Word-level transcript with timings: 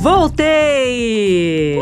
Voltei! 0.00 1.78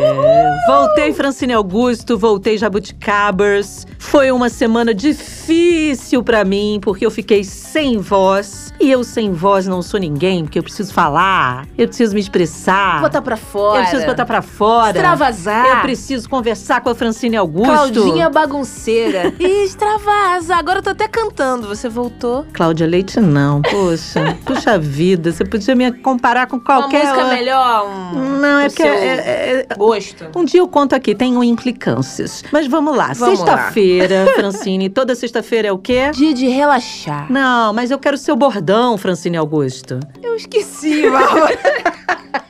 Voltei, 0.67 1.13
Francine 1.13 1.53
Augusto, 1.53 2.19
voltei, 2.19 2.59
Jabuticabers. 2.59 3.87
Foi 3.97 4.31
uma 4.33 4.49
semana 4.49 4.93
difícil 4.93 6.23
para 6.23 6.45
mim, 6.45 6.81
porque 6.83 7.07
eu 7.07 7.11
fiquei 7.11 7.45
sem 7.45 7.99
voz. 7.99 8.73
E 8.81 8.91
eu 8.91 9.03
sem 9.05 9.33
voz 9.33 9.67
não 9.67 9.83
sou 9.83 9.99
ninguém, 9.99 10.45
porque 10.45 10.59
eu 10.59 10.63
preciso 10.63 10.93
falar, 10.93 11.67
eu 11.77 11.87
preciso 11.87 12.15
me 12.15 12.21
expressar. 12.21 13.01
Botar 13.01 13.23
pra 13.23 13.37
fora. 13.37 13.79
Eu 13.79 13.83
preciso 13.83 14.07
botar 14.07 14.27
pra 14.27 14.43
fora. 14.43 14.97
Extravasar. 14.97 15.67
Eu 15.67 15.81
preciso 15.81 16.29
conversar 16.29 16.81
com 16.81 16.91
a 16.91 16.95
Francine 16.95 17.37
Augusto. 17.37 17.73
Claudinha 17.73 18.29
bagunceira. 18.29 19.33
Extravasa. 19.41 20.57
Agora 20.57 20.79
eu 20.79 20.83
tô 20.83 20.91
até 20.91 21.07
cantando. 21.09 21.69
Você 21.69 21.89
voltou. 21.89 22.47
Cláudia 22.53 22.87
Leite, 22.87 23.21
não. 23.21 23.63
Poxa, 23.63 24.37
puxa 24.45 24.79
vida, 24.79 25.33
você 25.33 25.45
podia 25.45 25.75
me 25.75 25.93
comparar 25.93 26.47
com 26.47 26.59
qualquer. 26.61 27.05
Uma 27.05 27.11
música 27.11 27.23
outra. 27.23 27.37
melhor, 27.37 27.87
um... 27.87 28.08
Não, 28.15 28.59
é 28.61 28.69
porque. 28.69 28.83
seu 28.83 28.93
é- 28.93 29.67
é- 29.71 29.75
Gosto. 29.77 30.27
Um 30.37 30.45
dia 30.45 30.61
eu 30.61 30.69
conto 30.69 30.95
aqui, 30.95 31.15
tenho 31.15 31.43
implicâncias. 31.45 32.43
Mas 32.53 32.67
vamos 32.67 32.97
lá. 32.97 33.15
Sexta-feira, 33.15 34.27
Francine. 34.37 34.89
Toda 34.89 35.15
sexta-feira 35.15 35.69
é 35.69 35.73
o 35.73 35.79
quê? 35.79 36.11
Dia 36.13 36.33
de 36.35 36.47
relaxar. 36.49 37.31
Não, 37.31 37.73
mas 37.73 37.91
eu 37.91 37.99
quero 37.99 38.17
seu 38.17 38.35
bordão, 38.37 38.97
Francine 38.99 39.37
Augusto. 39.37 40.01
Eu 40.23 40.35
esqueci, 40.37 41.09
Bárbara. 41.09 41.59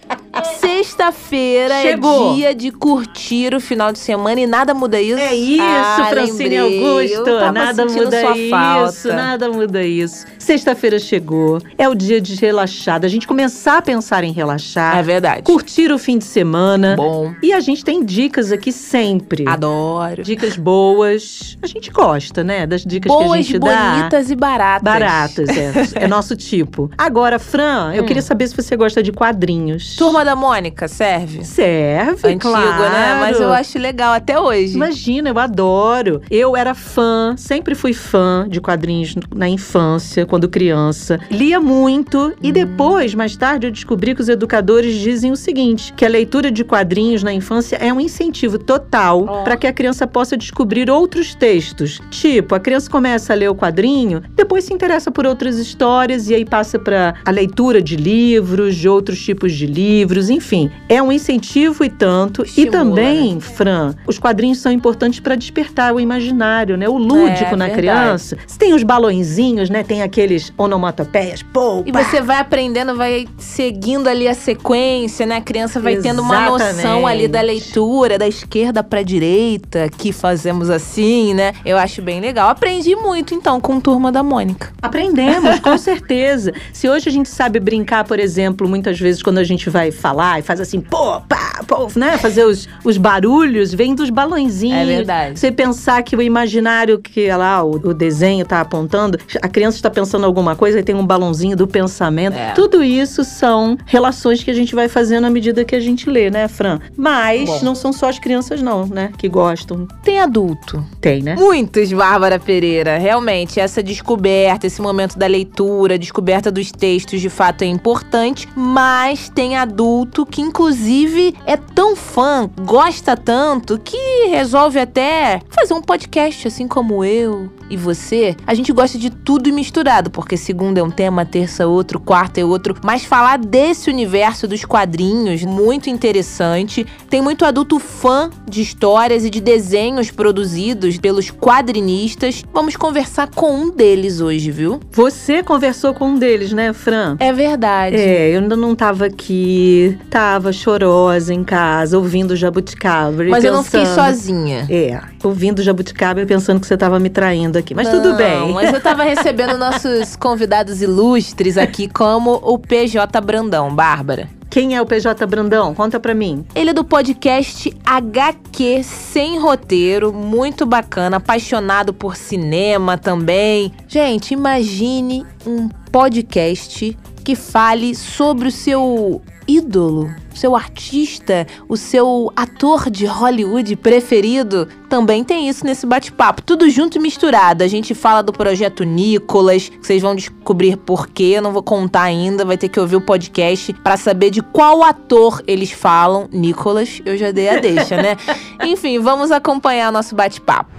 Sexta-feira 1.02 1.74
é 1.74 1.96
dia 2.34 2.52
de 2.52 2.72
curtir 2.72 3.54
o 3.54 3.60
final 3.60 3.92
de 3.92 4.00
semana 4.00 4.40
e 4.40 4.48
nada 4.48 4.74
muda 4.74 5.00
isso. 5.00 5.16
É 5.20 5.32
isso, 5.32 5.62
Ah, 5.62 6.06
Francine 6.10 6.60
lembrei. 6.60 7.14
Augusto. 7.14 7.52
Nada 7.52 7.86
muda 7.86 8.36
isso, 8.36 8.50
falta. 8.50 9.14
nada 9.14 9.48
muda 9.48 9.84
isso. 9.84 10.26
Sexta-feira 10.40 10.98
chegou. 10.98 11.60
É 11.78 11.88
o 11.88 11.94
dia 11.94 12.20
de 12.20 12.34
relaxar, 12.34 12.98
da 12.98 13.06
gente 13.06 13.28
começar 13.28 13.78
a 13.78 13.82
pensar 13.82 14.24
em 14.24 14.32
relaxar, 14.32 14.98
É 14.98 15.02
verdade. 15.04 15.42
curtir 15.42 15.92
o 15.92 15.98
fim 15.98 16.18
de 16.18 16.24
semana. 16.24 16.96
Bom. 16.96 17.32
E 17.44 17.52
a 17.52 17.60
gente 17.60 17.84
tem 17.84 18.04
dicas 18.04 18.50
aqui 18.50 18.72
sempre. 18.72 19.44
Adoro. 19.46 20.24
Dicas 20.24 20.56
boas. 20.56 21.56
A 21.62 21.68
gente 21.68 21.92
gosta, 21.92 22.42
né? 22.42 22.66
Das 22.66 22.84
dicas 22.84 23.12
que 23.14 23.22
a 23.22 23.24
Boas, 23.24 23.46
gente 23.46 23.58
dá. 23.60 23.92
bonitas 23.98 24.30
e 24.32 24.34
baratas. 24.34 24.82
Baratas, 24.82 25.48
é. 25.50 25.72
é 26.04 26.08
nosso 26.08 26.34
tipo. 26.34 26.90
Agora, 26.98 27.38
Fran, 27.38 27.92
eu 27.94 28.02
Hum. 28.02 28.06
queria 28.06 28.22
saber 28.22 28.48
se 28.48 28.56
você 28.56 28.76
gosta 28.76 29.00
de 29.00 29.12
quadrinhos. 29.12 29.94
Turma 29.94 30.24
da 30.24 30.34
Mônica, 30.34 30.87
serve? 30.88 31.44
Serve, 31.44 32.26
Antigo, 32.28 32.40
claro. 32.52 32.82
né? 32.82 33.16
Mas 33.20 33.40
eu 33.40 33.52
acho 33.52 33.78
legal 33.78 34.12
até 34.12 34.38
hoje. 34.38 34.74
Imagina, 34.74 35.28
eu 35.30 35.38
adoro. 35.38 36.20
Eu 36.30 36.56
era 36.56 36.74
fã, 36.74 37.34
sempre 37.36 37.74
fui 37.74 37.92
fã 37.92 38.46
de 38.48 38.60
quadrinhos 38.60 39.14
na 39.34 39.48
infância, 39.48 40.24
quando 40.26 40.48
criança. 40.48 41.18
Lia 41.30 41.60
muito 41.60 42.28
Hum. 42.28 42.32
e 42.42 42.52
depois, 42.52 43.14
mais 43.14 43.36
tarde, 43.36 43.66
eu 43.66 43.70
descobri 43.70 44.14
que 44.14 44.20
os 44.20 44.28
educadores 44.28 44.94
dizem 44.96 45.30
o 45.30 45.36
seguinte: 45.36 45.92
que 45.94 46.04
a 46.04 46.08
leitura 46.08 46.50
de 46.50 46.64
quadrinhos 46.64 47.22
na 47.22 47.32
infância 47.32 47.76
é 47.76 47.92
um 47.92 48.00
incentivo 48.00 48.58
total 48.58 49.24
Ó. 49.28 49.42
para 49.44 49.56
que 49.56 49.66
a 49.66 49.72
criança 49.72 50.06
possa 50.06 50.36
descobrir 50.36 50.90
outros 50.90 51.34
textos. 51.34 52.00
Tipo, 52.10 52.54
a 52.54 52.60
criança 52.60 52.90
começa 52.90 53.32
a 53.32 53.36
ler 53.36 53.48
o 53.50 53.54
quadrinho, 53.54 54.22
depois 54.34 54.64
se 54.64 54.72
interessa 54.72 55.10
por 55.10 55.26
outras 55.26 55.58
histórias 55.58 56.28
e 56.30 56.34
aí 56.34 56.44
passa 56.44 56.78
para 56.78 57.14
a 57.24 57.30
leitura 57.30 57.80
de 57.82 57.96
livros, 57.96 58.74
de 58.76 58.88
outros 58.88 59.22
tipos 59.22 59.52
de 59.52 59.66
livros, 59.66 60.30
enfim. 60.30 60.70
É 60.88 61.02
um 61.02 61.10
incentivo 61.12 61.84
e 61.84 61.88
tanto. 61.90 62.42
Estimula, 62.42 62.68
e 62.68 62.70
também, 62.70 63.40
Fran, 63.40 63.94
os 64.06 64.18
quadrinhos 64.18 64.58
são 64.58 64.70
importantes 64.72 65.20
para 65.20 65.34
despertar 65.36 65.94
o 65.94 66.00
imaginário, 66.00 66.76
né? 66.76 66.88
O 66.88 66.96
lúdico 66.98 67.54
É, 67.54 67.56
na 67.56 67.66
verdade. 67.66 67.76
criança. 67.76 68.36
Você 68.46 68.58
tem 68.58 68.74
os 68.74 68.82
balõezinhos, 68.82 69.70
né? 69.70 69.82
Tem 69.82 70.02
aqueles 70.02 70.52
onomatopeias, 70.58 71.42
pô, 71.42 71.82
E 71.86 71.92
você 71.92 72.20
vai 72.20 72.38
aprendendo, 72.38 72.94
vai 72.96 73.26
seguindo 73.38 74.08
ali 74.08 74.26
a 74.28 74.34
sequência, 74.34 75.24
né? 75.26 75.36
A 75.36 75.40
criança 75.40 75.80
vai 75.80 75.96
tendo 75.96 76.20
uma 76.22 76.48
Exatamente. 76.48 76.76
noção 76.76 77.06
ali 77.06 77.28
da 77.28 77.40
leitura, 77.40 78.18
da 78.18 78.26
esquerda 78.28 78.82
pra 78.82 79.02
direita, 79.02 79.88
que 79.88 80.12
fazemos 80.12 80.70
assim, 80.70 81.34
né? 81.34 81.52
Eu 81.64 81.76
acho 81.78 82.02
bem 82.02 82.20
legal. 82.20 82.48
Aprendi 82.50 82.94
muito, 82.96 83.34
então, 83.34 83.60
com 83.60 83.80
Turma 83.80 84.10
da 84.10 84.22
Mônica. 84.22 84.72
Aprendemos, 84.82 85.60
com 85.60 85.76
certeza. 85.78 86.52
Se 86.72 86.88
hoje 86.88 87.08
a 87.08 87.12
gente 87.12 87.28
sabe 87.28 87.60
brincar, 87.60 88.04
por 88.04 88.18
exemplo, 88.18 88.68
muitas 88.68 88.98
vezes 88.98 89.22
quando 89.22 89.38
a 89.38 89.44
gente 89.44 89.70
vai 89.70 89.90
falar 89.90 90.38
e 90.38 90.42
faz 90.42 90.60
assim, 90.60 90.67
pô, 90.76 91.20
pá, 91.22 91.62
pô, 91.66 91.88
né? 91.96 92.18
Fazer 92.18 92.44
os, 92.44 92.68
os 92.84 92.96
barulhos, 92.96 93.72
vem 93.72 93.94
dos 93.94 94.10
balãozinhos. 94.10 94.78
É 94.78 94.84
verdade. 94.84 95.38
Você 95.38 95.52
pensar 95.52 96.02
que 96.02 96.16
o 96.16 96.22
imaginário 96.22 96.98
que 96.98 97.30
lá, 97.30 97.62
o, 97.62 97.76
o 97.76 97.94
desenho 97.94 98.44
tá 98.44 98.60
apontando, 98.60 99.18
a 99.40 99.48
criança 99.48 99.76
está 99.76 99.90
pensando 99.90 100.24
alguma 100.24 100.56
coisa 100.56 100.80
e 100.80 100.82
tem 100.82 100.94
um 100.94 101.06
balãozinho 101.06 101.56
do 101.56 101.66
pensamento. 101.66 102.36
É. 102.36 102.52
Tudo 102.52 102.82
isso 102.82 103.24
são 103.24 103.76
relações 103.86 104.42
que 104.42 104.50
a 104.50 104.54
gente 104.54 104.74
vai 104.74 104.88
fazendo 104.88 105.26
à 105.26 105.30
medida 105.30 105.64
que 105.64 105.74
a 105.74 105.80
gente 105.80 106.08
lê, 106.08 106.30
né, 106.30 106.48
Fran? 106.48 106.80
Mas 106.96 107.48
Bom. 107.48 107.60
não 107.62 107.74
são 107.74 107.92
só 107.92 108.08
as 108.08 108.18
crianças, 108.18 108.60
não, 108.62 108.86
né? 108.86 109.10
Que 109.16 109.28
gostam. 109.28 109.86
Tem 110.02 110.20
adulto. 110.20 110.84
Tem, 111.00 111.22
né? 111.22 111.36
Muitos, 111.36 111.92
Bárbara 111.92 112.38
Pereira. 112.38 112.98
Realmente, 112.98 113.60
essa 113.60 113.82
descoberta, 113.82 114.66
esse 114.66 114.80
momento 114.80 115.18
da 115.18 115.26
leitura, 115.26 115.98
descoberta 115.98 116.50
dos 116.50 116.72
textos, 116.72 117.20
de 117.20 117.28
fato 117.28 117.62
é 117.62 117.66
importante. 117.66 118.48
Mas 118.56 119.28
tem 119.28 119.56
adulto 119.56 120.26
que, 120.26 120.40
inclusive, 120.58 121.36
é 121.46 121.56
tão 121.56 121.94
fã, 121.94 122.50
gosta 122.62 123.16
tanto, 123.16 123.78
que 123.78 124.26
resolve 124.28 124.80
até 124.80 125.40
fazer 125.50 125.72
um 125.72 125.80
podcast, 125.80 126.48
assim 126.48 126.66
como 126.66 127.04
eu 127.04 127.48
e 127.70 127.76
você. 127.76 128.36
A 128.46 128.54
gente 128.54 128.72
gosta 128.72 128.98
de 128.98 129.10
tudo 129.10 129.52
misturado, 129.52 130.10
porque 130.10 130.36
segunda 130.36 130.80
é 130.80 130.82
um 130.82 130.90
tema, 130.90 131.24
terça 131.24 131.62
é 131.62 131.66
outro, 131.66 131.98
quarta 132.00 132.40
é 132.40 132.44
outro. 132.44 132.74
Mas 132.82 133.04
falar 133.04 133.38
desse 133.38 133.90
universo 133.90 134.46
dos 134.48 134.64
quadrinhos, 134.64 135.42
muito 135.44 135.90
interessante. 135.90 136.86
Tem 137.10 137.20
muito 137.22 137.44
adulto 137.44 137.78
fã 137.78 138.30
de 138.48 138.62
histórias 138.62 139.24
e 139.24 139.30
de 139.30 139.40
desenhos 139.40 140.10
produzidos 140.10 140.98
pelos 140.98 141.30
quadrinistas. 141.30 142.42
Vamos 142.52 142.76
conversar 142.76 143.28
com 143.34 143.52
um 143.52 143.70
deles 143.70 144.20
hoje, 144.20 144.50
viu? 144.50 144.80
Você 144.92 145.42
conversou 145.42 145.92
com 145.94 146.08
um 146.10 146.18
deles, 146.18 146.52
né, 146.52 146.72
Fran? 146.72 147.16
É 147.20 147.32
verdade. 147.32 147.96
É, 147.96 148.30
eu 148.34 148.40
ainda 148.40 148.56
não 148.56 148.74
tava 148.74 149.06
aqui, 149.06 149.96
tava 150.10 150.52
chorosa 150.52 151.34
em 151.34 151.44
casa, 151.44 151.96
ouvindo 151.98 152.34
Jabuticaba. 152.36 153.24
Mas 153.24 153.44
eu 153.44 153.52
não 153.52 153.62
fiquei 153.62 153.80
pensando- 153.80 153.94
sozinha. 154.06 154.66
É, 154.70 155.00
ouvindo 155.22 155.62
Jabuticaba 155.62 156.20
e 156.22 156.26
pensando 156.26 156.60
que 156.60 156.66
você 156.66 156.76
tava 156.76 156.98
me 156.98 157.10
traindo 157.10 157.57
aqui. 157.58 157.74
Mas 157.74 157.88
tudo 157.88 158.10
Não, 158.10 158.16
bem. 158.16 158.52
Mas 158.52 158.72
eu 158.72 158.80
tava 158.80 159.02
recebendo 159.04 159.58
nossos 159.58 160.16
convidados 160.16 160.80
ilustres 160.80 161.58
aqui, 161.58 161.88
como 161.88 162.40
o 162.42 162.58
PJ 162.58 163.20
Brandão, 163.20 163.74
Bárbara. 163.74 164.28
Quem 164.50 164.74
é 164.74 164.80
o 164.80 164.86
PJ 164.86 165.26
Brandão? 165.26 165.74
Conta 165.74 166.00
pra 166.00 166.14
mim. 166.14 166.44
Ele 166.54 166.70
é 166.70 166.72
do 166.72 166.82
podcast 166.82 167.70
HQ 167.84 168.82
Sem 168.82 169.38
Roteiro, 169.38 170.12
muito 170.12 170.64
bacana, 170.64 171.18
apaixonado 171.18 171.92
por 171.92 172.16
cinema 172.16 172.96
também. 172.96 173.72
Gente, 173.86 174.32
imagine 174.32 175.26
um 175.46 175.68
podcast 175.92 176.96
que 177.22 177.36
fale 177.36 177.94
sobre 177.94 178.48
o 178.48 178.50
seu 178.50 179.20
ídolo, 179.46 180.10
seu 180.38 180.54
artista, 180.54 181.46
o 181.68 181.76
seu 181.76 182.32
ator 182.36 182.88
de 182.88 183.04
Hollywood 183.04 183.74
preferido. 183.76 184.68
Também 184.88 185.24
tem 185.24 185.48
isso 185.48 185.66
nesse 185.66 185.84
bate-papo, 185.84 186.42
tudo 186.42 186.70
junto 186.70 186.96
e 186.96 187.00
misturado. 187.00 187.64
A 187.64 187.68
gente 187.68 187.94
fala 187.94 188.22
do 188.22 188.32
projeto 188.32 188.84
Nicolas, 188.84 189.68
que 189.68 189.86
vocês 189.86 190.00
vão 190.00 190.14
descobrir 190.14 190.76
por 190.76 191.08
quê, 191.08 191.34
eu 191.36 191.42
não 191.42 191.52
vou 191.52 191.62
contar 191.62 192.02
ainda, 192.02 192.44
vai 192.44 192.56
ter 192.56 192.68
que 192.68 192.80
ouvir 192.80 192.96
o 192.96 193.00
podcast 193.00 193.72
pra 193.74 193.96
saber 193.96 194.30
de 194.30 194.40
qual 194.40 194.82
ator 194.82 195.42
eles 195.46 195.70
falam. 195.70 196.28
Nicolas, 196.32 197.02
eu 197.04 197.16
já 197.16 197.30
dei 197.30 197.48
a 197.48 197.60
deixa, 197.60 197.96
né? 197.96 198.16
Enfim, 198.64 198.98
vamos 198.98 199.30
acompanhar 199.30 199.92
nosso 199.92 200.14
bate-papo. 200.14 200.70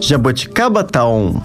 Jabuticaba 0.00 0.82
tá 0.84 1.06
on. 1.06 1.40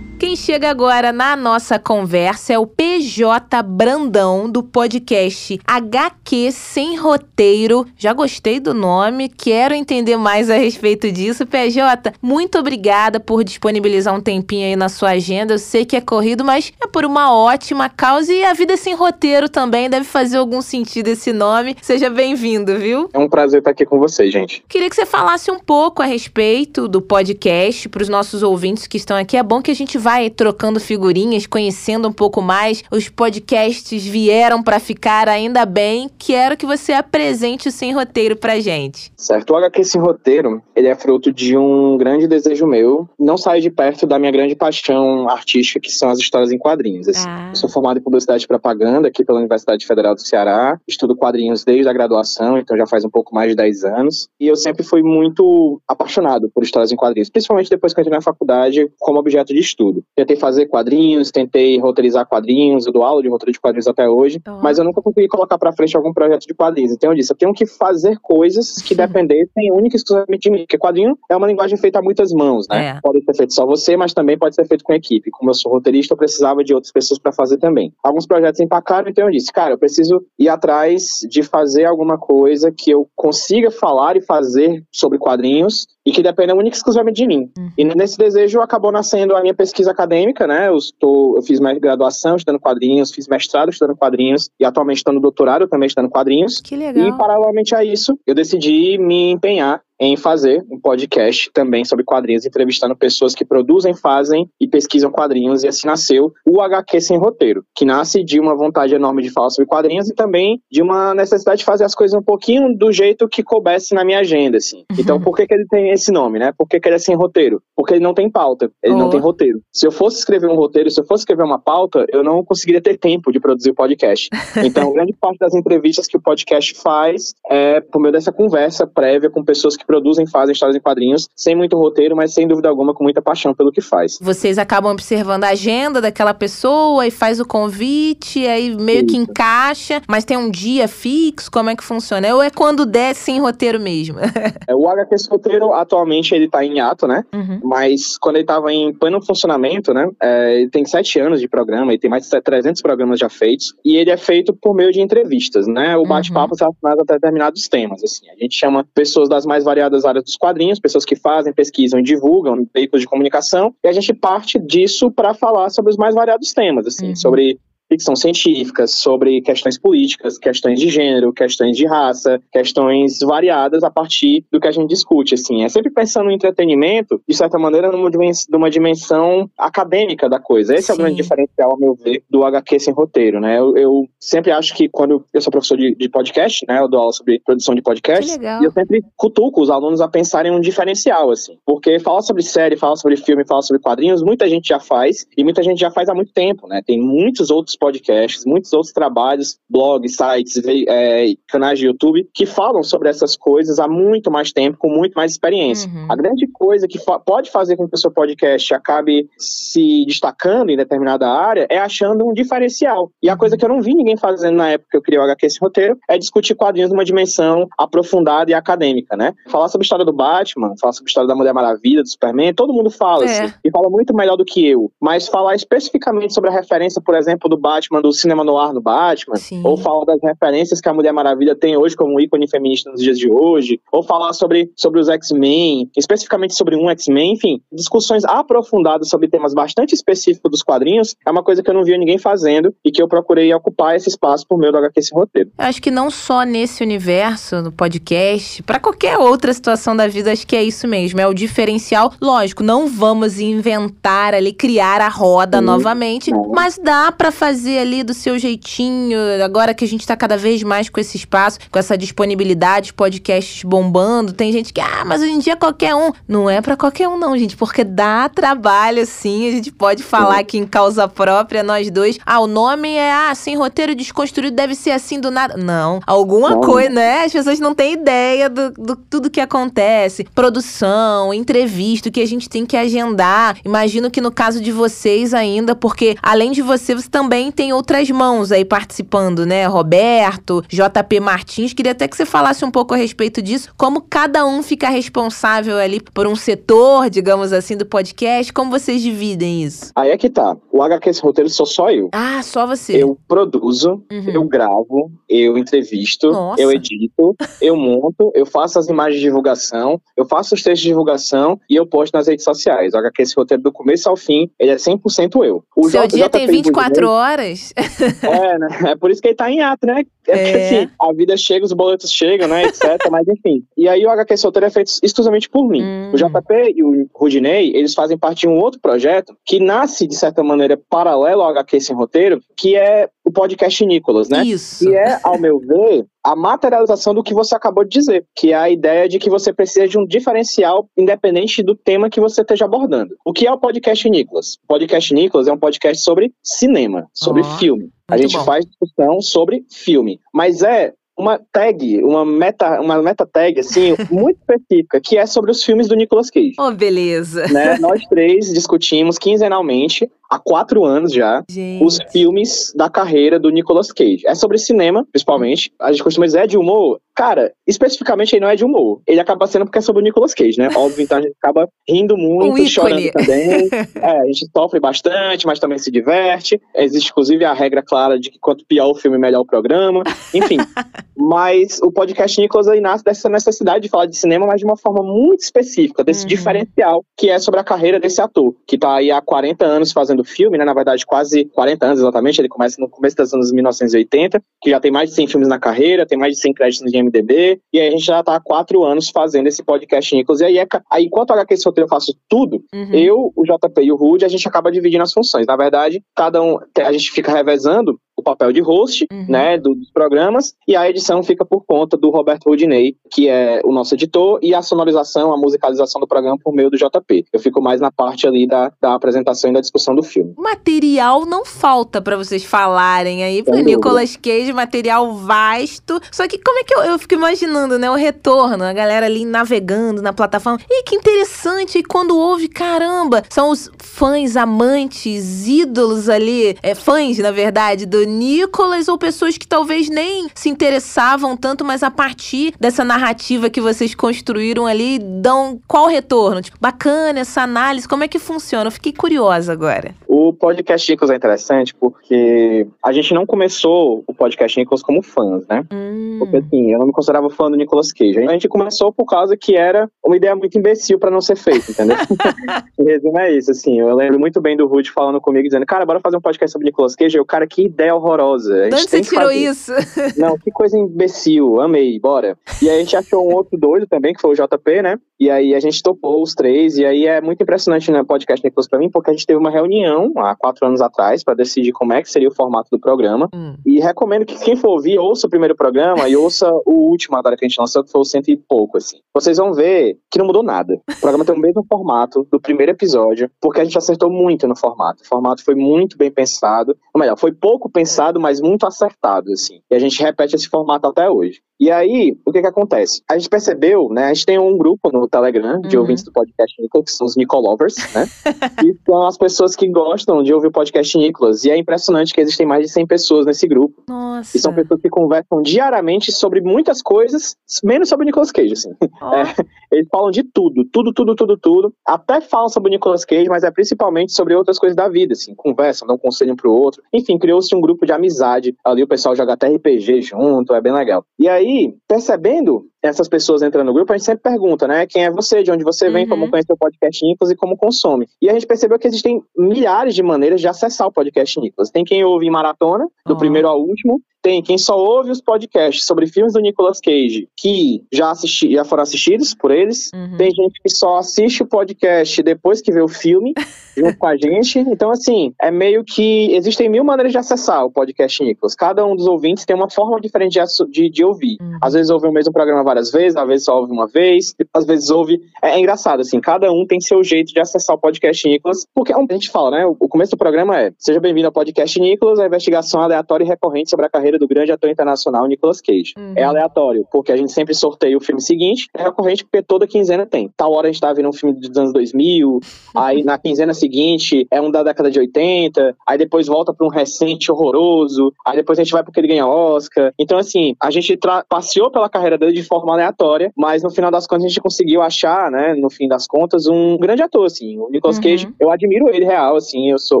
Quem 0.24 0.36
chega 0.36 0.70
agora 0.70 1.12
na 1.12 1.36
nossa 1.36 1.78
conversa 1.78 2.54
é 2.54 2.58
o 2.58 2.66
PJ 2.66 3.62
Brandão, 3.62 4.48
do 4.48 4.62
podcast 4.62 5.60
HQ 5.66 6.50
Sem 6.50 6.96
Roteiro. 6.96 7.86
Já 7.94 8.14
gostei 8.14 8.58
do 8.58 8.72
nome, 8.72 9.28
quero 9.28 9.74
entender 9.74 10.16
mais 10.16 10.48
a 10.48 10.56
respeito 10.56 11.12
disso. 11.12 11.44
PJ, 11.44 12.14
muito 12.22 12.58
obrigada 12.58 13.20
por 13.20 13.44
disponibilizar 13.44 14.14
um 14.14 14.20
tempinho 14.20 14.66
aí 14.66 14.74
na 14.74 14.88
sua 14.88 15.10
agenda. 15.10 15.52
Eu 15.52 15.58
sei 15.58 15.84
que 15.84 15.94
é 15.94 16.00
corrido, 16.00 16.42
mas 16.42 16.72
é 16.82 16.86
por 16.86 17.04
uma 17.04 17.30
ótima 17.30 17.90
causa 17.90 18.32
e 18.32 18.46
a 18.46 18.54
vida 18.54 18.78
sem 18.78 18.94
roteiro 18.94 19.46
também 19.46 19.90
deve 19.90 20.06
fazer 20.06 20.38
algum 20.38 20.62
sentido 20.62 21.08
esse 21.08 21.34
nome. 21.34 21.76
Seja 21.82 22.08
bem-vindo, 22.08 22.78
viu? 22.78 23.10
É 23.12 23.18
um 23.18 23.28
prazer 23.28 23.58
estar 23.58 23.72
aqui 23.72 23.84
com 23.84 23.98
vocês, 23.98 24.32
gente. 24.32 24.64
Queria 24.70 24.88
que 24.88 24.96
você 24.96 25.04
falasse 25.04 25.50
um 25.50 25.58
pouco 25.58 26.00
a 26.00 26.06
respeito 26.06 26.88
do 26.88 27.02
podcast 27.02 27.90
para 27.90 28.02
os 28.02 28.08
nossos 28.08 28.42
ouvintes 28.42 28.86
que 28.86 28.96
estão 28.96 29.18
aqui. 29.18 29.36
É 29.36 29.42
bom 29.42 29.60
que 29.60 29.70
a 29.70 29.74
gente 29.74 29.98
vai 29.98 30.13
vai 30.14 30.30
trocando 30.30 30.78
figurinhas, 30.78 31.44
conhecendo 31.44 32.06
um 32.06 32.12
pouco 32.12 32.40
mais. 32.40 32.84
Os 32.88 33.08
podcasts 33.08 34.06
vieram 34.06 34.62
para 34.62 34.78
ficar 34.78 35.28
ainda 35.28 35.66
bem. 35.66 36.08
Quero 36.16 36.56
que 36.56 36.64
você 36.64 36.92
apresente 36.92 37.66
o 37.66 37.72
Sem 37.72 37.92
Roteiro 37.92 38.36
pra 38.36 38.60
gente. 38.60 39.12
Certo. 39.16 39.50
O 39.50 39.56
HQ 39.56 39.82
Sem 39.82 40.00
Roteiro, 40.00 40.62
ele 40.76 40.86
é 40.86 40.94
fruto 40.94 41.32
de 41.32 41.56
um 41.56 41.96
grande 41.98 42.28
desejo 42.28 42.64
meu. 42.64 43.08
Não 43.18 43.36
sai 43.36 43.60
de 43.60 43.70
perto 43.70 44.06
da 44.06 44.16
minha 44.16 44.30
grande 44.30 44.54
paixão 44.54 45.28
artística, 45.28 45.80
que 45.80 45.90
são 45.90 46.08
as 46.08 46.20
histórias 46.20 46.52
em 46.52 46.58
quadrinhos. 46.58 47.08
Ah. 47.26 47.48
Eu 47.50 47.56
sou 47.56 47.68
formado 47.68 47.98
em 47.98 48.02
Publicidade 48.02 48.44
e 48.44 48.46
Propaganda 48.46 49.08
aqui 49.08 49.24
pela 49.24 49.38
Universidade 49.38 49.84
Federal 49.84 50.14
do 50.14 50.20
Ceará. 50.20 50.78
Estudo 50.86 51.16
quadrinhos 51.16 51.64
desde 51.64 51.88
a 51.88 51.92
graduação, 51.92 52.56
então 52.56 52.76
já 52.76 52.86
faz 52.86 53.04
um 53.04 53.10
pouco 53.10 53.34
mais 53.34 53.50
de 53.50 53.56
10 53.56 53.84
anos. 53.84 54.28
E 54.38 54.46
eu 54.46 54.54
sempre 54.54 54.84
fui 54.84 55.02
muito 55.02 55.80
apaixonado 55.88 56.48
por 56.54 56.62
histórias 56.62 56.92
em 56.92 56.96
quadrinhos, 56.96 57.30
principalmente 57.30 57.68
depois 57.68 57.92
que 57.92 57.98
eu 57.98 58.02
entrei 58.02 58.16
na 58.16 58.22
faculdade 58.22 58.88
como 59.00 59.18
objeto 59.18 59.52
de 59.52 59.58
estudo. 59.58 59.93
Tentei 60.16 60.36
fazer 60.36 60.66
quadrinhos, 60.66 61.30
tentei 61.30 61.78
roteirizar 61.78 62.26
quadrinhos, 62.26 62.86
eu 62.86 62.92
dou 62.92 63.02
aula 63.02 63.22
de 63.22 63.28
roteiro 63.28 63.52
de 63.52 63.60
quadrinhos 63.60 63.86
até 63.86 64.08
hoje, 64.08 64.40
Oh. 64.46 64.60
mas 64.62 64.78
eu 64.78 64.84
nunca 64.84 65.00
consegui 65.02 65.28
colocar 65.28 65.58
pra 65.58 65.72
frente 65.72 65.96
algum 65.96 66.12
projeto 66.12 66.46
de 66.46 66.54
quadrinhos. 66.54 66.92
Então 66.92 67.10
eu 67.10 67.16
disse, 67.16 67.32
eu 67.32 67.36
tenho 67.36 67.52
que 67.52 67.66
fazer 67.66 68.18
coisas 68.20 68.82
que 68.82 68.94
dependessem 68.94 69.72
única 69.72 69.96
e 69.96 69.98
exclusivamente 69.98 70.42
de 70.42 70.50
mim, 70.50 70.58
porque 70.60 70.78
quadrinho 70.78 71.16
é 71.30 71.36
uma 71.36 71.46
linguagem 71.46 71.76
feita 71.78 71.98
a 71.98 72.02
muitas 72.02 72.32
mãos, 72.32 72.66
né? 72.68 72.96
É. 72.96 73.00
Pode 73.02 73.24
ser 73.24 73.34
feito 73.34 73.54
só 73.54 73.66
você, 73.66 73.96
mas 73.96 74.12
também 74.12 74.38
pode 74.38 74.54
ser 74.54 74.66
feito 74.66 74.84
com 74.84 74.92
equipe. 74.92 75.30
Como 75.30 75.50
eu 75.50 75.54
sou 75.54 75.72
roteirista, 75.72 76.14
eu 76.14 76.18
precisava 76.18 76.62
de 76.64 76.74
outras 76.74 76.92
pessoas 76.92 77.18
para 77.18 77.32
fazer 77.32 77.58
também. 77.58 77.92
Alguns 78.02 78.26
projetos 78.26 78.60
empacaram, 78.60 79.08
então 79.08 79.24
eu 79.26 79.30
disse, 79.30 79.52
cara, 79.52 79.74
eu 79.74 79.78
preciso 79.78 80.24
ir 80.38 80.48
atrás 80.48 81.20
de 81.28 81.42
fazer 81.42 81.84
alguma 81.84 82.18
coisa 82.18 82.72
que 82.76 82.90
eu 82.90 83.08
consiga 83.14 83.70
falar 83.70 84.16
e 84.16 84.20
fazer 84.22 84.82
sobre 84.92 85.18
quadrinhos 85.18 85.86
e 86.06 86.12
que 86.12 86.22
dependa 86.22 86.54
única 86.54 86.76
e 86.76 86.78
exclusivamente 86.78 87.16
de 87.16 87.26
mim. 87.26 87.50
Uhum. 87.56 87.70
E 87.78 87.84
nesse 87.84 88.18
desejo 88.18 88.60
acabou 88.60 88.92
nascendo 88.92 89.34
a 89.34 89.40
minha 89.40 89.54
pesquisa 89.54 89.90
acadêmica, 89.90 90.46
né? 90.46 90.68
Eu, 90.68 90.76
estou, 90.76 91.36
eu 91.36 91.42
fiz 91.42 91.58
minha 91.60 91.78
graduação 91.78 92.36
estudando 92.36 92.60
quadrinhos, 92.60 93.10
fiz 93.10 93.26
mestrado 93.26 93.70
estudando 93.70 93.96
quadrinhos 93.96 94.50
e 94.60 94.64
atualmente 94.64 94.98
estou 94.98 95.14
no 95.14 95.20
doutorado 95.20 95.66
também 95.66 95.86
estudando 95.86 96.10
quadrinhos. 96.10 96.60
Que 96.60 96.76
legal. 96.76 97.06
E 97.06 97.16
paralelamente 97.16 97.74
a 97.74 97.84
isso, 97.84 98.18
eu 98.26 98.34
decidi 98.34 98.98
me 98.98 99.30
empenhar 99.30 99.80
em 100.00 100.16
fazer 100.16 100.64
um 100.70 100.80
podcast 100.80 101.50
também 101.52 101.84
sobre 101.84 102.04
quadrinhos, 102.04 102.44
entrevistando 102.44 102.96
pessoas 102.96 103.34
que 103.34 103.44
produzem, 103.44 103.94
fazem 103.94 104.48
e 104.60 104.66
pesquisam 104.66 105.10
quadrinhos. 105.10 105.62
E 105.62 105.68
assim 105.68 105.86
nasceu 105.86 106.32
o 106.46 106.60
HQ 106.60 107.00
Sem 107.00 107.18
Roteiro, 107.18 107.64
que 107.74 107.84
nasce 107.84 108.24
de 108.24 108.40
uma 108.40 108.56
vontade 108.56 108.94
enorme 108.94 109.22
de 109.22 109.30
falar 109.30 109.50
sobre 109.50 109.66
quadrinhos 109.68 110.08
e 110.08 110.14
também 110.14 110.60
de 110.70 110.82
uma 110.82 111.14
necessidade 111.14 111.58
de 111.58 111.64
fazer 111.64 111.84
as 111.84 111.94
coisas 111.94 112.18
um 112.18 112.22
pouquinho 112.22 112.74
do 112.76 112.92
jeito 112.92 113.28
que 113.28 113.42
coubesse 113.42 113.94
na 113.94 114.04
minha 114.04 114.20
agenda, 114.20 114.56
assim. 114.58 114.84
Então, 114.98 115.20
por 115.20 115.36
que, 115.36 115.46
que 115.46 115.54
ele 115.54 115.66
tem 115.68 115.90
esse 115.90 116.10
nome, 116.10 116.38
né? 116.38 116.52
Por 116.56 116.66
que, 116.68 116.80
que 116.80 116.88
ele 116.88 116.96
é 116.96 116.98
sem 116.98 117.14
roteiro? 117.14 117.62
Porque 117.76 117.94
ele 117.94 118.02
não 118.02 118.14
tem 118.14 118.30
pauta, 118.30 118.70
ele 118.82 118.94
Oh. 118.94 118.98
não 118.98 119.10
tem 119.10 119.20
roteiro. 119.20 119.60
Se 119.72 119.86
eu 119.86 119.92
fosse 119.92 120.18
escrever 120.18 120.48
um 120.48 120.54
roteiro, 120.56 120.90
se 120.90 121.00
eu 121.00 121.04
fosse 121.04 121.22
escrever 121.22 121.42
uma 121.44 121.58
pauta, 121.58 122.04
eu 122.12 122.22
não 122.22 122.44
conseguiria 122.44 122.80
ter 122.80 122.96
tempo 122.98 123.30
de 123.32 123.40
produzir 123.40 123.70
o 123.70 123.74
podcast. 123.74 124.28
Então, 124.64 124.92
grande 124.92 125.12
parte 125.20 125.38
das 125.38 125.54
entrevistas 125.54 126.06
que 126.06 126.16
o 126.16 126.20
podcast 126.20 126.74
faz 126.80 127.34
é 127.50 127.80
por 127.80 128.00
meio 128.00 128.12
dessa 128.12 128.32
conversa 128.32 128.86
prévia 128.86 129.28
com 129.30 129.44
pessoas 129.44 129.76
que 129.76 129.83
produzem, 129.86 130.26
fazem 130.26 130.52
histórias 130.52 130.76
em 130.76 130.80
quadrinhos, 130.80 131.28
sem 131.34 131.54
muito 131.54 131.76
roteiro, 131.76 132.16
mas 132.16 132.32
sem 132.32 132.46
dúvida 132.46 132.68
alguma 132.68 132.94
com 132.94 133.04
muita 133.04 133.22
paixão 133.22 133.54
pelo 133.54 133.72
que 133.72 133.80
faz. 133.80 134.18
Vocês 134.20 134.58
acabam 134.58 134.92
observando 134.92 135.44
a 135.44 135.48
agenda 135.48 136.00
daquela 136.00 136.34
pessoa 136.34 137.06
e 137.06 137.10
faz 137.10 137.40
o 137.40 137.46
convite, 137.46 138.46
aí 138.46 138.74
meio 138.76 139.06
que 139.06 139.16
Isso. 139.16 139.22
encaixa, 139.22 140.02
mas 140.08 140.24
tem 140.24 140.36
um 140.36 140.50
dia 140.50 140.88
fixo, 140.88 141.50
como 141.50 141.70
é 141.70 141.76
que 141.76 141.84
funciona? 141.84 142.34
Ou 142.34 142.42
é 142.42 142.50
quando 142.50 142.86
der 142.86 143.14
sem 143.14 143.40
roteiro 143.40 143.80
mesmo? 143.80 144.18
É, 144.66 144.74
O 144.74 144.88
HQ 144.88 145.18
Sem 145.18 145.30
Roteiro, 145.30 145.72
atualmente, 145.72 146.34
ele 146.34 146.48
tá 146.48 146.64
em 146.64 146.80
ato, 146.80 147.06
né? 147.06 147.24
Uhum. 147.34 147.60
Mas 147.64 148.16
quando 148.16 148.36
ele 148.36 148.44
estava 148.44 148.72
em 148.72 148.94
pleno 148.94 149.20
funcionamento, 149.20 149.92
né? 149.92 150.08
é, 150.20 150.60
ele 150.60 150.70
tem 150.70 150.84
sete 150.84 151.18
anos 151.18 151.40
de 151.40 151.48
programa, 151.48 151.92
ele 151.92 151.98
tem 151.98 152.10
mais 152.10 152.28
de 152.28 152.40
300 152.40 152.80
programas 152.80 153.18
já 153.18 153.28
feitos, 153.28 153.74
e 153.84 153.96
ele 153.96 154.10
é 154.10 154.16
feito 154.16 154.54
por 154.54 154.74
meio 154.74 154.92
de 154.92 155.00
entrevistas, 155.00 155.66
né? 155.66 155.96
O 155.96 156.04
bate-papo 156.04 156.54
relacionado 156.58 157.00
a 157.00 157.12
determinados 157.14 157.68
temas, 157.68 158.02
assim. 158.02 158.28
A 158.30 158.36
gente 158.36 158.54
chama 158.54 158.86
pessoas 158.94 159.28
das 159.28 159.44
mais 159.44 159.64
variadas 159.64 159.73
áreas 159.82 160.24
dos 160.24 160.36
quadrinhos, 160.36 160.78
pessoas 160.80 161.04
que 161.04 161.16
fazem, 161.16 161.52
pesquisam 161.52 162.00
e 162.00 162.02
divulgam 162.02 162.66
veículos 162.74 163.02
de 163.02 163.08
comunicação, 163.08 163.74
e 163.82 163.88
a 163.88 163.92
gente 163.92 164.12
parte 164.12 164.58
disso 164.58 165.10
para 165.10 165.34
falar 165.34 165.70
sobre 165.70 165.90
os 165.90 165.96
mais 165.96 166.14
variados 166.14 166.52
temas, 166.52 166.86
assim, 166.86 167.08
Uhum. 167.08 167.16
sobre 167.16 167.58
ficção 167.88 168.16
científica, 168.16 168.86
sobre 168.86 169.40
questões 169.40 169.78
políticas, 169.78 170.38
questões 170.38 170.78
de 170.80 170.88
gênero, 170.88 171.32
questões 171.32 171.76
de 171.76 171.86
raça, 171.86 172.40
questões 172.52 173.18
variadas 173.20 173.82
a 173.82 173.90
partir 173.90 174.44
do 174.50 174.60
que 174.60 174.68
a 174.68 174.72
gente 174.72 174.88
discute, 174.88 175.34
assim. 175.34 175.64
É 175.64 175.68
sempre 175.68 175.90
pensando 175.90 176.26
no 176.26 176.32
entretenimento, 176.32 177.20
de 177.28 177.36
certa 177.36 177.58
maneira, 177.58 177.90
numa 177.90 178.10
dimensão, 178.10 178.46
numa 178.50 178.70
dimensão 178.70 179.50
acadêmica 179.58 180.28
da 180.28 180.38
coisa. 180.38 180.74
Esse 180.74 180.90
é 180.90 180.94
o 180.94 180.96
Sim. 180.96 181.02
grande 181.02 181.16
diferencial, 181.16 181.70
ao 181.72 181.78
meu 181.78 181.94
ver, 181.94 182.22
do 182.28 182.44
HQ 182.44 182.80
sem 182.80 182.94
roteiro, 182.94 183.40
né? 183.40 183.58
Eu, 183.58 183.76
eu 183.76 184.08
sempre 184.18 184.50
acho 184.50 184.74
que 184.74 184.88
quando 184.88 185.24
eu 185.32 185.40
sou 185.40 185.50
professor 185.50 185.76
de, 185.76 185.94
de 185.94 186.08
podcast, 186.08 186.64
né? 186.68 186.80
Eu 186.80 186.88
dou 186.88 187.00
aula 187.00 187.12
sobre 187.12 187.40
produção 187.40 187.74
de 187.74 187.82
podcast. 187.82 188.38
E 188.62 188.64
eu 188.64 188.70
sempre 188.72 189.04
cutuco 189.16 189.60
os 189.60 189.70
alunos 189.70 190.00
a 190.00 190.08
pensarem 190.08 190.52
um 190.52 190.60
diferencial, 190.60 191.30
assim. 191.30 191.58
Porque 191.64 191.98
falar 191.98 192.22
sobre 192.22 192.42
série, 192.42 192.76
falar 192.76 192.96
sobre 192.96 193.16
filme, 193.16 193.46
falar 193.46 193.62
sobre 193.62 193.82
quadrinhos, 193.82 194.22
muita 194.22 194.48
gente 194.48 194.68
já 194.68 194.80
faz, 194.80 195.26
e 195.36 195.44
muita 195.44 195.62
gente 195.62 195.78
já 195.78 195.90
faz 195.90 196.08
há 196.08 196.14
muito 196.14 196.32
tempo, 196.32 196.66
né? 196.66 196.80
Tem 196.84 197.00
muitos 197.00 197.50
outros 197.50 197.73
podcasts, 197.76 198.44
muitos 198.44 198.72
outros 198.72 198.92
trabalhos, 198.92 199.58
blogs, 199.68 200.16
sites, 200.16 200.60
é, 200.88 201.26
canais 201.48 201.78
de 201.78 201.86
YouTube, 201.86 202.28
que 202.34 202.46
falam 202.46 202.82
sobre 202.82 203.08
essas 203.08 203.36
coisas 203.36 203.78
há 203.78 203.88
muito 203.88 204.30
mais 204.30 204.52
tempo, 204.52 204.78
com 204.78 204.88
muito 204.88 205.14
mais 205.14 205.32
experiência. 205.32 205.90
Uhum. 205.90 206.06
A 206.10 206.16
grande 206.16 206.46
coisa 206.52 206.86
que 206.88 206.98
fa- 206.98 207.18
pode 207.18 207.50
fazer 207.50 207.76
com 207.76 207.88
que 207.88 207.94
o 207.94 207.98
seu 207.98 208.10
podcast 208.10 208.72
acabe 208.74 209.28
se 209.38 210.04
destacando 210.06 210.70
em 210.70 210.76
determinada 210.76 211.28
área 211.28 211.66
é 211.70 211.78
achando 211.78 212.26
um 212.26 212.32
diferencial. 212.32 213.10
E 213.22 213.28
a 213.28 213.36
coisa 213.36 213.56
que 213.56 213.64
eu 213.64 213.68
não 213.68 213.80
vi 213.80 213.94
ninguém 213.94 214.16
fazendo 214.16 214.56
na 214.56 214.70
época 214.70 214.88
que 214.92 214.96
eu 214.96 215.02
criei 215.02 215.20
o 215.20 215.24
HQ 215.24 215.46
esse 215.46 215.58
roteiro 215.60 215.96
é 216.08 216.18
discutir 216.18 216.54
quadrinhos 216.54 216.90
numa 216.90 217.04
dimensão 217.04 217.66
aprofundada 217.78 218.50
e 218.50 218.54
acadêmica, 218.54 219.16
né? 219.16 219.32
Falar 219.48 219.68
sobre 219.68 219.84
a 219.84 219.86
história 219.86 220.04
do 220.04 220.12
Batman, 220.12 220.74
falar 220.80 220.92
sobre 220.92 221.08
a 221.08 221.10
história 221.10 221.28
da 221.28 221.34
Mulher 221.34 221.52
Maravilha, 221.52 222.02
do 222.02 222.08
Superman, 222.08 222.52
todo 222.54 222.72
mundo 222.72 222.90
fala, 222.90 223.24
É. 223.24 223.26
assim, 223.44 223.54
e 223.64 223.70
fala 223.70 223.88
muito 223.90 224.14
melhor 224.14 224.36
do 224.36 224.44
que 224.44 224.66
eu. 224.66 224.90
Mas 225.00 225.28
falar 225.28 225.54
especificamente 225.54 226.32
sobre 226.34 226.50
a 226.50 226.52
referência, 226.52 227.00
por 227.04 227.14
exemplo, 227.14 227.48
do 227.48 227.56
Batman, 227.64 228.02
do 228.02 228.12
cinema 228.12 228.44
noir 228.44 228.74
no 228.74 228.80
Batman, 228.82 229.36
Sim. 229.36 229.62
ou 229.64 229.78
falar 229.78 230.04
das 230.04 230.20
referências 230.22 230.82
que 230.82 230.88
a 230.88 230.92
Mulher 230.92 231.12
Maravilha 231.12 231.56
tem 231.56 231.78
hoje 231.78 231.96
como 231.96 232.14
um 232.14 232.20
ícone 232.20 232.46
feminista 232.46 232.90
nos 232.90 233.00
dias 233.00 233.18
de 233.18 233.30
hoje, 233.30 233.80
ou 233.90 234.02
falar 234.02 234.34
sobre, 234.34 234.70
sobre 234.76 235.00
os 235.00 235.08
X-Men, 235.08 235.90
especificamente 235.96 236.54
sobre 236.54 236.76
um 236.76 236.90
X-Men, 236.90 237.32
enfim, 237.32 237.62
discussões 237.72 238.22
aprofundadas 238.24 239.08
sobre 239.08 239.28
temas 239.28 239.54
bastante 239.54 239.94
específicos 239.94 240.50
dos 240.50 240.62
quadrinhos, 240.62 241.16
é 241.26 241.30
uma 241.30 241.42
coisa 241.42 241.62
que 241.62 241.70
eu 241.70 241.74
não 241.74 241.82
via 241.84 241.96
ninguém 241.96 242.18
fazendo 242.18 242.74
e 242.84 242.92
que 242.92 243.02
eu 243.02 243.08
procurei 243.08 243.52
ocupar 243.54 243.96
esse 243.96 244.10
espaço 244.10 244.46
por 244.46 244.58
meio 244.58 244.70
do 244.70 244.78
HQ 244.78 245.00
Esse 245.00 245.14
Roteiro. 245.14 245.50
Eu 245.58 245.64
acho 245.64 245.80
que 245.80 245.90
não 245.90 246.10
só 246.10 246.42
nesse 246.42 246.82
universo, 246.82 247.62
no 247.62 247.72
podcast, 247.72 248.62
pra 248.62 248.78
qualquer 248.78 249.16
outra 249.16 249.54
situação 249.54 249.96
da 249.96 250.06
vida, 250.06 250.32
acho 250.32 250.46
que 250.46 250.54
é 250.54 250.62
isso 250.62 250.86
mesmo. 250.86 251.18
É 251.18 251.26
o 251.26 251.32
diferencial. 251.32 252.12
Lógico, 252.20 252.62
não 252.62 252.88
vamos 252.88 253.40
inventar 253.40 254.34
ali, 254.34 254.52
criar 254.52 255.00
a 255.00 255.08
roda 255.08 255.58
Sim. 255.58 255.64
novamente, 255.64 256.30
Não. 256.30 256.50
mas 256.54 256.78
dá 256.78 257.10
pra 257.10 257.32
fazer 257.32 257.53
ali 257.78 258.02
do 258.02 258.14
seu 258.14 258.38
jeitinho. 258.38 259.18
Agora 259.44 259.74
que 259.74 259.84
a 259.84 259.88
gente 259.88 260.06
tá 260.06 260.16
cada 260.16 260.36
vez 260.36 260.62
mais 260.62 260.88
com 260.88 261.00
esse 261.00 261.16
espaço, 261.16 261.58
com 261.70 261.78
essa 261.78 261.96
disponibilidade, 261.96 262.92
podcasts 262.92 263.62
bombando. 263.62 264.32
Tem 264.32 264.52
gente 264.52 264.72
que, 264.72 264.80
ah, 264.80 265.04
mas 265.04 265.20
hoje 265.20 265.32
em 265.32 265.38
dia 265.38 265.56
qualquer 265.56 265.94
um. 265.94 266.12
Não 266.26 266.48
é 266.48 266.60
pra 266.60 266.76
qualquer 266.76 267.08
um, 267.08 267.18
não, 267.18 267.36
gente, 267.36 267.56
porque 267.56 267.84
dá 267.84 268.28
trabalho, 268.28 269.06
sim. 269.06 269.48
A 269.48 269.50
gente 269.52 269.70
pode 269.70 270.02
falar 270.02 270.38
aqui 270.40 270.58
em 270.58 270.66
causa 270.66 271.06
própria, 271.08 271.62
nós 271.62 271.90
dois. 271.90 272.18
Ah, 272.24 272.40
o 272.40 272.46
nome 272.46 272.94
é, 272.94 273.12
ah, 273.12 273.34
sem 273.34 273.56
roteiro 273.56 273.94
desconstruído, 273.94 274.54
deve 274.56 274.74
ser 274.74 274.90
assim 274.90 275.20
do 275.20 275.30
nada. 275.30 275.56
Não, 275.56 276.00
alguma 276.06 276.58
coisa, 276.58 276.90
né? 276.90 277.24
As 277.24 277.32
pessoas 277.32 277.60
não 277.60 277.74
têm 277.74 277.94
ideia 277.94 278.48
do, 278.48 278.70
do 278.70 278.96
tudo 278.96 279.30
que 279.30 279.40
acontece. 279.40 280.24
Produção, 280.34 281.32
entrevista, 281.32 282.08
o 282.08 282.12
que 282.12 282.20
a 282.20 282.26
gente 282.26 282.48
tem 282.48 282.66
que 282.66 282.76
agendar. 282.76 283.56
Imagino 283.64 284.10
que 284.10 284.20
no 284.20 284.30
caso 284.30 284.60
de 284.60 284.72
vocês 284.72 285.34
ainda, 285.34 285.74
porque 285.74 286.16
além 286.22 286.52
de 286.52 286.62
você, 286.62 286.94
você 286.94 287.08
também 287.08 287.43
tem 287.50 287.72
outras 287.72 288.10
mãos 288.10 288.52
aí 288.52 288.64
participando, 288.64 289.44
né? 289.46 289.66
Roberto, 289.66 290.62
JP 290.68 291.20
Martins. 291.20 291.72
Queria 291.72 291.92
até 291.92 292.06
que 292.08 292.16
você 292.16 292.26
falasse 292.26 292.64
um 292.64 292.70
pouco 292.70 292.94
a 292.94 292.96
respeito 292.96 293.40
disso, 293.40 293.72
como 293.76 294.00
cada 294.02 294.44
um 294.46 294.62
fica 294.62 294.88
responsável 294.88 295.76
ali 295.78 296.00
por 296.12 296.26
um 296.26 296.36
setor, 296.36 297.08
digamos 297.10 297.52
assim, 297.52 297.76
do 297.76 297.86
podcast. 297.86 298.52
Como 298.52 298.70
vocês 298.70 299.00
dividem 299.02 299.62
isso? 299.62 299.90
Aí 299.94 300.10
é 300.10 300.18
que 300.18 300.28
tá. 300.30 300.56
O 300.72 300.82
HQ 300.82 301.10
Esse 301.10 301.22
Roteiro 301.22 301.48
sou 301.50 301.66
só 301.66 301.90
eu. 301.90 302.08
Ah, 302.12 302.42
só 302.42 302.66
você. 302.66 303.02
Eu 303.02 303.16
produzo, 303.28 304.02
Uhum. 304.10 304.30
eu 304.30 304.44
gravo, 304.44 305.10
eu 305.28 305.56
entrevisto, 305.58 306.30
Nossa. 306.30 306.60
eu 306.60 306.70
edito, 306.72 307.34
eu 307.60 307.76
monto, 307.76 308.30
eu 308.34 308.46
faço 308.46 308.78
as 308.78 308.88
imagens 308.88 309.16
de 309.20 309.26
divulgação, 309.26 310.00
eu 310.16 310.24
faço 310.24 310.54
os 310.54 310.62
textos 310.62 310.82
de 310.82 310.88
divulgação 310.88 311.58
e 311.68 311.76
eu 311.76 311.86
posto 311.86 312.14
nas 312.14 312.26
redes 312.26 312.44
sociais. 312.44 312.94
O 312.94 312.98
HQ 312.98 313.22
Esse 313.22 313.34
Roteiro 313.36 313.62
do 313.62 313.72
começo 313.72 314.08
ao 314.08 314.16
fim, 314.16 314.50
ele 314.58 314.70
é 314.72 314.76
100% 314.76 315.44
eu. 315.44 315.62
O 315.76 315.88
Seu 315.88 316.02
J- 316.02 316.16
dia 316.16 316.28
tem 316.28 316.42
JP 316.46 316.52
24 316.52 316.90
Goodman- 316.94 317.08
horas. 317.10 317.33
É, 318.22 318.58
né? 318.58 318.68
É 318.92 318.96
por 318.96 319.10
isso 319.10 319.20
que 319.20 319.28
ele 319.28 319.34
tá 319.34 319.50
em 319.50 319.60
ato, 319.60 319.86
né? 319.86 320.04
É, 320.26 320.32
é. 320.32 320.42
porque 320.42 320.58
assim, 320.58 320.90
a 321.00 321.12
vida 321.12 321.36
chega, 321.36 321.64
os 321.64 321.72
boletos 321.72 322.10
chegam, 322.12 322.48
né, 322.48 322.64
etc. 322.64 322.98
mas 323.10 323.26
enfim. 323.28 323.64
E 323.76 323.88
aí 323.88 324.04
o 324.04 324.10
HQ 324.10 324.36
Solteiro 324.36 324.66
é 324.66 324.70
feito 324.70 324.92
exclusivamente 325.02 325.48
por 325.48 325.68
mim. 325.68 325.82
Hum. 325.82 326.12
O 326.12 326.16
JP 326.16 326.74
e 326.74 326.82
o 326.82 327.08
Rudinei, 327.14 327.74
eles 327.74 327.94
fazem 327.94 328.18
parte 328.18 328.40
de 328.40 328.48
um 328.48 328.58
outro 328.58 328.80
projeto 328.80 329.36
que 329.44 329.60
nasce, 329.60 330.06
de 330.06 330.16
certa 330.16 330.42
maneira, 330.42 330.80
paralelo 330.88 331.42
ao 331.42 331.50
HQ 331.50 331.80
Sem 331.80 331.96
Roteiro, 331.96 332.40
que 332.56 332.76
é 332.76 333.08
o 333.24 333.32
podcast 333.32 333.84
Nicolas, 333.86 334.28
né? 334.28 334.44
Isso. 334.44 334.84
Que 334.84 334.94
é, 334.94 335.18
ao 335.22 335.38
meu 335.38 335.58
ver, 335.58 336.06
a 336.22 336.36
materialização 336.36 337.14
do 337.14 337.22
que 337.22 337.32
você 337.32 337.54
acabou 337.54 337.82
de 337.82 337.90
dizer, 337.90 338.26
que 338.36 338.52
é 338.52 338.56
a 338.56 338.68
ideia 338.68 339.08
de 339.08 339.18
que 339.18 339.30
você 339.30 339.52
precisa 339.52 339.88
de 339.88 339.98
um 339.98 340.06
diferencial 340.06 340.88
independente 340.96 341.62
do 341.62 341.74
tema 341.74 342.10
que 342.10 342.20
você 342.20 342.42
esteja 342.42 342.66
abordando. 342.66 343.16
O 343.24 343.32
que 343.32 343.46
é 343.46 343.52
o 343.52 343.58
podcast 343.58 344.08
Nicolas? 344.08 344.54
O 344.64 344.66
podcast 344.66 345.14
Nicolas 345.14 345.48
é 345.48 345.52
um 345.52 345.58
podcast 345.58 346.04
sobre 346.04 346.32
cinema, 346.42 347.08
sobre 347.14 347.40
oh, 347.40 347.58
filme. 347.58 347.88
A 348.08 348.18
gente 348.18 348.36
bom. 348.36 348.44
faz 348.44 348.66
discussão 348.66 349.20
sobre 349.22 349.64
filme, 349.70 350.20
mas 350.32 350.62
é 350.62 350.92
uma 351.16 351.40
tag, 351.52 352.02
uma 352.02 352.24
meta, 352.24 352.80
uma 352.80 353.00
meta 353.00 353.24
tag, 353.24 353.58
assim, 353.60 353.94
muito 354.10 354.38
específica, 354.40 355.00
que 355.00 355.16
é 355.16 355.26
sobre 355.26 355.50
os 355.50 355.62
filmes 355.62 355.88
do 355.88 355.94
Nicolas 355.94 356.28
Cage. 356.28 356.54
Oh, 356.58 356.72
beleza. 356.72 357.46
Né? 357.48 357.78
Nós 357.80 358.04
três 358.06 358.52
discutimos 358.52 359.16
quinzenalmente 359.16 360.10
há 360.30 360.38
quatro 360.38 360.84
anos 360.84 361.12
já 361.12 361.42
Gente. 361.48 361.84
os 361.84 361.98
filmes 362.10 362.72
da 362.74 362.88
carreira 362.88 363.38
do 363.38 363.50
Nicolas 363.50 363.92
Cage. 363.92 364.22
É 364.26 364.34
sobre 364.34 364.58
cinema, 364.58 365.06
principalmente. 365.10 365.72
A 365.80 365.92
gente 365.92 366.02
costuma 366.02 366.26
dizer 366.26 366.40
é 366.40 366.46
de 366.46 366.58
humor. 366.58 367.00
Cara, 367.14 367.52
especificamente 367.66 368.34
ele 368.34 368.44
não 368.44 368.50
é 368.50 368.56
de 368.56 368.64
humor. 368.64 369.00
Ele 369.06 369.20
acaba 369.20 369.46
sendo 369.46 369.64
porque 369.64 369.78
é 369.78 369.82
sobre 369.82 370.02
o 370.02 370.04
Nicolas 370.04 370.34
Cage, 370.34 370.58
né? 370.58 370.68
Óbvio, 370.74 371.04
então 371.04 371.18
a 371.18 371.22
gente 371.22 371.34
acaba 371.40 371.68
rindo 371.88 372.16
muito, 372.16 372.66
chorando 372.68 373.10
também. 373.12 373.68
É, 373.94 374.20
a 374.20 374.26
gente 374.26 374.48
sofre 374.54 374.80
bastante, 374.80 375.46
mas 375.46 375.58
também 375.58 375.78
se 375.78 375.90
diverte. 375.90 376.60
Existe, 376.74 377.10
inclusive, 377.10 377.44
a 377.44 377.52
regra 377.52 377.82
clara 377.82 378.18
de 378.18 378.30
que 378.30 378.38
quanto 378.38 378.64
pior 378.66 378.90
o 378.90 378.94
filme, 378.94 379.18
melhor 379.18 379.40
o 379.40 379.46
programa. 379.46 380.02
Enfim. 380.32 380.56
mas 381.16 381.80
o 381.82 381.92
podcast 381.92 382.40
Nicolas 382.40 382.68
aí 382.68 382.80
nasce 382.80 383.04
dessa 383.04 383.28
necessidade 383.28 383.84
de 383.84 383.88
falar 383.88 384.06
de 384.06 384.16
cinema, 384.16 384.46
mas 384.46 384.58
de 384.58 384.64
uma 384.64 384.76
forma 384.76 385.02
muito 385.02 385.40
específica, 385.40 386.02
desse 386.02 386.22
uhum. 386.22 386.28
diferencial 386.28 387.04
que 387.16 387.30
é 387.30 387.38
sobre 387.38 387.60
a 387.60 387.64
carreira 387.64 388.00
desse 388.00 388.20
ator, 388.20 388.54
que 388.66 388.76
tá 388.76 388.96
aí 388.96 389.10
há 389.10 389.20
40 389.20 389.64
anos 389.64 389.92
fazendo 389.92 390.23
filme, 390.24 390.58
né? 390.58 390.64
Na 390.64 390.74
verdade, 390.74 391.04
quase 391.06 391.44
40 391.46 391.86
anos 391.86 391.98
exatamente. 392.00 392.40
Ele 392.40 392.48
começa 392.48 392.80
no 392.80 392.88
começo 392.88 393.16
dos 393.16 393.32
anos 393.34 393.52
1980, 393.52 394.42
que 394.62 394.70
já 394.70 394.80
tem 394.80 394.90
mais 394.90 395.10
de 395.10 395.16
100 395.16 395.28
filmes 395.28 395.48
na 395.48 395.58
carreira, 395.58 396.06
tem 396.06 396.18
mais 396.18 396.34
de 396.34 396.40
100 396.40 396.54
créditos 396.54 396.92
no 396.92 396.98
IMDb, 396.98 397.60
e 397.72 397.80
aí 397.80 397.88
a 397.88 397.90
gente 397.90 398.04
já 398.04 398.22
tá 398.22 398.36
há 398.36 398.40
quatro 398.40 398.84
anos 398.84 399.08
fazendo 399.10 399.46
esse 399.46 399.62
podcast 399.62 400.14
Nichols. 400.14 400.40
E 400.40 400.44
aí, 400.44 400.58
é, 400.58 400.66
aí 400.90 401.04
enquanto 401.04 401.30
o 401.30 401.32
HQ 401.34 401.54
Roteiro 401.64 401.86
eu 401.86 401.88
faço 401.88 402.14
tudo, 402.28 402.62
uhum. 402.74 402.94
eu, 402.94 403.32
o 403.34 403.42
JP 403.44 403.82
e 403.82 403.92
o 403.92 403.96
Rude, 403.96 404.24
a 404.24 404.28
gente 404.28 404.46
acaba 404.46 404.70
dividindo 404.70 405.02
as 405.02 405.12
funções. 405.12 405.46
Na 405.46 405.56
verdade, 405.56 406.02
cada 406.16 406.42
um, 406.42 406.58
a 406.78 406.92
gente 406.92 407.10
fica 407.10 407.32
revezando 407.32 407.98
papel 408.24 408.52
de 408.52 408.60
host, 408.60 409.06
uhum. 409.12 409.26
né, 409.28 409.58
dos 409.58 409.90
programas, 409.90 410.54
e 410.66 410.74
a 410.74 410.88
edição 410.88 411.22
fica 411.22 411.44
por 411.44 411.64
conta 411.64 411.96
do 411.96 412.10
Roberto 412.10 412.46
Rodinei, 412.46 412.96
que 413.10 413.28
é 413.28 413.60
o 413.64 413.72
nosso 413.72 413.94
editor, 413.94 414.38
e 414.42 414.54
a 414.54 414.62
sonorização, 414.62 415.32
a 415.32 415.36
musicalização 415.36 416.00
do 416.00 416.06
programa 416.06 416.38
por 416.42 416.52
meio 416.52 416.70
do 416.70 416.76
JP. 416.76 417.26
Eu 417.32 417.38
fico 417.38 417.60
mais 417.60 417.80
na 417.80 417.92
parte 417.92 418.26
ali 418.26 418.46
da, 418.46 418.72
da 418.80 418.94
apresentação 418.94 419.50
e 419.50 419.54
da 419.54 419.60
discussão 419.60 419.94
do 419.94 420.02
filme. 420.02 420.34
Material 420.36 421.24
não 421.26 421.44
falta 421.44 422.00
para 422.00 422.16
vocês 422.16 422.44
falarem 422.44 423.22
aí 423.22 423.42
pro 423.42 423.58
Nicolas 423.58 424.16
Cage, 424.16 424.52
material 424.52 425.12
vasto. 425.14 426.00
Só 426.10 426.26
que 426.26 426.38
como 426.38 426.58
é 426.58 426.64
que 426.64 426.74
eu, 426.74 426.82
eu 426.82 426.98
fico 426.98 427.14
imaginando, 427.14 427.78
né, 427.78 427.90
o 427.90 427.94
retorno, 427.94 428.64
a 428.64 428.72
galera 428.72 429.06
ali 429.06 429.24
navegando 429.24 430.00
na 430.02 430.12
plataforma. 430.12 430.58
E 430.68 430.82
que 430.82 430.96
interessante, 430.96 431.78
e 431.78 431.82
quando 431.82 432.16
ouve, 432.16 432.48
caramba, 432.48 433.22
são 433.28 433.50
os 433.50 433.70
fãs, 433.78 434.36
amantes, 434.36 435.46
ídolos 435.46 436.08
ali, 436.08 436.56
é, 436.62 436.74
fãs, 436.74 437.18
na 437.18 437.30
verdade, 437.30 437.86
do 437.86 438.02
Nicolas 438.14 438.88
ou 438.88 438.98
pessoas 438.98 439.36
que 439.36 439.46
talvez 439.46 439.88
nem 439.88 440.28
se 440.34 440.48
interessavam 440.48 441.36
tanto, 441.36 441.64
mas 441.64 441.82
a 441.82 441.90
partir 441.90 442.54
dessa 442.58 442.84
narrativa 442.84 443.50
que 443.50 443.60
vocês 443.60 443.94
construíram 443.94 444.66
ali, 444.66 444.98
dão 444.98 445.60
qual 445.66 445.86
retorno? 445.86 446.40
Tipo, 446.40 446.56
bacana 446.60 447.20
essa 447.20 447.42
análise, 447.42 447.88
como 447.88 448.04
é 448.04 448.08
que 448.08 448.18
funciona? 448.18 448.66
Eu 448.66 448.72
fiquei 448.72 448.92
curiosa 448.92 449.52
agora. 449.52 449.94
O 450.06 450.32
podcast 450.32 450.90
Nicolas 450.90 451.10
é 451.10 451.16
interessante 451.16 451.74
porque 451.74 452.66
a 452.82 452.92
gente 452.92 453.12
não 453.12 453.26
começou 453.26 454.04
o 454.06 454.14
podcast 454.14 454.58
Nicolas 454.58 454.82
como 454.82 455.02
fãs, 455.02 455.46
né? 455.48 455.64
Hum. 455.72 456.16
Porque 456.18 456.36
assim, 456.36 456.72
eu 456.72 456.78
não 456.78 456.86
me 456.86 456.92
considerava 456.92 457.28
fã 457.30 457.50
do 457.50 457.56
Nicolas 457.56 457.92
Cage. 457.92 458.18
A 458.20 458.32
gente 458.32 458.48
começou 458.48 458.92
por 458.92 459.06
causa 459.06 459.36
que 459.36 459.56
era 459.56 459.88
uma 460.04 460.16
ideia 460.16 460.34
muito 460.36 460.56
imbecil 460.56 460.98
para 460.98 461.10
não 461.10 461.20
ser 461.20 461.36
feita, 461.36 461.70
entendeu? 461.70 461.96
em 462.78 462.84
resumo 462.84 463.18
é 463.18 463.32
isso, 463.32 463.50
assim. 463.50 463.80
Eu 463.80 463.94
lembro 463.94 464.18
muito 464.18 464.40
bem 464.40 464.56
do 464.56 464.66
Ruth 464.66 464.88
falando 464.94 465.20
comigo, 465.20 465.46
dizendo, 465.46 465.66
cara, 465.66 465.84
bora 465.84 466.00
fazer 466.00 466.16
um 466.16 466.20
podcast 466.20 466.52
sobre 466.52 466.66
Nicolas 466.66 466.94
Cage. 466.94 467.18
O 467.18 467.24
cara, 467.24 467.46
que 467.46 467.64
ideia 467.64 467.94
horrorosa. 468.04 468.68
De 468.68 468.74
onde 468.74 468.88
você 468.88 469.00
tirou 469.00 469.28
fazer. 469.28 469.50
isso? 469.50 469.72
Não, 470.16 470.38
que 470.38 470.50
coisa 470.50 470.78
imbecil, 470.78 471.60
amei, 471.60 471.98
bora. 471.98 472.36
E 472.60 472.68
aí 472.68 472.76
a 472.76 472.80
gente 472.80 472.96
achou 472.96 473.28
um 473.28 473.34
outro 473.34 473.58
doido 473.58 473.86
também, 473.86 474.12
que 474.12 474.20
foi 474.20 474.32
o 474.32 474.34
JP, 474.34 474.82
né? 474.82 474.98
E 475.18 475.30
aí 475.30 475.54
a 475.54 475.60
gente 475.60 475.82
topou 475.82 476.22
os 476.22 476.34
três, 476.34 476.76
e 476.76 476.84
aí 476.84 477.06
é 477.06 477.20
muito 477.20 477.42
impressionante 477.42 477.90
no 477.90 477.98
né, 477.98 478.04
podcast 478.04 478.44
Nicolas 478.44 478.68
pra 478.68 478.78
mim, 478.78 478.90
porque 478.90 479.10
a 479.10 479.12
gente 479.12 479.26
teve 479.26 479.38
uma 479.38 479.50
reunião 479.50 480.12
há 480.16 480.34
quatro 480.34 480.66
anos 480.66 480.80
atrás 480.80 481.22
para 481.22 481.34
decidir 481.34 481.72
como 481.72 481.92
é 481.92 482.02
que 482.02 482.10
seria 482.10 482.28
o 482.28 482.34
formato 482.34 482.68
do 482.70 482.78
programa. 482.78 483.28
Hum. 483.34 483.54
E 483.64 483.80
recomendo 483.80 484.26
que 484.26 484.38
quem 484.38 484.56
for 484.56 484.70
ouvir, 484.70 484.98
ouça 484.98 485.26
o 485.26 485.30
primeiro 485.30 485.54
programa 485.54 486.08
e 486.08 486.16
ouça 486.16 486.50
o 486.66 486.90
último 486.90 487.16
agora 487.16 487.36
que 487.36 487.44
a 487.44 487.48
gente 487.48 487.58
lançou, 487.58 487.84
que 487.84 487.90
foi 487.90 488.00
o 488.00 488.04
cento 488.04 488.28
e 488.28 488.36
pouco, 488.36 488.76
assim. 488.76 488.98
Vocês 489.14 489.38
vão 489.38 489.52
ver 489.52 489.96
que 490.10 490.18
não 490.18 490.26
mudou 490.26 490.42
nada. 490.42 490.80
O 490.90 491.00
programa 491.00 491.24
tem 491.24 491.34
o 491.34 491.38
mesmo 491.38 491.64
formato 491.68 492.26
do 492.30 492.40
primeiro 492.40 492.72
episódio, 492.72 493.30
porque 493.40 493.60
a 493.60 493.64
gente 493.64 493.78
acertou 493.78 494.10
muito 494.10 494.46
no 494.46 494.56
formato. 494.56 495.02
O 495.02 495.06
formato 495.06 495.44
foi 495.44 495.54
muito 495.54 495.96
bem 495.96 496.10
pensado, 496.10 496.76
ou 496.92 497.00
melhor, 497.00 497.16
foi 497.16 497.32
pouco 497.32 497.70
pensado, 497.70 497.93
mas 498.20 498.40
muito 498.40 498.66
acertado, 498.66 499.32
assim. 499.32 499.60
E 499.70 499.74
a 499.74 499.78
gente 499.78 500.02
repete 500.02 500.34
esse 500.34 500.48
formato 500.48 500.86
até 500.86 501.08
hoje. 501.08 501.40
E 501.58 501.70
aí, 501.70 502.16
o 502.26 502.32
que 502.32 502.40
que 502.40 502.46
acontece? 502.46 503.00
A 503.08 503.16
gente 503.16 503.28
percebeu, 503.28 503.88
né? 503.88 504.06
A 504.06 504.14
gente 504.14 504.26
tem 504.26 504.38
um 504.38 504.58
grupo 504.58 504.90
no 504.92 505.08
Telegram 505.08 505.60
de 505.60 505.76
uhum. 505.76 505.82
ouvintes 505.82 506.02
do 506.02 506.12
podcast 506.12 506.60
Nicolas, 506.60 506.90
que 506.90 506.96
são 506.96 507.06
os 507.06 507.16
Nicolovers, 507.16 507.76
né? 507.94 508.06
e 508.64 508.74
são 508.84 509.06
as 509.06 509.16
pessoas 509.16 509.54
que 509.54 509.68
gostam 509.68 510.22
de 510.22 510.34
ouvir 510.34 510.48
o 510.48 510.52
podcast 510.52 510.98
Nicolas. 510.98 511.44
E 511.44 511.50
é 511.50 511.56
impressionante 511.56 512.12
que 512.12 512.20
existem 512.20 512.46
mais 512.46 512.66
de 512.66 512.72
100 512.72 512.86
pessoas 512.86 513.24
nesse 513.24 513.46
grupo. 513.46 513.82
Nossa. 513.88 514.36
E 514.36 514.40
são 514.40 514.52
pessoas 514.52 514.80
que 514.80 514.88
conversam 514.88 515.40
diariamente 515.42 516.10
sobre 516.10 516.40
muitas 516.40 516.82
coisas, 516.82 517.36
menos 517.62 517.88
sobre 517.88 518.04
o 518.04 518.06
Nicolas 518.06 518.32
Cage, 518.32 518.52
assim. 518.52 518.70
Oh. 519.00 519.14
É, 519.14 519.34
eles 519.70 519.88
falam 519.88 520.10
de 520.10 520.24
tudo, 520.24 520.64
tudo, 520.72 520.92
tudo, 520.92 521.14
tudo, 521.14 521.36
tudo. 521.36 521.72
Até 521.86 522.20
falam 522.20 522.48
sobre 522.48 522.70
o 522.70 522.72
Nicolas 522.72 523.04
Cage, 523.04 523.28
mas 523.28 523.44
é 523.44 523.50
principalmente 523.50 524.12
sobre 524.12 524.34
outras 524.34 524.58
coisas 524.58 524.74
da 524.74 524.88
vida, 524.88 525.12
assim. 525.12 525.34
Conversam, 525.36 525.86
dão 525.86 525.96
um 525.96 525.98
conselho 525.98 526.32
um 526.32 526.36
pro 526.36 526.52
outro. 526.52 526.82
Enfim, 526.92 527.16
criou-se 527.16 527.54
um 527.54 527.60
grupo 527.60 527.83
de 527.84 527.92
amizade. 527.92 528.54
Ali 528.64 528.82
o 528.82 528.88
pessoal 528.88 529.16
joga 529.16 529.34
até 529.34 529.48
RPG 529.48 530.02
junto, 530.02 530.54
é 530.54 530.60
bem 530.60 530.72
legal. 530.72 531.04
E 531.18 531.28
aí, 531.28 531.74
percebendo 531.88 532.66
essas 532.84 533.08
pessoas 533.08 533.42
entrando 533.42 533.66
no 533.66 533.72
grupo, 533.72 533.92
a 533.92 533.96
gente 533.96 534.04
sempre 534.04 534.22
pergunta, 534.22 534.68
né? 534.68 534.86
Quem 534.86 535.04
é 535.04 535.10
você, 535.10 535.42
de 535.42 535.50
onde 535.50 535.64
você 535.64 535.88
vem, 535.88 536.04
uhum. 536.04 536.10
como 536.10 536.30
conhece 536.30 536.52
o 536.52 536.56
podcast 536.56 537.04
Nicolas 537.04 537.32
e 537.32 537.36
como 537.36 537.56
consome. 537.56 538.06
E 538.20 538.28
a 538.28 538.34
gente 538.34 538.46
percebeu 538.46 538.78
que 538.78 538.86
existem 538.86 539.22
milhares 539.36 539.94
de 539.94 540.02
maneiras 540.02 540.40
de 540.40 540.46
acessar 540.46 540.86
o 540.86 540.92
podcast 540.92 541.40
Nicolas. 541.40 541.70
Tem 541.70 541.82
quem 541.82 542.04
ouve 542.04 542.26
em 542.26 542.30
maratona, 542.30 542.86
do 543.06 543.14
uhum. 543.14 543.18
primeiro 543.18 543.48
ao 543.48 543.58
último, 543.58 544.02
tem 544.24 544.42
quem 544.42 544.56
só 544.56 544.78
ouve 544.78 545.10
os 545.10 545.20
podcasts 545.20 545.84
sobre 545.84 546.06
filmes 546.06 546.32
do 546.32 546.40
Nicolas 546.40 546.80
Cage 546.80 547.28
que 547.36 547.84
já, 547.92 548.10
assisti, 548.10 548.54
já 548.54 548.64
foram 548.64 548.82
assistidos 548.82 549.34
por 549.34 549.50
eles. 549.50 549.90
Uhum. 549.94 550.16
Tem 550.16 550.30
gente 550.30 550.62
que 550.62 550.70
só 550.70 550.96
assiste 550.96 551.42
o 551.42 551.46
podcast 551.46 552.22
depois 552.22 552.62
que 552.62 552.72
vê 552.72 552.80
o 552.80 552.88
filme, 552.88 553.34
junto 553.76 553.98
com 553.98 554.06
a 554.06 554.16
gente. 554.16 554.58
Então, 554.60 554.90
assim, 554.90 555.34
é 555.38 555.50
meio 555.50 555.84
que 555.84 556.34
existem 556.34 556.70
mil 556.70 556.82
maneiras 556.82 557.12
de 557.12 557.18
acessar 557.18 557.66
o 557.66 557.70
podcast 557.70 558.24
Nicolas. 558.24 558.54
Cada 558.54 558.86
um 558.86 558.96
dos 558.96 559.06
ouvintes 559.06 559.44
tem 559.44 559.54
uma 559.54 559.68
forma 559.68 560.00
diferente 560.00 560.40
de, 560.40 560.70
de, 560.70 560.88
de 560.88 561.04
ouvir. 561.04 561.36
Uhum. 561.42 561.58
Às 561.60 561.74
vezes 561.74 561.90
ouve 561.90 562.08
o 562.08 562.12
mesmo 562.12 562.32
programa 562.32 562.64
várias 562.74 562.90
vezes, 562.92 563.16
às 563.16 563.26
vezes 563.26 563.44
só 563.44 563.58
ouve 563.58 563.72
uma 563.72 563.86
vez, 563.86 564.34
às 564.52 564.64
vezes 564.64 564.90
ouve. 564.90 565.20
É, 565.42 565.50
é 565.50 565.58
engraçado, 565.58 566.00
assim, 566.00 566.20
cada 566.20 566.50
um 566.52 566.66
tem 566.66 566.80
seu 566.80 567.02
jeito 567.02 567.32
de 567.32 567.40
acessar 567.40 567.76
o 567.76 567.80
podcast 567.80 568.28
Nicolas, 568.28 568.66
porque 568.74 568.92
é 568.92 568.96
um, 568.96 569.06
a 569.08 569.12
gente 569.12 569.30
fala, 569.30 569.50
né? 569.50 569.66
O, 569.66 569.88
começo 569.88 570.12
do 570.12 570.18
programa 570.18 570.60
é: 570.60 570.72
seja 570.78 571.00
bem-vindo 571.00 571.26
ao 571.26 571.32
podcast 571.32 571.78
Nicolas, 571.80 572.18
a 572.18 572.26
investigação 572.26 572.80
aleatória 572.80 573.24
e 573.24 573.28
recorrente 573.28 573.70
sobre 573.70 573.86
a 573.86 573.88
carreira 573.88 574.04
carreira 574.04 574.18
do 574.18 574.28
grande 574.28 574.52
ator 574.52 574.70
internacional 574.70 575.26
Nicolas 575.26 575.60
Cage. 575.60 575.94
Uhum. 575.96 576.12
É 576.16 576.22
aleatório, 576.22 576.86
porque 576.92 577.10
a 577.10 577.16
gente 577.16 577.32
sempre 577.32 577.54
sorteia 577.54 577.96
o 577.96 578.00
filme 578.00 578.20
seguinte, 578.20 578.68
é 578.76 578.82
recorrente 578.82 579.24
porque 579.24 579.42
toda 579.42 579.66
quinzena 579.66 580.04
tem. 580.06 580.30
Tal 580.36 580.52
hora 580.52 580.68
a 580.68 580.72
gente 580.72 580.80
tá 580.80 580.92
vendo 580.92 581.08
um 581.08 581.12
filme 581.12 581.34
dos 581.34 581.56
anos 581.56 581.72
2000, 581.72 582.40
aí 582.76 583.02
na 583.02 583.18
quinzena 583.18 583.54
seguinte 583.54 584.26
é 584.30 584.40
um 584.40 584.50
da 584.50 584.62
década 584.62 584.90
de 584.90 584.98
80, 584.98 585.76
aí 585.86 585.98
depois 585.98 586.26
volta 586.26 586.52
para 586.52 586.66
um 586.66 586.70
recente 586.70 587.32
horroroso, 587.32 588.12
aí 588.26 588.36
depois 588.36 588.58
a 588.58 588.62
gente 588.62 588.72
vai 588.72 588.84
porque 588.84 589.00
ele 589.00 589.08
ganha 589.08 589.26
Oscar. 589.26 589.92
Então, 589.98 590.18
assim, 590.18 590.54
a 590.60 590.70
gente 590.70 590.98
passeou 591.28 591.70
pela 591.70 591.88
carreira 591.88 592.18
dele 592.18 592.32
de 592.32 592.42
forma 592.42 592.63
forma 592.64 592.72
aleatória, 592.74 593.30
mas 593.36 593.62
no 593.62 593.70
final 593.70 593.90
das 593.90 594.06
contas 594.06 594.24
a 594.24 594.28
gente 594.28 594.40
conseguiu 594.40 594.80
achar, 594.82 595.30
né, 595.30 595.54
no 595.54 595.68
fim 595.70 595.86
das 595.86 596.06
contas, 596.06 596.46
um 596.46 596.78
grande 596.78 597.02
ator, 597.02 597.26
assim. 597.26 597.58
O 597.58 597.68
Nicolas 597.70 597.96
Uhum. 597.96 598.02
Cage, 598.02 598.28
eu 598.40 598.50
admiro 598.50 598.88
ele 598.88 599.04
real, 599.04 599.36
assim. 599.36 599.70
Eu 599.70 599.78
sou, 599.78 600.00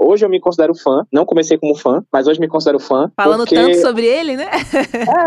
hoje 0.00 0.24
eu 0.24 0.28
me 0.28 0.38
considero 0.38 0.74
fã, 0.74 1.04
não 1.12 1.24
comecei 1.24 1.56
como 1.58 1.74
fã, 1.74 2.02
mas 2.12 2.26
hoje 2.28 2.38
me 2.38 2.48
considero 2.48 2.78
fã. 2.78 3.10
Falando 3.16 3.40
porque... 3.40 3.54
tanto 3.54 3.76
sobre 3.80 4.06
ele, 4.06 4.36
né? 4.36 4.46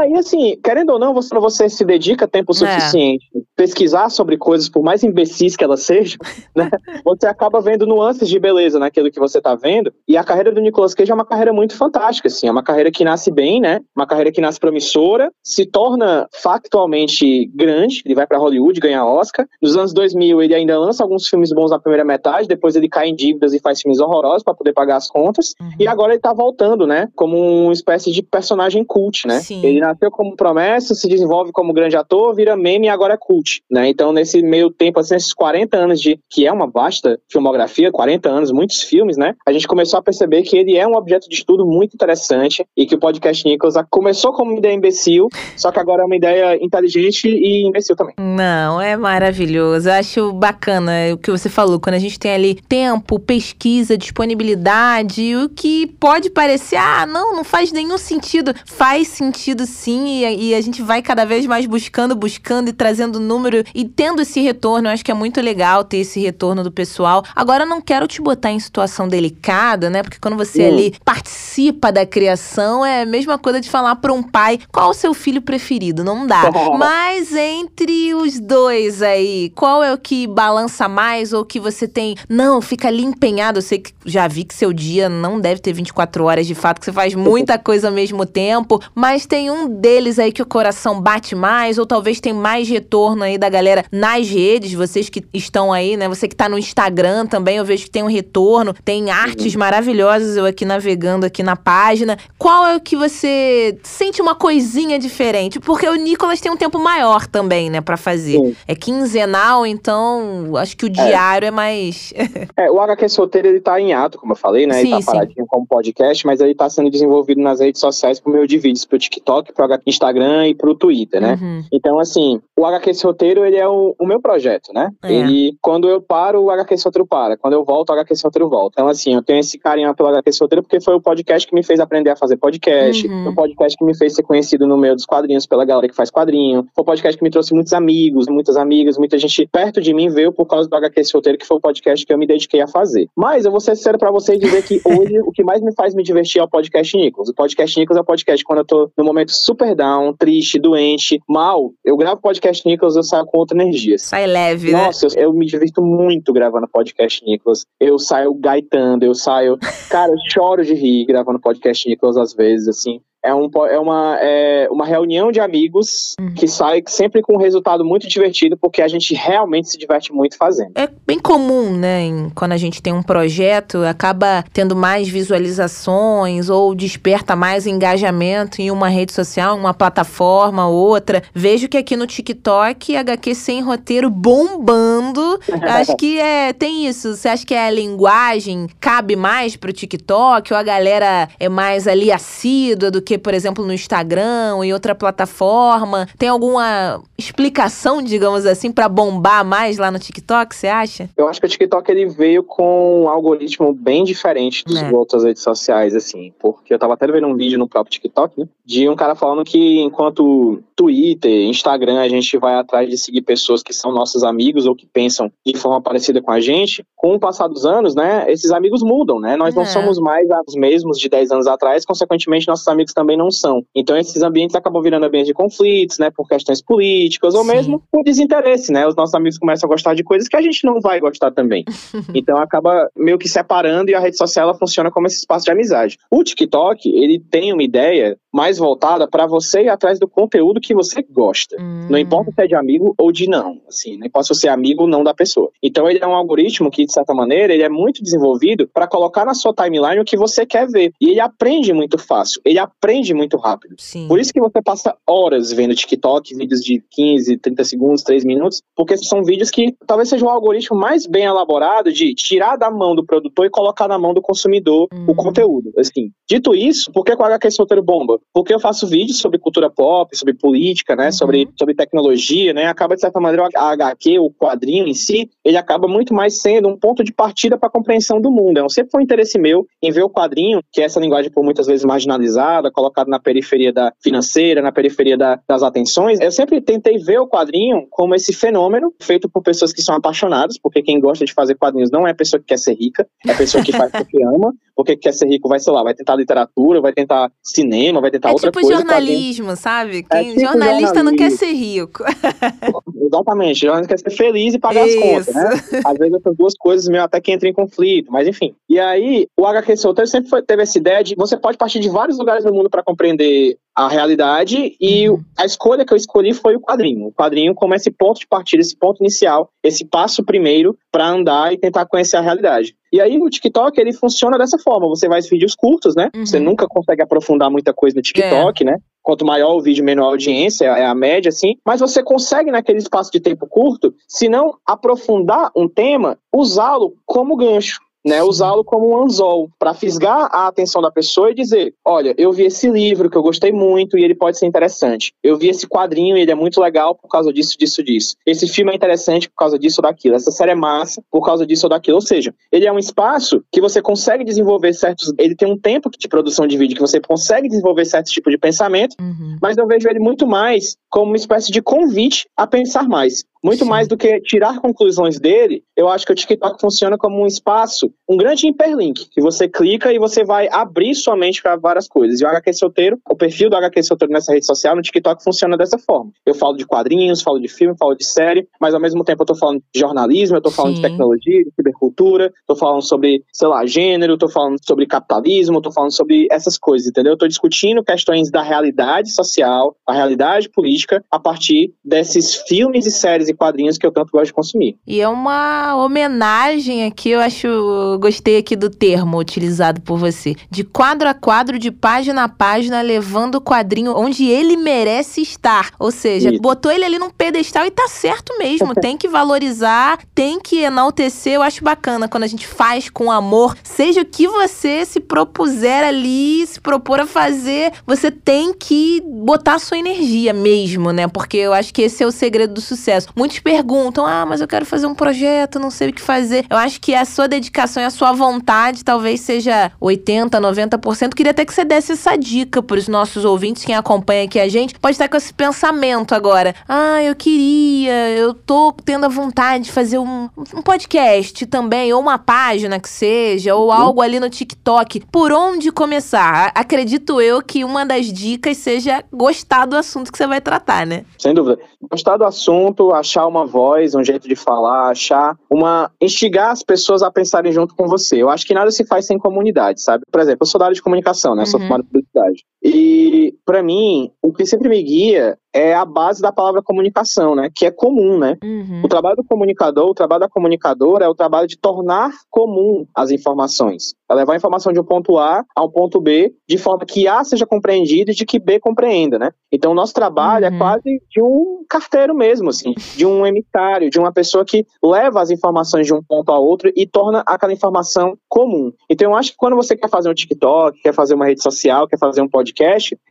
É, 0.04 0.10
e 0.10 0.18
assim, 0.18 0.58
querendo 0.64 0.92
ou 0.92 1.00
não, 1.00 1.14
você, 1.14 1.34
você 1.36 1.68
se 1.70 1.84
dedica 1.84 2.28
tempo 2.28 2.52
É. 2.52 2.56
suficiente 2.56 3.26
pesquisar 3.56 4.10
sobre 4.10 4.38
coisas, 4.38 4.70
por 4.70 4.84
mais 4.84 5.04
imbecis 5.04 5.56
que 5.56 5.64
elas 5.64 5.82
sejam, 5.82 6.18
né? 6.56 6.70
Você 7.04 7.28
acaba 7.28 7.60
vendo 7.62 7.86
nuances 7.86 8.30
de 8.30 8.40
beleza 8.40 8.78
naquilo 8.80 9.12
que 9.12 9.20
você 9.20 9.42
tá 9.42 9.56
vendo. 9.56 9.92
E 10.08 10.16
a 10.18 10.24
carreira 10.24 10.52
do 10.52 10.62
Nicolas 10.62 10.94
Cage 10.94 11.12
é 11.12 11.14
uma 11.16 11.26
carreira 11.26 11.52
muito 11.54 11.76
fantástica, 11.76 12.28
assim. 12.28 12.48
É 12.48 12.52
uma 12.52 12.64
carreira 12.64 12.92
que 12.92 13.04
nasce 13.04 13.32
bem, 13.32 13.60
né? 13.60 13.80
Uma 13.96 14.06
carreira 14.08 14.32
que 14.32 14.42
nasce 14.42 14.60
promissora, 14.60 15.32
se 15.44 15.66
torna 15.66 16.28
factualmente 16.42 17.23
grande. 17.54 18.02
Ele 18.06 18.16
vai 18.16 18.28
pra 18.28 18.38
Hollywood, 18.38 18.80
ganha 18.80 19.06
Oscar. 19.06 19.48
Nos 19.62 19.76
anos 19.76 19.94
2000, 19.94 20.42
ele 20.42 20.56
ainda 20.56 20.78
lança 20.78 21.04
alguns 21.04 21.28
filmes 21.28 21.52
bons 21.52 21.72
na 21.72 21.80
primeira 21.80 22.04
metade, 22.04 22.48
depois 22.48 22.76
ele 22.76 22.90
cai 22.90 23.08
em 23.08 23.16
dívidas 23.16 23.54
e 23.54 23.60
faz 23.60 23.82
filmes 23.82 24.00
horrorosos 24.00 24.44
para 24.44 24.54
poder 24.54 24.74
pagar 24.74 24.98
as 24.98 25.08
contas. 25.08 25.54
Uhum. 25.60 25.70
E 25.80 25.88
agora 25.88 26.14
ele 26.14 26.22
tá 26.22 26.34
voltando, 26.34 26.86
né? 26.88 27.10
Como 27.16 27.38
uma 27.38 27.74
espécie 27.74 28.12
de 28.12 28.22
personagem 28.22 28.84
cult, 28.84 29.28
né? 29.28 29.40
Sim. 29.40 29.64
Ele 29.64 29.80
nasceu 29.80 30.12
como 30.12 30.36
promessa, 30.36 30.94
se 30.94 31.08
desenvolve 31.08 31.52
como 31.52 31.74
grande 31.74 31.96
ator, 31.96 32.36
vira 32.36 32.56
meme 32.56 32.88
e 32.88 32.90
agora 32.90 33.14
é 33.14 33.18
cult, 33.18 33.62
né? 33.70 33.90
Então, 33.90 34.12
nesse 34.12 34.42
meio 34.42 34.70
tempo, 34.70 35.00
assim, 35.00 35.16
esses 35.16 35.34
40 35.34 35.78
anos 35.78 36.02
de 36.02 36.20
que 36.30 36.46
é 36.46 36.52
uma 36.52 36.68
vasta 36.68 37.20
filmografia, 37.30 37.92
40 37.92 38.30
anos, 38.30 38.52
muitos 38.52 38.82
filmes, 38.82 39.18
né? 39.18 39.36
A 39.46 39.52
gente 39.52 39.68
começou 39.68 40.00
a 40.00 40.04
perceber 40.04 40.44
que 40.44 40.58
ele 40.58 40.78
é 40.78 40.88
um 40.88 40.96
objeto 40.96 41.28
de 41.30 41.36
estudo 41.36 41.66
muito 41.66 41.94
interessante 41.94 42.66
e 42.76 42.86
que 42.86 42.96
o 42.96 43.00
podcast 43.00 43.48
Nicholas 43.48 43.76
começou 43.90 44.34
como 44.34 44.52
uma 44.52 44.60
ideia 44.60 44.74
imbecil, 44.74 45.30
só 45.56 45.72
que 45.72 45.80
agora 45.80 46.04
é 46.04 46.06
uma 46.06 46.16
ideia 46.16 46.64
inteligente 46.64 47.13
e 47.24 47.68
imbecil 47.68 47.96
também. 47.96 48.14
Não, 48.18 48.82
é 48.82 48.96
maravilhoso. 48.96 49.90
Eu 49.90 49.94
acho 49.94 50.34
bacana 50.34 50.92
o 51.14 51.18
que 51.18 51.32
você 51.32 51.50
falou, 51.50 51.80
quando 51.80 51.96
a 51.96 52.00
gente 52.00 52.20
tem 52.20 52.34
ali 52.34 52.56
tempo, 52.68 53.20
pesquisa, 53.20 53.98
disponibilidade, 53.98 55.36
o 55.36 55.50
que 55.50 55.88
pode 56.00 56.30
parecer, 56.30 56.78
ah, 56.78 57.06
não, 57.06 57.36
não 57.36 57.44
faz 57.44 57.72
nenhum 57.72 57.98
sentido. 57.98 58.54
Faz 58.66 59.08
sentido 59.08 59.66
sim, 59.66 60.24
e, 60.26 60.50
e 60.50 60.56
a 60.56 60.62
gente 60.62 60.82
vai 60.82 61.02
cada 61.02 61.26
vez 61.26 61.46
mais 61.46 61.66
buscando, 61.66 62.16
buscando 62.16 62.70
e 62.70 62.74
trazendo 62.74 63.20
número 63.20 63.64
e 63.74 63.86
tendo 63.86 64.22
esse 64.22 64.42
retorno. 64.42 64.88
Eu 64.88 64.94
acho 64.94 65.04
que 65.04 65.12
é 65.12 65.16
muito 65.16 65.42
legal 65.42 65.84
ter 65.84 65.98
esse 65.98 66.20
retorno 66.20 66.64
do 66.64 66.72
pessoal. 66.72 67.24
Agora, 67.36 67.64
eu 67.64 67.68
não 67.68 67.82
quero 67.82 68.08
te 68.08 68.22
botar 68.22 68.52
em 68.52 68.60
situação 68.60 69.08
delicada, 69.08 69.90
né? 69.90 70.02
Porque 70.04 70.18
quando 70.20 70.38
você 70.38 70.64
Hum. 70.64 70.68
ali 70.68 70.96
participa 71.04 71.92
da 71.92 72.06
criação, 72.06 72.86
é 72.86 73.02
a 73.02 73.06
mesma 73.06 73.38
coisa 73.38 73.60
de 73.60 73.70
falar 73.70 73.96
para 73.98 74.14
um 74.14 74.24
pai 74.24 74.60
qual 74.72 74.90
o 74.90 74.94
seu 74.94 75.14
filho 75.14 75.42
preferido. 75.42 76.04
Não 76.04 76.26
dá. 76.26 76.44
Mas 76.52 76.64
entre 77.36 78.14
os 78.14 78.40
dois 78.40 79.02
aí, 79.02 79.52
qual 79.56 79.84
é 79.84 79.94
o 79.94 79.98
que 79.98 80.28
balança 80.28 80.88
mais 80.88 81.34
ou 81.34 81.44
que 81.44 81.60
você 81.60 81.88
tem? 81.88 82.16
Não, 82.30 82.62
fica 82.62 82.88
ali 82.88 83.04
empenhado. 83.04 83.60
Eu 83.60 83.62
sei 83.62 83.80
que 83.80 83.92
já 84.06 84.28
vi 84.28 84.44
que 84.44 84.54
seu 84.54 84.72
dia 84.72 85.10
não 85.10 85.40
deve 85.40 85.60
ter 85.60 85.74
24 85.74 86.24
horas 86.26 86.46
de 86.46 86.54
fato, 86.54 86.80
que 86.80 86.86
você 86.86 86.92
faz 86.92 87.16
muita 87.16 87.58
coisa 87.60 87.88
ao 87.88 87.94
mesmo 87.94 88.26
tempo, 88.26 88.80
mas 88.94 89.26
tem 89.26 89.50
um 89.50 89.68
deles 89.68 90.20
aí 90.20 90.32
que 90.32 90.42
o 90.42 90.46
coração 90.46 91.02
bate 91.02 91.36
mais, 91.36 91.78
ou 91.78 91.86
talvez 91.86 92.20
tem 92.20 92.34
mais 92.34 92.70
retorno 92.70 93.24
aí 93.24 93.38
da 93.38 93.50
galera 93.50 93.86
nas 93.92 94.30
redes, 94.30 94.74
vocês 94.74 95.10
que 95.10 95.24
estão 95.34 95.74
aí, 95.74 95.98
né? 95.98 96.08
Você 96.08 96.28
que 96.28 96.36
tá 96.36 96.48
no 96.48 96.58
Instagram 96.58 97.26
também, 97.26 97.58
eu 97.58 97.66
vejo 97.66 97.86
que 97.86 97.92
tem 97.92 98.04
um 98.04 98.08
retorno, 98.08 98.74
tem 98.86 99.10
artes 99.10 99.56
maravilhosas, 99.56 100.38
eu 100.38 100.46
aqui 100.46 100.66
navegando 100.66 101.26
aqui 101.26 101.42
na 101.42 101.56
página. 101.56 102.18
Qual 102.38 102.68
é 102.68 102.76
o 102.76 102.80
que 102.80 102.96
você 102.96 103.78
sente 103.84 104.22
uma 104.22 104.36
coisinha 104.36 105.00
diferente? 105.00 105.60
Porque 105.60 105.88
o 105.88 105.96
Nicolas 105.96 106.40
tem 106.40 106.52
um 106.52 106.58
tempo 106.58 106.83
maior 106.84 107.26
também, 107.26 107.70
né, 107.70 107.82
pra 107.82 107.98
fazer. 107.98 108.38
Sim. 108.38 108.56
É 108.68 108.76
quinzenal, 108.76 109.66
então 109.66 110.56
acho 110.58 110.76
que 110.78 110.86
o 110.86 110.90
diário 110.90 111.48
é, 111.48 111.52
mais. 111.52 112.14
É, 112.58 112.70
o 112.70 112.80
HQ 112.80 113.10
Solteiro, 113.10 113.48
ele 113.48 113.60
tá 113.60 113.80
em 113.80 113.94
ato, 113.94 114.18
como 114.18 114.34
eu 114.34 114.36
falei, 114.36 114.68
né? 114.68 114.76
Sim, 114.76 114.82
ele 114.82 114.90
tá 114.92 115.00
sim. 115.02 115.06
paradinho 115.06 115.46
como 115.48 115.66
podcast, 115.66 116.26
mas 116.26 116.40
ele 116.40 116.54
tá 116.54 116.70
sendo 116.70 116.90
desenvolvido 116.90 117.42
nas 117.42 117.60
redes 117.60 117.80
sociais 117.80 118.20
por 118.20 118.32
meio 118.32 118.46
de 118.48 118.58
vídeos, 118.58 118.86
pro 118.86 119.00
TikTok, 119.00 119.54
pro 119.54 119.68
Instagram 119.88 120.48
e 120.50 120.56
pro 120.56 120.76
Twitter, 120.76 121.22
né? 121.22 121.38
Uhum. 121.42 121.64
Então, 121.72 122.00
assim, 122.00 122.42
o 122.58 122.66
HQ 122.66 122.90
esse 122.90 123.06
roteiro, 123.06 123.46
ele 123.46 123.56
é 123.56 123.68
o, 123.68 123.96
o 124.00 124.06
meu 124.06 124.22
projeto, 124.22 124.72
né? 124.74 124.90
É. 125.04 125.12
Ele, 125.12 125.58
quando 125.62 125.88
eu 125.88 126.02
paro, 126.02 126.42
o 126.44 126.52
HQ 126.52 126.74
esse 126.74 126.86
roteiro 126.86 127.08
para. 127.08 127.38
Quando 127.38 127.54
eu 127.54 127.64
volto, 127.64 127.90
o 127.90 127.94
HQ 127.94 128.14
esse 128.14 128.24
roteiro 128.24 128.50
volta. 128.50 128.74
Então, 128.76 128.88
assim, 128.88 129.14
eu 129.14 129.24
tenho 129.24 129.40
esse 129.40 129.58
carinho 129.58 129.94
pelo 129.96 130.10
HQ 130.10 130.30
esse 130.30 130.42
roteiro 130.42 130.64
porque 130.64 130.82
foi 130.82 130.96
o 130.96 131.02
podcast 131.02 131.48
que 131.48 131.56
me 131.56 131.64
fez 131.64 131.80
aprender 131.80 132.10
a 132.12 132.16
fazer 132.16 132.38
podcast, 132.38 133.08
Uhum. 133.08 133.30
o 133.30 133.36
podcast 133.36 133.78
que 133.78 133.86
me 133.86 133.96
fez 133.98 134.16
ser 134.16 134.24
conhecido 134.24 134.68
no 134.68 134.78
meio 134.78 134.96
dos 134.96 135.06
quadrinhos 135.06 135.46
pela 135.46 135.66
galera 135.66 135.88
que 135.88 135.96
faz 135.96 136.10
quadrinho, 136.12 136.68
foi 136.76 136.82
o 136.82 136.86
podcast 136.86 137.18
que 137.18 137.24
me 137.24 137.30
trouxe 137.30 137.54
muitos 137.54 137.72
amigos, 137.74 138.28
muitas 138.28 138.58
amigas, 138.58 138.98
muita 138.98 139.18
gente 139.18 139.48
perto 139.52 139.80
de 139.80 139.94
mim 139.94 140.10
veio 140.10 140.34
por 140.34 140.46
causa 140.46 140.68
do 140.68 140.76
HQ 140.76 141.00
esse 141.00 141.14
roteiro, 141.14 141.38
que 141.38 141.46
foi 141.46 141.58
o 141.58 141.62
podcast 141.62 142.06
que 142.06 142.12
eu 142.12 142.18
me 142.18 142.26
dediquei 142.26 142.62
a 142.62 142.68
fazer. 142.68 143.08
Mas 143.16 143.46
eu 143.46 143.52
vou 143.52 143.60
ser 143.60 143.76
sincero 143.76 143.98
pra 143.98 144.12
você 144.12 144.36
e 144.36 144.40
dizer 144.40 144.64
que 144.64 144.82
hoje 144.84 145.20
o 145.20 145.32
que 145.32 145.44
mais 145.44 145.62
me 145.62 145.74
faz 145.76 145.94
me 145.94 146.04
divertir 146.04 146.42
é 146.42 146.44
o 146.44 146.50
podcast 146.50 146.98
Nichols. 146.98 147.30
O 147.30 147.34
podcast 147.34 147.80
Nichols 147.80 147.98
é 147.98 148.02
o 148.02 148.06
podcast 148.06 148.44
quando 148.44 148.60
eu 148.60 148.66
tô 148.66 148.92
no 148.98 149.04
momento 149.04 149.32
super 149.32 149.76
down, 149.76 150.16
triste, 150.18 150.60
doente, 150.60 151.20
mal. 151.28 151.72
Eu 151.86 151.96
gravo 151.96 152.22
podcast 152.22 152.68
Nichols, 152.68 152.96
eu 152.96 153.04
saio 153.04 153.26
com 153.26 153.38
outra 153.38 153.56
energia. 153.62 153.98
Sai 153.98 154.26
leve, 154.26 154.72
né? 154.72 154.86
Nossa, 154.86 155.08
eu, 155.08 155.24
eu 155.24 155.34
me 155.34 155.46
divirto 155.46 155.82
muito 155.82 156.34
gravando 156.34 156.68
podcast 156.68 157.24
Nicholas. 157.24 157.66
Eu 157.80 158.00
saio 158.00 158.34
gaitando, 158.34 159.06
eu 159.06 159.14
saio. 159.14 159.58
Cara, 159.90 160.12
eu 160.12 160.18
choro 160.30 160.64
de 160.64 160.74
rir 160.74 161.06
gravando 161.06 161.40
podcast 161.40 161.88
Nicholas 161.88 162.18
às 162.18 162.34
vezes, 162.34 162.68
assim. 162.68 163.00
É, 163.24 163.34
um, 163.34 163.50
é, 163.70 163.80
uma, 163.80 164.18
é 164.22 164.68
uma 164.70 164.86
reunião 164.86 165.32
de 165.32 165.40
amigos 165.40 166.16
Uhum. 166.20 166.34
que 166.34 166.48
sai 166.48 166.84
sempre 166.88 167.22
com 167.22 167.34
um 167.36 167.38
resultado 167.38 167.84
muito 167.86 168.08
divertido, 168.08 168.58
porque 168.58 168.82
a 168.82 168.88
gente 168.88 169.14
realmente 169.14 169.70
se 169.70 169.78
diverte 169.78 170.12
muito 170.14 170.38
fazendo. 170.38 170.72
É 170.76 170.90
bem 171.08 171.20
comum, 171.20 171.72
né? 171.76 172.02
em- 172.02 172.30
quando 172.36 172.52
a 172.52 172.58
gente 172.58 172.82
tem 172.82 172.94
um 172.94 173.02
projeto, 173.04 173.78
acaba 173.84 174.44
tendo 174.52 174.76
mais 174.76 175.08
visualizações 175.08 176.50
ou 176.50 176.76
desperta 176.76 177.36
mais 177.36 177.66
engajamento 177.66 178.62
em 178.62 178.70
uma 178.72 178.90
rede 178.90 179.14
social, 179.14 179.56
uma 179.56 179.74
plataforma, 179.74 180.68
outra. 180.68 181.24
Vejo 181.34 181.68
que 181.70 181.78
aqui 181.78 181.96
no 181.96 182.06
TikTok, 182.08 182.96
HQ 182.96 183.36
sem 183.36 183.62
roteiro 183.62 184.10
bombando. 184.10 185.40
Acho 185.62 185.96
que 185.96 186.20
é, 186.20 186.54
tem 186.54 186.88
isso. 186.88 187.16
Você 187.16 187.28
acha 187.28 187.46
que 187.46 187.56
a 187.56 187.70
linguagem 187.70 188.68
cabe 188.80 189.16
mais 189.16 189.56
pro 189.56 189.72
TikTok? 189.74 190.52
Ou 190.54 190.60
a 190.60 190.64
galera 190.64 191.30
é 191.40 191.48
mais 191.50 191.88
ali 191.88 192.12
assídua 192.12 192.92
do 192.92 193.02
que, 193.02 193.13
por 193.18 193.34
exemplo, 193.34 193.66
no 193.66 193.74
Instagram 193.74 194.56
ou 194.56 194.64
em 194.64 194.74
outra 194.74 194.94
plataforma? 194.96 196.08
Tem 196.18 196.30
alguma 196.30 197.02
explicação, 197.18 198.02
digamos 198.02 198.46
assim, 198.46 198.72
pra 198.72 198.88
bombar 198.88 199.44
mais 199.46 199.78
lá 199.78 199.90
no 199.92 200.00
TikTok, 200.00 200.56
você 200.56 200.68
acha? 200.68 201.10
Eu 201.18 201.28
acho 201.28 201.40
que 201.40 201.46
o 201.46 201.50
TikTok 201.50 201.90
ele 201.92 202.06
veio 202.06 202.44
com 202.44 203.04
um 203.04 203.10
algoritmo 203.10 203.74
bem 203.74 204.04
diferente 204.04 204.64
das 204.66 204.84
É. 204.84 204.92
outras 204.92 205.24
redes 205.24 205.42
sociais, 205.42 205.96
assim. 205.96 206.34
Porque 206.40 206.74
eu 206.74 206.80
tava 206.80 206.94
até 206.94 207.08
vendo 207.08 207.28
um 207.28 207.36
vídeo 207.36 207.58
no 207.58 207.68
próprio 207.68 207.92
TikTok, 207.92 208.40
né? 208.40 208.46
De 208.66 208.88
um 208.88 208.96
cara 208.96 209.16
falando 209.16 209.44
que 209.44 209.80
enquanto 209.82 210.62
Twitter, 210.76 211.48
Instagram, 211.48 212.00
a 212.00 212.08
gente 212.08 212.38
vai 212.38 212.56
atrás 212.56 212.90
de 212.90 212.98
seguir 212.98 213.22
pessoas 213.22 213.62
que 213.62 213.74
são 213.74 213.92
nossos 213.92 214.24
amigos 214.24 214.66
ou 214.66 214.76
que 214.76 214.86
pensam 214.86 215.32
de 215.46 215.58
forma 215.58 215.82
parecida 215.82 216.22
com 216.22 216.32
a 216.32 216.40
gente, 216.40 216.84
com 216.96 217.16
o 217.16 217.20
passar 217.20 217.48
dos 217.48 217.66
anos, 217.66 217.96
né? 217.96 218.26
Esses 218.32 218.52
amigos 218.52 218.82
mudam, 218.82 219.20
né? 219.20 219.36
Nós 219.36 219.54
não 219.56 219.64
É. 219.64 219.66
somos 219.66 220.00
mais 220.00 220.28
os 220.48 220.56
mesmos 220.56 220.98
de 220.98 221.10
10 221.10 221.32
anos 221.32 221.48
atrás, 221.48 221.86
consequentemente, 221.86 222.48
nossos 222.48 222.68
amigos 222.68 222.94
também 222.94 223.03
não 223.18 223.32
são. 223.32 223.64
Então, 223.76 223.98
esses 223.98 224.22
ambientes 224.22 224.56
acabam 224.56 224.82
virando 224.82 225.06
ambientes 225.06 225.28
de 225.28 225.34
conflitos, 225.34 226.00
né? 226.00 226.10
Por 226.10 226.28
questões 226.28 226.62
políticas 226.62 227.36
ou 227.36 227.44
Sim. 227.44 227.52
mesmo 227.52 227.84
por 227.92 228.04
desinteresse, 228.04 228.72
né? 228.72 228.88
Os 228.88 228.96
nossos 228.96 229.16
amigos 229.16 229.38
começam 229.38 229.68
a 229.68 229.72
gostar 229.72 229.94
de 229.94 230.04
coisas 230.04 230.28
que 230.28 230.36
a 230.36 230.42
gente 230.42 230.66
não 230.66 230.80
vai 230.80 231.00
gostar 231.00 231.32
também. 231.32 231.64
Então 232.14 232.38
acaba 232.38 232.90
meio 232.96 233.18
que 233.18 233.28
separando 233.28 233.90
e 233.90 233.96
a 233.96 234.00
rede 234.00 234.18
social 234.18 234.48
ela 234.48 234.58
funciona 234.58 234.92
como 234.92 235.08
esse 235.08 235.18
espaço 235.18 235.46
de 235.46 235.52
amizade. 235.52 235.98
O 236.12 236.24
TikTok, 236.24 236.90
ele 236.90 237.20
tem 237.20 237.52
uma 237.52 237.64
ideia 237.64 238.18
mais 238.34 238.58
voltada 238.58 239.08
para 239.08 239.28
você 239.28 239.64
ir 239.64 239.70
atrás 239.70 240.00
do 240.00 240.08
conteúdo 240.08 240.60
que 240.60 240.74
você 240.74 241.04
gosta. 241.04 241.56
Não 241.90 241.98
importa 241.98 242.32
se 242.32 242.42
é 242.42 242.48
de 242.48 242.56
amigo 242.56 242.96
ou 242.98 243.12
de 243.12 243.28
não, 243.28 243.62
assim, 243.68 243.98
não 243.98 244.08
importa 244.08 244.28
se 244.34 244.40
você 244.40 244.48
é 244.48 244.52
amigo 244.52 244.84
ou 244.84 244.88
não 244.88 245.04
da 245.04 245.14
pessoa. 245.14 245.52
Então 245.62 245.88
ele 245.88 246.00
é 246.02 246.08
um 246.08 246.16
algoritmo 246.16 246.72
que, 246.72 246.86
de 246.86 246.92
certa 246.92 247.14
maneira, 247.14 247.54
ele 247.54 247.64
é 247.64 247.70
muito 247.70 248.02
desenvolvido 248.02 248.68
para 248.74 248.88
colocar 248.88 249.24
na 249.24 249.34
sua 249.34 249.54
timeline 249.54 250.00
o 250.00 250.06
que 250.06 250.18
você 250.18 250.46
quer 250.46 250.68
ver. 250.68 250.92
E 251.00 251.10
ele 251.10 251.20
aprende 251.20 251.74
muito 251.74 251.98
fácil, 251.98 252.42
ele 252.44 252.58
aprende 252.58 252.93
muito 253.14 253.38
rápido. 253.38 253.76
Sim. 253.80 254.08
Por 254.08 254.20
isso 254.20 254.32
que 254.34 254.40
você 254.40 254.62
passa 254.62 254.96
horas 255.08 255.52
vendo 255.52 255.74
TikTok, 255.74 256.36
vídeos 256.36 256.62
de 256.62 256.84
15, 256.92 257.38
30 257.38 257.64
segundos, 257.64 258.04
3 258.04 258.24
minutos, 258.26 258.62
porque 258.76 258.98
são 258.98 259.24
vídeos 259.24 259.50
que 259.50 259.74
talvez 259.88 260.10
seja 260.10 260.26
o 260.26 260.30
algoritmo 260.30 260.78
mais 260.78 261.08
bem 261.08 261.24
elaborado 261.24 261.92
de 261.92 262.14
tirar 262.14 262.56
da 262.58 262.70
mão 262.70 262.94
do 262.96 263.06
produtor 263.06 263.46
e 263.46 263.50
colocar 263.50 263.88
na 263.88 263.98
mão 263.98 264.14
do 264.14 264.22
consumidor 264.22 264.88
Hum. 264.94 265.06
o 265.08 265.16
conteúdo. 265.16 265.72
Assim, 265.78 266.12
dito 266.30 266.54
isso, 266.54 266.92
por 266.92 267.04
que 267.04 267.16
com 267.16 267.24
o 267.24 267.26
HQ 267.26 267.50
Solteiro 267.52 267.82
bomba? 267.84 268.20
Porque 268.34 268.54
eu 268.54 268.60
faço 268.60 268.86
vídeos 268.86 269.20
sobre 269.20 269.40
cultura 269.40 269.70
pop, 269.70 270.16
sobre 270.18 270.34
política, 270.34 270.96
né, 270.96 271.06
Uhum. 271.06 271.12
sobre, 271.14 271.50
sobre 271.58 271.74
tecnologia, 271.74 272.54
né, 272.54 272.66
acaba 272.68 272.96
de 272.96 273.02
certa 273.02 273.20
maneira 273.20 273.48
a 273.56 273.70
HQ, 273.72 274.20
o 274.20 274.30
quadrinho 274.30 274.88
em 274.88 274.94
si, 274.94 275.30
ele 275.44 275.58
acaba 275.58 275.88
muito 275.88 276.14
mais 276.14 276.42
sendo 276.42 276.68
um 276.68 276.78
ponto 276.78 277.04
de 277.04 277.14
partida 277.14 277.58
para 277.58 277.70
a 277.70 277.72
compreensão 277.72 278.20
do 278.22 278.30
mundo. 278.32 278.52
Então, 278.52 278.70
sempre 278.70 278.92
foi 278.92 279.02
um 279.02 279.04
interesse 279.04 279.40
meu 279.40 279.66
em 279.82 279.92
ver 279.92 280.04
o 280.04 280.10
quadrinho, 280.10 280.60
que 280.72 280.82
é 280.82 280.86
essa 280.86 281.00
linguagem 281.00 281.32
por 281.32 281.44
muitas 281.44 281.66
vezes 281.68 281.86
marginalizada, 281.86 282.72
colocado 282.84 283.08
na 283.08 283.20
periferia 283.20 283.72
da 283.72 283.94
financeira, 284.02 284.62
na 284.62 284.72
periferia 284.72 285.18
da, 285.18 285.40
das 285.48 285.64
atenções. 285.64 286.20
Eu 286.20 286.32
sempre 286.32 286.60
tentei 286.60 286.98
ver 286.98 287.20
o 287.20 287.28
quadrinho 287.28 287.88
como 287.90 288.14
esse 288.14 288.34
fenômeno 288.34 288.94
feito 289.02 289.30
por 289.30 289.42
pessoas 289.42 289.72
que 289.72 289.82
são 289.82 289.96
apaixonadas, 289.96 290.58
porque 290.62 290.82
quem 290.82 291.00
gosta 291.00 291.24
de 291.24 291.34
fazer 291.34 291.56
quadrinhos 291.56 291.90
não 291.90 292.06
é 292.06 292.12
a 292.12 292.16
pessoa 292.16 292.40
que 292.40 292.48
quer 292.48 292.58
ser 292.58 292.74
rica, 292.74 293.08
é 293.26 293.32
a 293.32 293.38
pessoa 293.38 293.64
que 293.64 293.72
faz 293.72 293.92
porque 293.92 294.22
ama, 294.24 294.54
porque 294.76 294.98
quer 294.98 295.14
ser 295.14 295.28
rico 295.28 295.48
vai, 295.48 295.60
sei 295.60 295.72
lá, 295.72 295.84
vai 295.84 295.94
tentar 295.94 296.16
literatura, 296.16 296.82
vai 296.82 296.92
tentar 296.92 297.32
cinema, 297.42 298.02
vai 298.02 298.12
tentar 298.12 298.30
é 298.30 298.32
outra 298.34 298.52
tipo 298.52 298.62
coisa. 298.62 298.80
jornalismo, 298.80 299.46
quadrinho. 299.46 299.58
sabe? 299.58 300.06
É 300.10 300.18
quem, 300.18 300.30
tipo 300.30 300.42
jornalista 300.42 300.96
jornalismo. 300.96 301.04
não 301.04 301.16
quer 301.16 301.32
ser 301.32 301.52
rico. 301.54 302.04
Exatamente, 303.02 303.60
jornalista 303.60 303.96
quer 303.96 304.00
ser 304.00 304.18
feliz 304.18 304.54
e 304.54 304.60
pagar 304.60 304.88
Isso. 304.88 304.98
as 304.98 305.04
contas, 305.04 305.36
né? 305.36 305.82
Às 305.86 305.98
vezes 305.98 306.14
essas 306.16 306.36
duas 306.36 306.54
coisas 306.58 306.88
meio 306.88 307.04
até 307.04 307.22
que 307.22 307.32
entram 307.32 307.50
em 307.50 307.54
conflito, 307.54 308.12
mas 308.12 308.28
enfim. 308.28 308.56
E 308.68 308.80
aí, 308.80 309.28
o 309.38 309.46
HQ 309.46 309.78
Solteiro 309.78 310.10
sempre 310.10 310.30
foi, 310.30 310.42
teve 310.42 310.64
essa 310.64 310.78
ideia 310.78 311.04
de 311.04 311.16
você 311.16 311.38
pode 311.38 311.58
partir 311.58 311.80
de 311.80 311.90
vários 311.90 312.18
lugares 312.18 312.44
do 312.44 312.54
mundo 312.54 312.70
para 312.74 312.84
compreender 312.84 313.56
a 313.76 313.88
realidade 313.88 314.76
e 314.82 315.10
uhum. 315.10 315.24
a 315.38 315.46
escolha 315.46 315.86
que 315.86 315.94
eu 315.94 315.98
escolhi 315.98 316.34
foi 316.34 316.56
o 316.56 316.60
quadrinho. 316.60 317.08
O 317.08 317.12
quadrinho 317.12 317.54
como 317.54 317.76
esse 317.76 317.92
ponto 317.92 318.20
de 318.20 318.28
partida, 318.28 318.62
esse 318.62 318.76
ponto 318.76 319.00
inicial, 319.02 319.50
esse 319.64 319.86
passo 319.86 320.24
primeiro 320.24 320.76
para 320.92 321.08
andar 321.08 321.54
e 321.54 321.58
tentar 321.58 321.86
conhecer 321.86 322.18
a 322.18 322.22
realidade. 322.22 322.76
E 322.92 323.00
aí 323.00 323.20
o 323.20 323.30
TikTok 323.30 323.80
ele 323.80 323.94
funciona 323.94 324.38
dessa 324.38 324.58
forma. 324.58 324.88
Você 324.88 325.08
faz 325.08 325.30
vídeos 325.30 325.56
curtos, 325.56 325.96
né? 325.96 326.10
Uhum. 326.16 326.26
Você 326.26 326.40
nunca 326.40 326.68
consegue 326.68 327.04
aprofundar 327.04 327.52
muita 327.52 327.74
coisa 327.74 327.96
no 327.96 328.02
TikTok, 328.02 328.64
é. 328.64 328.66
né? 328.66 328.78
Quanto 329.02 329.26
maior 329.26 329.56
o 329.56 329.62
vídeo, 329.62 329.84
menor 329.84 330.06
a 330.06 330.10
audiência, 330.10 330.66
é 330.66 330.86
a 330.86 330.96
média, 330.96 331.30
assim. 331.30 331.56
Mas 331.66 331.80
você 331.80 332.02
consegue, 332.02 332.52
naquele 332.52 332.80
espaço 332.80 333.12
de 333.12 333.20
tempo 333.20 333.48
curto, 333.48 333.94
se 334.08 334.30
não 334.30 334.56
aprofundar 334.66 335.52
um 335.56 335.68
tema, 335.68 336.18
usá-lo 336.34 336.94
como 337.06 337.36
gancho 337.36 337.80
né, 338.06 338.22
usá-lo 338.22 338.64
como 338.64 338.90
um 338.90 339.04
anzol 339.04 339.50
para 339.58 339.74
fisgar 339.74 340.30
a 340.32 340.48
atenção 340.48 340.82
da 340.82 340.92
pessoa 340.92 341.32
e 341.32 341.36
dizer: 341.36 341.74
olha, 341.86 342.14
eu 342.18 342.32
vi 342.32 342.44
esse 342.46 342.70
livro 342.70 343.10
que 343.10 343.18
eu 343.18 343.24
gostei 343.24 343.52
muito 343.52 343.98
e 343.98 344.04
ele 344.04 344.16
pode 344.16 344.38
ser 344.38 344.46
interessante. 344.46 345.14
Eu 345.24 345.38
vi 345.38 345.50
esse 345.50 345.68
quadrinho 345.68 346.18
e 346.18 346.22
ele 346.22 346.32
é 346.32 346.36
muito 346.36 346.60
legal 346.60 346.96
por 346.96 347.08
causa 347.08 347.32
disso, 347.32 347.58
disso, 347.58 347.84
disso. 347.84 348.16
Esse 348.26 348.48
filme 348.48 348.72
é 348.72 348.76
interessante 348.76 349.30
por 349.30 349.36
causa 349.36 349.58
disso 349.58 349.82
ou 349.82 349.84
daquilo. 349.84 350.16
Essa 350.16 350.32
série 350.32 350.52
é 350.52 350.56
massa 350.56 351.02
por 351.10 351.24
causa 351.26 351.46
disso 351.46 351.66
ou 351.66 351.70
daquilo. 351.70 351.96
Ou 351.96 352.02
seja, 352.02 352.34
ele 352.52 352.66
é 352.66 352.72
um 352.72 352.80
espaço 352.80 353.44
que 353.52 353.62
você 353.62 353.82
consegue 353.82 354.24
desenvolver 354.24 354.74
certos. 354.74 355.14
Ele 355.18 355.36
tem 355.36 355.52
um 355.52 355.58
tempo 355.58 355.90
de 355.98 356.08
produção 356.08 356.48
de 356.48 356.58
vídeo 356.58 356.76
que 356.76 356.82
você 356.82 357.00
consegue 357.00 357.48
desenvolver 357.48 357.86
certos 357.86 358.12
tipos 358.12 358.32
de 358.32 358.38
pensamento, 358.38 358.96
uhum. 359.00 359.38
mas 359.42 359.58
eu 359.58 359.68
vejo 359.68 359.88
ele 359.88 360.00
muito 360.00 360.28
mais 360.28 360.76
como 360.90 361.08
uma 361.08 361.18
espécie 361.18 361.52
de 361.52 361.62
convite 361.62 362.28
a 362.36 362.46
pensar 362.46 362.88
mais. 362.88 363.24
Muito 363.44 363.66
Sim. 363.66 363.70
mais 363.70 363.90
do 363.90 363.98
que 363.98 364.22
tirar 364.22 364.62
conclusões 364.62 365.20
dele, 365.20 365.64
eu 365.76 365.90
acho 365.90 366.06
que 366.06 366.14
o 366.14 366.16
TikTok 366.16 366.62
funciona 366.62 366.98
como 366.98 367.22
um 367.22 367.28
espaço, 367.28 367.92
um 368.08 368.16
grande 368.16 368.48
hiperlink, 368.48 369.10
que 369.10 369.22
você 369.22 369.50
clica 369.50 369.92
e 369.92 370.00
você 370.00 370.24
vai 370.24 370.48
abrir 370.50 370.96
sua 370.96 371.18
mente 371.18 371.42
para 371.42 371.58
várias 371.58 371.86
coisas. 371.86 372.22
E 372.22 372.24
o 372.24 372.28
HQ 372.28 372.54
Solteiro, 372.54 372.98
o 373.10 373.16
perfil 373.16 373.50
do 373.50 373.58
HQ 373.58 373.84
Solteiro 373.84 374.14
nessa 374.14 374.32
rede 374.32 374.46
social, 374.46 374.78
no 374.78 374.82
TikTok, 374.82 375.22
funciona 375.22 375.58
dessa 375.58 375.78
forma. 375.78 376.12
Eu 376.26 376.34
falo 376.34 376.56
de 376.56 376.66
quadrinhos, 376.66 377.22
falo 377.22 377.38
de 377.38 377.50
filme, 377.50 377.76
falo 377.78 377.96
de 377.96 378.06
série, 378.06 378.48
mas 378.62 378.74
ao 378.74 378.80
mesmo 378.80 379.04
tempo 379.04 379.24
eu 379.24 379.28
tô 379.28 379.36
falando 379.36 379.62
de 379.74 379.80
jornalismo, 379.80 380.38
eu 380.38 380.42
tô 380.42 380.50
falando 380.50 380.78
Sim. 380.78 380.82
de 380.82 380.88
tecnologia, 380.88 381.44
de 381.44 381.52
cibercultura, 381.54 382.32
tô 382.48 382.56
falando 382.56 382.82
sobre, 382.82 383.26
sei 383.34 383.48
lá, 383.50 383.66
gênero, 383.66 384.18
tô 384.18 384.30
falando 384.30 384.58
sobre 384.66 384.88
capitalismo, 384.88 385.62
tô 385.62 385.72
falando 385.72 385.94
sobre 385.94 386.28
essas 386.32 386.58
coisas, 386.58 386.88
entendeu? 386.88 387.14
Eu 387.14 387.18
tô 387.18 387.28
discutindo 387.28 387.84
questões 387.84 388.32
da 388.32 388.42
realidade 388.42 389.12
social, 389.12 389.76
a 389.86 389.94
realidade 389.94 390.50
política, 390.50 391.04
a 391.12 391.20
partir 391.20 391.74
desses 391.84 392.36
filmes 392.48 392.86
e 392.86 392.92
séries 392.92 393.33
e 393.34 393.38
quadrinhos 393.38 393.78
que 393.78 393.86
eu 393.86 393.92
tanto 393.92 394.12
gosto 394.12 394.28
de 394.28 394.34
consumir. 394.34 394.78
E 394.86 395.02
é 395.02 395.08
uma 395.08 395.76
homenagem 395.76 396.86
aqui, 396.86 397.10
eu 397.10 397.20
acho, 397.20 397.98
gostei 398.00 398.38
aqui 398.38 398.56
do 398.56 398.70
termo 398.70 399.18
utilizado 399.18 399.82
por 399.82 399.98
você, 399.98 400.36
de 400.50 400.64
quadro 400.64 401.08
a 401.08 401.14
quadro, 401.14 401.60
de 401.60 401.72
página 401.72 402.24
a 402.24 402.30
página, 402.30 402.82
levando 402.82 403.36
o 403.36 403.42
quadrinho 403.42 403.96
onde 403.96 404.26
ele 404.26 404.56
merece 404.58 405.22
estar. 405.22 405.72
Ou 405.80 405.92
seja, 405.92 406.30
Isso. 406.30 406.42
botou 406.42 406.72
ele 406.72 406.86
ali 406.86 407.00
num 407.00 407.10
pedestal 407.10 407.66
e 407.66 407.72
tá 407.72 407.88
certo 407.88 408.38
mesmo. 408.38 408.74
tem 408.80 408.98
que 408.98 409.08
valorizar, 409.08 410.00
tem 410.14 410.40
que 410.40 410.60
enaltecer. 410.60 411.34
Eu 411.34 411.42
acho 411.42 411.64
bacana 411.64 412.08
quando 412.08 412.24
a 412.24 412.28
gente 412.28 412.48
faz 412.48 412.90
com 412.90 413.12
amor, 413.12 413.56
seja 413.64 414.02
o 414.02 414.06
que 414.06 414.28
você 414.28 414.86
se 414.86 415.00
propuser 415.00 415.84
ali, 415.84 416.46
se 416.46 416.60
propor 416.60 417.00
a 417.00 417.06
fazer, 417.06 417.74
você 417.86 418.12
tem 418.12 418.54
que 418.54 419.02
botar 419.02 419.56
a 419.56 419.60
sua 419.60 419.78
energia 419.78 420.34
mesmo, 420.34 420.92
né? 420.92 421.08
Porque 421.08 421.38
eu 421.38 421.54
acho 421.54 421.74
que 421.74 421.82
esse 421.82 422.04
é 422.04 422.08
o 422.08 422.12
segredo 422.12 422.54
do 422.54 422.62
sucesso. 422.62 423.08
Muitos 423.24 423.40
perguntam: 423.40 424.06
ah, 424.06 424.26
mas 424.26 424.42
eu 424.42 424.48
quero 424.50 424.66
fazer 424.66 424.86
um 424.86 424.94
projeto, 424.94 425.58
não 425.58 425.70
sei 425.72 425.92
o 425.92 425.94
que 425.94 426.02
fazer. 426.02 426.46
Eu 426.50 426.58
acho 426.58 426.82
que 426.82 426.94
a 426.94 427.06
sua 427.06 427.26
dedicação 427.26 427.82
e 427.82 427.86
a 427.86 427.90
sua 427.90 428.12
vontade 428.12 428.84
talvez 428.84 429.22
seja 429.22 429.72
80%, 429.82 430.30
90%. 430.30 431.14
Queria 431.14 431.32
até 431.32 431.46
que 431.46 431.54
você 431.54 431.64
desse 431.64 431.94
essa 431.94 432.18
dica 432.18 432.62
para 432.62 432.76
os 432.76 432.90
nossos 432.90 433.24
ouvintes, 433.24 433.64
quem 433.64 433.76
acompanha 433.76 434.26
aqui 434.26 434.38
a 434.42 434.50
gente, 434.50 434.78
pode 434.78 434.96
estar 434.96 435.08
com 435.08 435.16
esse 435.16 435.34
pensamento 435.34 436.14
agora. 436.14 436.54
Ah, 436.68 437.02
eu 437.02 437.16
queria, 437.16 438.10
eu 438.10 438.34
tô 438.34 438.74
tendo 438.84 439.06
a 439.06 439.10
vontade 439.10 439.64
de 439.64 439.72
fazer 439.72 440.00
um, 440.00 440.30
um 440.54 440.62
podcast 440.62 441.46
também, 441.46 441.94
ou 441.94 442.02
uma 442.02 442.18
página 442.18 442.78
que 442.78 442.90
seja, 442.90 443.56
ou 443.56 443.72
algo 443.72 444.02
ali 444.02 444.20
no 444.20 444.30
TikTok. 444.30 445.02
Por 445.10 445.32
onde 445.32 445.72
começar? 445.72 446.52
Acredito 446.54 447.22
eu 447.22 447.42
que 447.42 447.64
uma 447.64 447.86
das 447.86 448.12
dicas 448.12 448.58
seja 448.58 449.02
gostar 449.14 449.66
do 449.66 449.78
assunto 449.78 450.12
que 450.12 450.18
você 450.18 450.28
vai 450.28 450.42
tratar, 450.42 450.86
né? 450.86 451.06
Sem 451.18 451.34
dúvida. 451.34 451.58
Gostar 451.90 452.18
do 452.18 452.26
assunto, 452.26 452.92
achar 453.14 453.28
uma 453.28 453.46
voz, 453.46 453.94
um 453.94 454.04
jeito 454.04 454.28
de 454.28 454.36
falar, 454.36 454.90
achar 454.90 455.38
uma. 455.50 455.92
instigar 456.02 456.52
as 456.52 456.64
pessoas 456.64 457.04
a 457.04 457.12
pensarem 457.12 457.52
junto 457.52 457.76
com 457.76 457.88
você. 457.88 458.22
Eu 458.22 458.30
acho 458.30 458.46
que 458.46 458.54
nada 458.54 458.72
se 458.72 458.86
faz 458.86 459.06
sem 459.06 459.18
comunidade, 459.18 459.82
sabe? 459.82 460.04
Por 460.12 460.20
exemplo, 460.20 460.40
eu 460.42 460.48
sou 460.48 460.58
da 460.60 460.66
área 460.66 460.76
de 460.76 460.82
comunicação, 460.82 461.36
né? 461.36 461.42
Uhum. 461.42 461.46
Sou 461.46 461.60
formado 461.60 461.82
em 461.82 461.86
publicidade. 461.86 462.44
E, 462.64 463.36
para 463.46 463.62
mim, 463.62 464.10
o 464.22 464.32
que 464.32 464.46
sempre 464.46 464.70
me 464.70 464.82
guia 464.82 465.38
é 465.54 465.76
a 465.76 465.86
base 465.86 466.22
da 466.22 466.32
palavra 466.32 466.64
comunicação, 466.64 467.36
né? 467.36 467.50
Que 467.54 467.68
é 467.68 467.72
comum, 467.72 468.18
né? 468.18 468.38
Uhum. 468.44 468.82
O 468.84 468.88
trabalho 468.88 469.18
do 469.18 469.24
comunicador, 469.24 469.88
o 469.88 469.94
trabalho 469.94 470.22
da 470.22 470.30
comunicadora 470.30 471.06
é 471.06 471.08
o 471.08 471.14
trabalho 471.14 471.48
de 471.48 471.58
tornar 471.58 472.12
comum 472.30 472.88
as 472.96 473.12
informações. 473.12 473.94
É 474.10 474.16
levar 474.16 474.34
a 474.34 474.38
informação 474.38 474.74
de 474.74 474.80
um 474.80 474.84
ponto 474.84 475.18
A 475.20 475.44
ao 475.56 475.70
ponto 475.70 476.02
B 476.02 476.34
de 476.50 476.58
forma 476.58 476.86
que 476.86 477.08
A 477.08 477.24
seja 477.24 477.46
compreendido 477.46 478.12
e 478.12 478.16
de 478.16 478.26
que 478.26 478.40
B 478.40 478.60
compreenda, 478.60 479.20
né? 479.20 479.30
Então, 479.52 479.72
o 479.72 479.76
nosso 479.76 479.94
trabalho 479.94 480.46
é 480.46 480.50
uhum. 480.50 480.56
é 480.56 480.58
quase 480.58 481.02
de 481.12 481.22
um 481.22 481.64
carteiro 481.70 482.16
mesmo, 482.16 482.50
assim, 482.50 482.74
de 482.96 483.06
um 483.06 483.26
emitário, 483.26 483.90
de 483.90 484.00
uma 484.00 484.12
pessoa 484.12 484.44
que 484.44 484.66
leva 484.84 485.22
as 485.22 485.30
informações 485.30 485.86
de 485.86 485.94
um 485.94 486.02
ponto 486.02 486.32
a 486.32 486.40
outro 486.40 486.72
e 486.76 486.88
torna 486.88 487.24
aquela 487.28 487.54
informação 487.54 488.18
comum. 488.28 488.72
Então, 488.90 489.12
eu 489.12 489.16
acho 489.16 489.32
que 489.32 489.38
quando 489.38 489.56
você 489.56 489.76
quer 489.76 489.90
fazer 489.90 490.10
um 490.10 490.14
TikTok, 490.14 490.82
quer 490.82 490.94
fazer 490.94 491.14
uma 491.14 491.26
rede 491.26 491.44
social, 491.44 491.88
quer 491.88 492.00
fazer 492.00 492.22
um 492.22 492.28
podcast, 492.30 492.53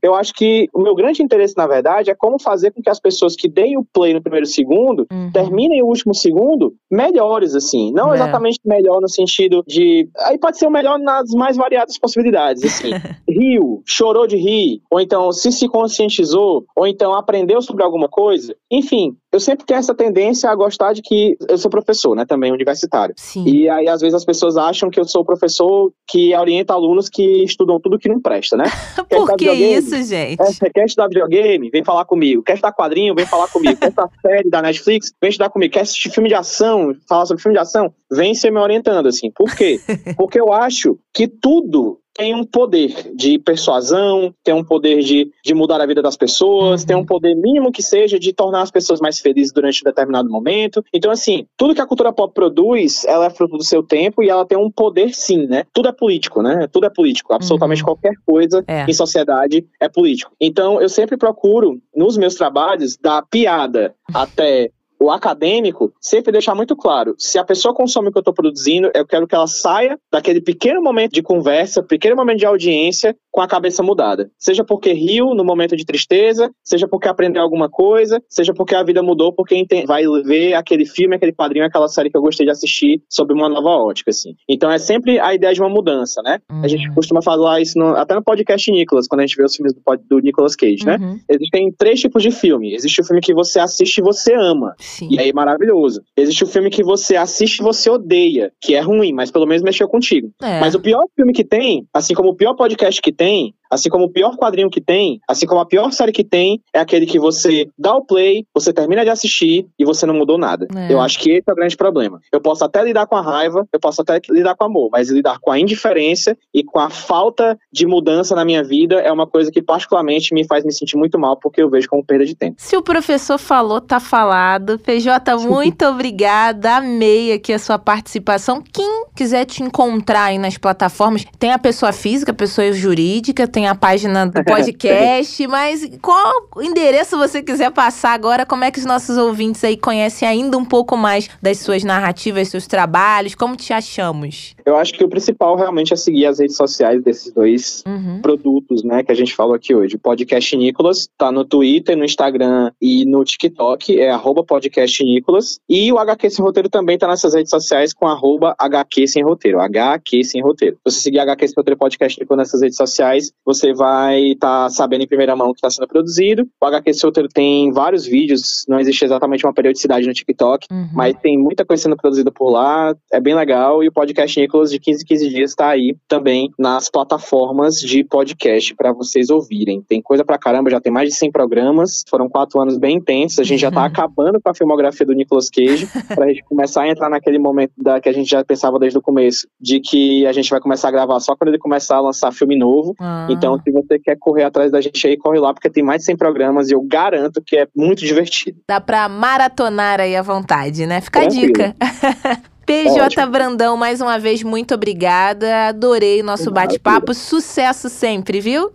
eu 0.02 0.14
acho 0.14 0.32
que 0.34 0.68
o 0.72 0.82
meu 0.82 0.94
grande 0.94 1.22
interesse, 1.22 1.56
na 1.56 1.66
verdade, 1.66 2.10
é 2.10 2.14
como 2.14 2.32
como 2.32 2.38
fazer 2.38 2.70
com 2.70 2.82
que 2.82 2.88
as 2.88 2.98
pessoas 2.98 3.36
que 3.36 3.48
deem 3.48 3.76
o 3.76 3.84
play 3.84 4.14
no 4.14 4.22
primeiro 4.22 4.46
segundo 4.46 5.06
uhum. 5.12 5.30
terminem 5.32 5.82
o 5.82 5.86
último 5.86 6.14
segundo 6.14 6.74
melhores, 6.90 7.54
assim. 7.54 7.92
Não 7.92 8.12
é. 8.12 8.14
exatamente 8.14 8.58
melhor 8.64 9.00
no 9.00 9.08
sentido 9.08 9.62
de. 9.66 10.08
Aí 10.20 10.38
pode 10.38 10.58
ser 10.58 10.66
o 10.66 10.70
melhor 10.70 10.98
nas 10.98 11.30
mais 11.32 11.56
variadas 11.56 11.98
possibilidades, 11.98 12.64
assim. 12.64 12.90
Riu, 13.28 13.82
chorou 13.86 14.26
de 14.26 14.36
rir, 14.36 14.80
ou 14.90 15.00
então 15.00 15.32
se 15.32 15.52
se 15.52 15.68
conscientizou, 15.68 16.64
ou 16.76 16.86
então 16.86 17.14
aprendeu 17.14 17.60
sobre 17.60 17.82
alguma 17.82 18.08
coisa. 18.08 18.54
Enfim, 18.70 19.16
eu 19.32 19.40
sempre 19.40 19.64
tenho 19.64 19.78
essa 19.78 19.94
tendência 19.94 20.50
a 20.50 20.54
gostar 20.54 20.92
de 20.92 21.00
que 21.00 21.36
eu 21.48 21.56
sou 21.56 21.70
professor, 21.70 22.14
né, 22.14 22.26
também 22.26 22.52
universitário. 22.52 23.14
Sim. 23.16 23.44
E 23.46 23.68
aí 23.68 23.88
às 23.88 24.00
vezes 24.00 24.14
as 24.14 24.24
pessoas 24.24 24.56
acham 24.56 24.90
que 24.90 25.00
eu 25.00 25.04
sou 25.04 25.24
professor 25.24 25.90
que 26.06 26.34
orienta 26.34 26.74
alunos 26.74 27.08
que 27.08 27.42
estudam 27.42 27.80
tudo 27.80 27.98
que 27.98 28.08
não 28.08 28.20
presta, 28.20 28.56
né? 28.56 28.64
Por 29.08 29.26
que 29.36 29.50
isso, 29.50 30.02
gente? 30.02 30.40
É, 30.40 30.44
você 30.44 30.70
quer 30.70 30.84
estudar 30.84 31.08
videogame? 31.08 31.70
Vem 31.70 31.84
falar 31.84 32.04
comigo. 32.04 32.42
Quer 32.42 32.54
estudar 32.54 32.72
quadrinho? 32.72 33.14
Vem 33.14 33.26
falar 33.26 33.48
comigo. 33.48 33.76
quer 33.78 33.88
estudar 33.88 34.10
série 34.20 34.50
da 34.50 34.62
Netflix? 34.62 35.12
Vem 35.20 35.30
estudar 35.30 35.50
comigo. 35.50 35.72
Quer 35.72 35.80
assistir 35.80 36.10
filme 36.10 36.28
de 36.28 36.34
ação? 36.34 36.94
Falar 37.08 37.26
sobre 37.26 37.42
filme 37.42 37.56
de 37.56 37.62
ação? 37.62 37.92
Vem 38.10 38.34
ser 38.34 38.50
me 38.50 38.58
orientando, 38.58 39.06
assim. 39.06 39.30
Por 39.30 39.54
quê? 39.54 39.80
Porque 40.16 40.40
eu 40.40 40.52
acho 40.52 40.98
que 41.14 41.26
tudo 41.26 41.98
tem 42.14 42.34
um 42.34 42.44
poder 42.44 43.12
de 43.14 43.38
persuasão, 43.38 44.34
tem 44.44 44.54
um 44.54 44.64
poder 44.64 45.00
de, 45.00 45.30
de 45.44 45.54
mudar 45.54 45.80
a 45.80 45.86
vida 45.86 46.02
das 46.02 46.16
pessoas, 46.16 46.82
uhum. 46.82 46.86
tem 46.86 46.96
um 46.96 47.06
poder 47.06 47.34
mínimo 47.34 47.72
que 47.72 47.82
seja 47.82 48.18
de 48.18 48.32
tornar 48.32 48.62
as 48.62 48.70
pessoas 48.70 49.00
mais 49.00 49.18
felizes 49.18 49.52
durante 49.52 49.82
um 49.82 49.88
determinado 49.88 50.28
momento. 50.28 50.84
Então, 50.92 51.10
assim, 51.10 51.46
tudo 51.56 51.74
que 51.74 51.80
a 51.80 51.86
cultura 51.86 52.12
pop 52.12 52.32
produz, 52.34 53.04
ela 53.04 53.26
é 53.26 53.30
fruto 53.30 53.56
do 53.56 53.64
seu 53.64 53.82
tempo 53.82 54.22
e 54.22 54.28
ela 54.28 54.44
tem 54.44 54.58
um 54.58 54.70
poder 54.70 55.14
sim, 55.14 55.46
né? 55.46 55.64
Tudo 55.72 55.88
é 55.88 55.92
político, 55.92 56.42
né? 56.42 56.68
Tudo 56.70 56.86
é 56.86 56.90
político. 56.90 57.32
Absolutamente 57.32 57.82
uhum. 57.82 57.86
qualquer 57.86 58.14
coisa 58.26 58.64
é. 58.66 58.84
em 58.88 58.92
sociedade 58.92 59.66
é 59.80 59.88
político. 59.88 60.32
Então, 60.40 60.80
eu 60.80 60.88
sempre 60.88 61.16
procuro, 61.16 61.80
nos 61.94 62.16
meus 62.16 62.34
trabalhos, 62.34 62.96
da 62.96 63.22
piada 63.22 63.94
até 64.12 64.70
o 65.02 65.10
acadêmico 65.10 65.92
sempre 66.00 66.30
deixar 66.30 66.54
muito 66.54 66.76
claro: 66.76 67.14
se 67.18 67.36
a 67.38 67.44
pessoa 67.44 67.74
consome 67.74 68.08
o 68.08 68.12
que 68.12 68.18
eu 68.18 68.20
estou 68.20 68.32
produzindo, 68.32 68.90
eu 68.94 69.04
quero 69.04 69.26
que 69.26 69.34
ela 69.34 69.48
saia 69.48 69.98
daquele 70.12 70.40
pequeno 70.40 70.80
momento 70.80 71.12
de 71.12 71.22
conversa, 71.22 71.82
pequeno 71.82 72.14
momento 72.14 72.38
de 72.38 72.46
audiência, 72.46 73.16
com 73.32 73.40
a 73.40 73.48
cabeça 73.48 73.82
mudada. 73.82 74.30
Seja 74.38 74.62
porque 74.62 74.92
riu 74.92 75.34
no 75.34 75.44
momento 75.44 75.74
de 75.74 75.84
tristeza, 75.84 76.50
seja 76.62 76.86
porque 76.86 77.08
aprendeu 77.08 77.42
alguma 77.42 77.68
coisa, 77.68 78.22
seja 78.28 78.52
porque 78.54 78.74
a 78.74 78.82
vida 78.84 79.02
mudou, 79.02 79.32
porque 79.32 79.66
vai 79.86 80.04
ver 80.24 80.54
aquele 80.54 80.84
filme, 80.84 81.16
aquele 81.16 81.32
padrinho, 81.32 81.64
aquela 81.64 81.88
série 81.88 82.10
que 82.10 82.16
eu 82.16 82.22
gostei 82.22 82.46
de 82.46 82.52
assistir 82.52 83.02
sob 83.08 83.32
uma 83.32 83.48
nova 83.48 83.70
ótica, 83.70 84.10
assim. 84.10 84.34
Então 84.48 84.70
é 84.70 84.78
sempre 84.78 85.18
a 85.18 85.34
ideia 85.34 85.54
de 85.54 85.60
uma 85.60 85.70
mudança, 85.70 86.22
né? 86.22 86.38
Uhum. 86.50 86.62
A 86.62 86.68
gente 86.68 86.88
uhum. 86.88 86.94
costuma 86.94 87.22
falar 87.22 87.60
isso 87.60 87.78
no, 87.78 87.96
até 87.96 88.14
no 88.14 88.22
podcast 88.22 88.70
Nicolas, 88.70 89.08
quando 89.08 89.20
a 89.20 89.26
gente 89.26 89.36
vê 89.36 89.44
os 89.44 89.56
filmes 89.56 89.72
do, 89.72 89.82
do 90.08 90.18
Nicolas 90.20 90.54
Cage, 90.54 90.84
né? 90.84 90.98
Uhum. 91.00 91.18
Existem 91.28 91.72
três 91.72 92.00
tipos 92.00 92.22
de 92.22 92.30
filme. 92.30 92.74
Existe 92.74 93.00
o 93.00 93.04
filme 93.04 93.20
que 93.20 93.34
você 93.34 93.58
assiste 93.58 93.98
e 93.98 94.02
você 94.02 94.34
ama. 94.34 94.74
Sim. 94.92 95.08
E 95.10 95.18
aí 95.18 95.30
é 95.30 95.32
maravilhoso. 95.32 96.02
Existe 96.14 96.44
o 96.44 96.46
filme 96.46 96.68
que 96.68 96.84
você 96.84 97.16
assiste 97.16 97.60
e 97.60 97.62
você 97.62 97.88
odeia, 97.88 98.52
que 98.60 98.74
é 98.74 98.80
ruim, 98.80 99.12
mas 99.12 99.30
pelo 99.30 99.46
menos 99.46 99.62
mexeu 99.62 99.88
contigo. 99.88 100.30
É. 100.42 100.60
Mas 100.60 100.74
o 100.74 100.80
pior 100.80 101.02
filme 101.16 101.32
que 101.32 101.44
tem, 101.44 101.86
assim 101.94 102.14
como 102.14 102.28
o 102.28 102.36
pior 102.36 102.54
podcast 102.54 103.00
que 103.00 103.10
tem, 103.10 103.54
Assim 103.72 103.88
como 103.88 104.04
o 104.04 104.10
pior 104.10 104.36
quadrinho 104.36 104.68
que 104.68 104.80
tem, 104.80 105.18
assim 105.26 105.46
como 105.46 105.60
a 105.62 105.66
pior 105.66 105.90
série 105.92 106.12
que 106.12 106.22
tem, 106.22 106.60
é 106.74 106.78
aquele 106.78 107.06
que 107.06 107.18
você 107.18 107.68
dá 107.78 107.94
o 107.94 108.04
play, 108.04 108.44
você 108.54 108.70
termina 108.70 109.02
de 109.02 109.08
assistir 109.08 109.66
e 109.78 109.84
você 109.84 110.04
não 110.04 110.14
mudou 110.14 110.36
nada. 110.36 110.68
É. 110.76 110.92
Eu 110.92 111.00
acho 111.00 111.18
que 111.18 111.30
esse 111.30 111.44
é 111.48 111.52
o 111.52 111.56
grande 111.56 111.76
problema. 111.76 112.20
Eu 112.30 112.40
posso 112.40 112.62
até 112.64 112.84
lidar 112.84 113.06
com 113.06 113.16
a 113.16 113.22
raiva, 113.22 113.66
eu 113.72 113.80
posso 113.80 114.02
até 114.02 114.20
lidar 114.28 114.54
com 114.54 114.64
o 114.64 114.66
amor, 114.66 114.90
mas 114.92 115.08
lidar 115.08 115.38
com 115.40 115.50
a 115.50 115.58
indiferença 115.58 116.36
e 116.52 116.62
com 116.62 116.78
a 116.78 116.90
falta 116.90 117.58
de 117.72 117.86
mudança 117.86 118.34
na 118.34 118.44
minha 118.44 118.62
vida 118.62 118.96
é 118.96 119.10
uma 119.10 119.26
coisa 119.26 119.50
que 119.50 119.62
particularmente 119.62 120.34
me 120.34 120.46
faz 120.46 120.64
me 120.64 120.72
sentir 120.72 120.96
muito 120.96 121.18
mal 121.18 121.36
porque 121.36 121.62
eu 121.62 121.70
vejo 121.70 121.88
como 121.88 122.04
perda 122.04 122.26
de 122.26 122.34
tempo. 122.34 122.56
Se 122.58 122.76
o 122.76 122.82
professor 122.82 123.38
falou, 123.38 123.80
tá 123.80 123.98
falado. 123.98 124.78
PJ, 124.78 125.36
muito 125.48 125.86
obrigada. 125.86 126.76
Amei 126.76 127.32
aqui 127.32 127.52
a 127.52 127.58
sua 127.58 127.78
participação. 127.78 128.62
Quem 128.72 129.06
quiser 129.14 129.46
te 129.46 129.62
encontrar 129.62 130.24
aí 130.24 130.38
nas 130.38 130.58
plataformas, 130.58 131.24
tem 131.38 131.52
a 131.52 131.58
pessoa 131.58 131.92
física, 131.92 132.32
a 132.32 132.34
pessoa 132.34 132.70
jurídica, 132.72 133.46
tem 133.46 133.61
tem 133.62 133.68
a 133.68 133.74
página 133.76 134.26
do 134.26 134.42
podcast, 134.44 135.46
mas 135.46 135.88
qual 136.02 136.48
endereço 136.60 137.16
você 137.16 137.40
quiser 137.40 137.70
passar 137.70 138.12
agora? 138.12 138.44
Como 138.44 138.64
é 138.64 138.72
que 138.72 138.80
os 138.80 138.84
nossos 138.84 139.16
ouvintes 139.16 139.62
aí 139.62 139.76
conhecem 139.76 140.26
ainda 140.26 140.58
um 140.58 140.64
pouco 140.64 140.96
mais 140.96 141.30
das 141.40 141.58
suas 141.58 141.84
narrativas, 141.84 142.48
seus 142.48 142.66
trabalhos? 142.66 143.36
Como 143.36 143.54
te 143.54 143.72
achamos? 143.72 144.56
Eu 144.66 144.76
acho 144.76 144.94
que 144.94 145.04
o 145.04 145.08
principal 145.08 145.54
realmente 145.54 145.92
é 145.92 145.96
seguir 145.96 146.26
as 146.26 146.40
redes 146.40 146.56
sociais 146.56 147.02
desses 147.02 147.32
dois 147.32 147.84
uhum. 147.86 148.20
produtos, 148.20 148.82
né, 148.82 149.04
que 149.04 149.12
a 149.12 149.14
gente 149.14 149.34
falou 149.34 149.54
aqui 149.54 149.74
hoje. 149.74 149.94
O 149.94 150.00
podcast 150.00 150.56
Nicolas 150.56 151.08
tá 151.16 151.30
no 151.30 151.44
Twitter, 151.44 151.96
no 151.96 152.04
Instagram 152.04 152.72
e 152.80 153.04
no 153.04 153.22
TikTok, 153.24 154.00
é 154.00 154.10
arroba 154.10 154.42
podcast 154.42 155.04
Nicolas. 155.04 155.60
E 155.68 155.92
o 155.92 155.98
HQ 155.98 156.30
Sem 156.30 156.44
Roteiro 156.44 156.68
também 156.68 156.98
tá 156.98 157.06
nessas 157.06 157.34
redes 157.34 157.50
sociais 157.50 157.92
com 157.92 158.08
arroba 158.08 158.56
HQ 158.58 159.06
Sem 159.06 159.22
Roteiro, 159.22 159.60
HQ 159.60 160.24
Sem 160.24 160.42
Roteiro. 160.42 160.76
Se 160.76 160.94
você 160.96 161.00
seguir 161.00 161.20
HQ 161.20 161.46
Sem 161.46 161.54
Roteiro 161.56 161.78
Podcast 161.78 162.20
Nicolas 162.20 162.38
nessas 162.38 162.60
redes 162.60 162.76
sociais, 162.76 163.32
você 163.54 163.72
vai 163.72 164.32
estar 164.32 164.64
tá 164.64 164.70
sabendo 164.70 165.04
em 165.04 165.06
primeira 165.06 165.36
mão 165.36 165.48
o 165.48 165.52
que 165.52 165.58
está 165.58 165.70
sendo 165.70 165.86
produzido. 165.86 166.46
O 166.60 166.66
HQ 166.66 166.94
Solteiro 166.94 167.28
tem 167.28 167.70
vários 167.72 168.06
vídeos, 168.06 168.64
não 168.68 168.78
existe 168.78 169.04
exatamente 169.04 169.44
uma 169.44 169.52
periodicidade 169.52 170.06
no 170.06 170.12
TikTok, 170.12 170.66
uhum. 170.70 170.88
mas 170.92 171.14
tem 171.20 171.38
muita 171.38 171.64
coisa 171.64 171.82
sendo 171.82 171.96
produzida 171.96 172.30
por 172.30 172.50
lá, 172.50 172.94
é 173.12 173.20
bem 173.20 173.34
legal. 173.34 173.82
E 173.82 173.88
o 173.88 173.92
podcast 173.92 174.38
Nicolas 174.40 174.70
de 174.70 174.78
15 174.78 175.02
em 175.02 175.06
15 175.06 175.28
dias 175.28 175.50
está 175.50 175.68
aí 175.68 175.96
também 176.08 176.50
nas 176.58 176.88
plataformas 176.88 177.76
de 177.76 178.04
podcast 178.04 178.74
para 178.74 178.92
vocês 178.92 179.30
ouvirem. 179.30 179.82
Tem 179.82 180.00
coisa 180.00 180.24
pra 180.24 180.38
caramba, 180.38 180.70
já 180.70 180.80
tem 180.80 180.92
mais 180.92 181.08
de 181.08 181.14
100 181.14 181.32
programas, 181.32 182.04
foram 182.08 182.28
quatro 182.28 182.60
anos 182.60 182.78
bem 182.78 182.96
intensos, 182.96 183.38
a 183.38 183.44
gente 183.44 183.60
já 183.60 183.68
está 183.68 183.84
acabando 183.86 184.40
com 184.40 184.50
a 184.50 184.54
filmografia 184.54 185.06
do 185.06 185.12
Nicolas 185.12 185.50
Cage, 185.50 185.86
para 186.08 186.24
a 186.24 186.28
gente 186.28 186.42
começar 186.44 186.82
a 186.82 186.88
entrar 186.88 187.08
naquele 187.08 187.38
momento 187.38 187.72
da, 187.76 188.00
que 188.00 188.08
a 188.08 188.12
gente 188.12 188.28
já 188.28 188.44
pensava 188.44 188.78
desde 188.78 188.98
o 188.98 189.02
começo, 189.02 189.46
de 189.60 189.80
que 189.80 190.26
a 190.26 190.32
gente 190.32 190.50
vai 190.50 190.60
começar 190.60 190.88
a 190.88 190.92
gravar 190.92 191.20
só 191.20 191.36
quando 191.36 191.48
ele 191.48 191.58
começar 191.58 191.96
a 191.96 192.00
lançar 192.00 192.32
filme 192.32 192.58
novo. 192.58 192.94
Ah. 192.98 193.26
Então, 193.42 193.60
se 193.62 193.70
você 193.70 193.98
quer 193.98 194.16
correr 194.18 194.44
atrás 194.44 194.70
da 194.70 194.80
gente 194.80 195.06
aí, 195.06 195.16
corre 195.16 195.38
lá, 195.38 195.52
porque 195.52 195.68
tem 195.68 195.82
mais 195.82 196.00
de 196.00 196.06
100 196.06 196.16
programas 196.16 196.70
e 196.70 196.74
eu 196.74 196.82
garanto 196.82 197.42
que 197.44 197.56
é 197.56 197.66
muito 197.74 198.00
divertido. 198.00 198.58
Dá 198.68 198.80
pra 198.80 199.08
maratonar 199.08 200.00
aí 200.00 200.14
à 200.14 200.22
vontade, 200.22 200.86
né? 200.86 201.00
Fica 201.00 201.20
Tranquilo. 201.20 201.44
a 201.44 201.46
dica. 201.46 201.76
PJ 202.64 203.00
Ótimo. 203.00 203.26
Brandão, 203.26 203.76
mais 203.76 204.00
uma 204.00 204.18
vez, 204.18 204.42
muito 204.42 204.74
obrigada. 204.74 205.68
Adorei 205.68 206.20
o 206.20 206.24
nosso 206.24 206.50
bate-papo. 206.50 207.12
Sucesso 207.12 207.88
sempre, 207.88 208.40
viu? 208.40 208.70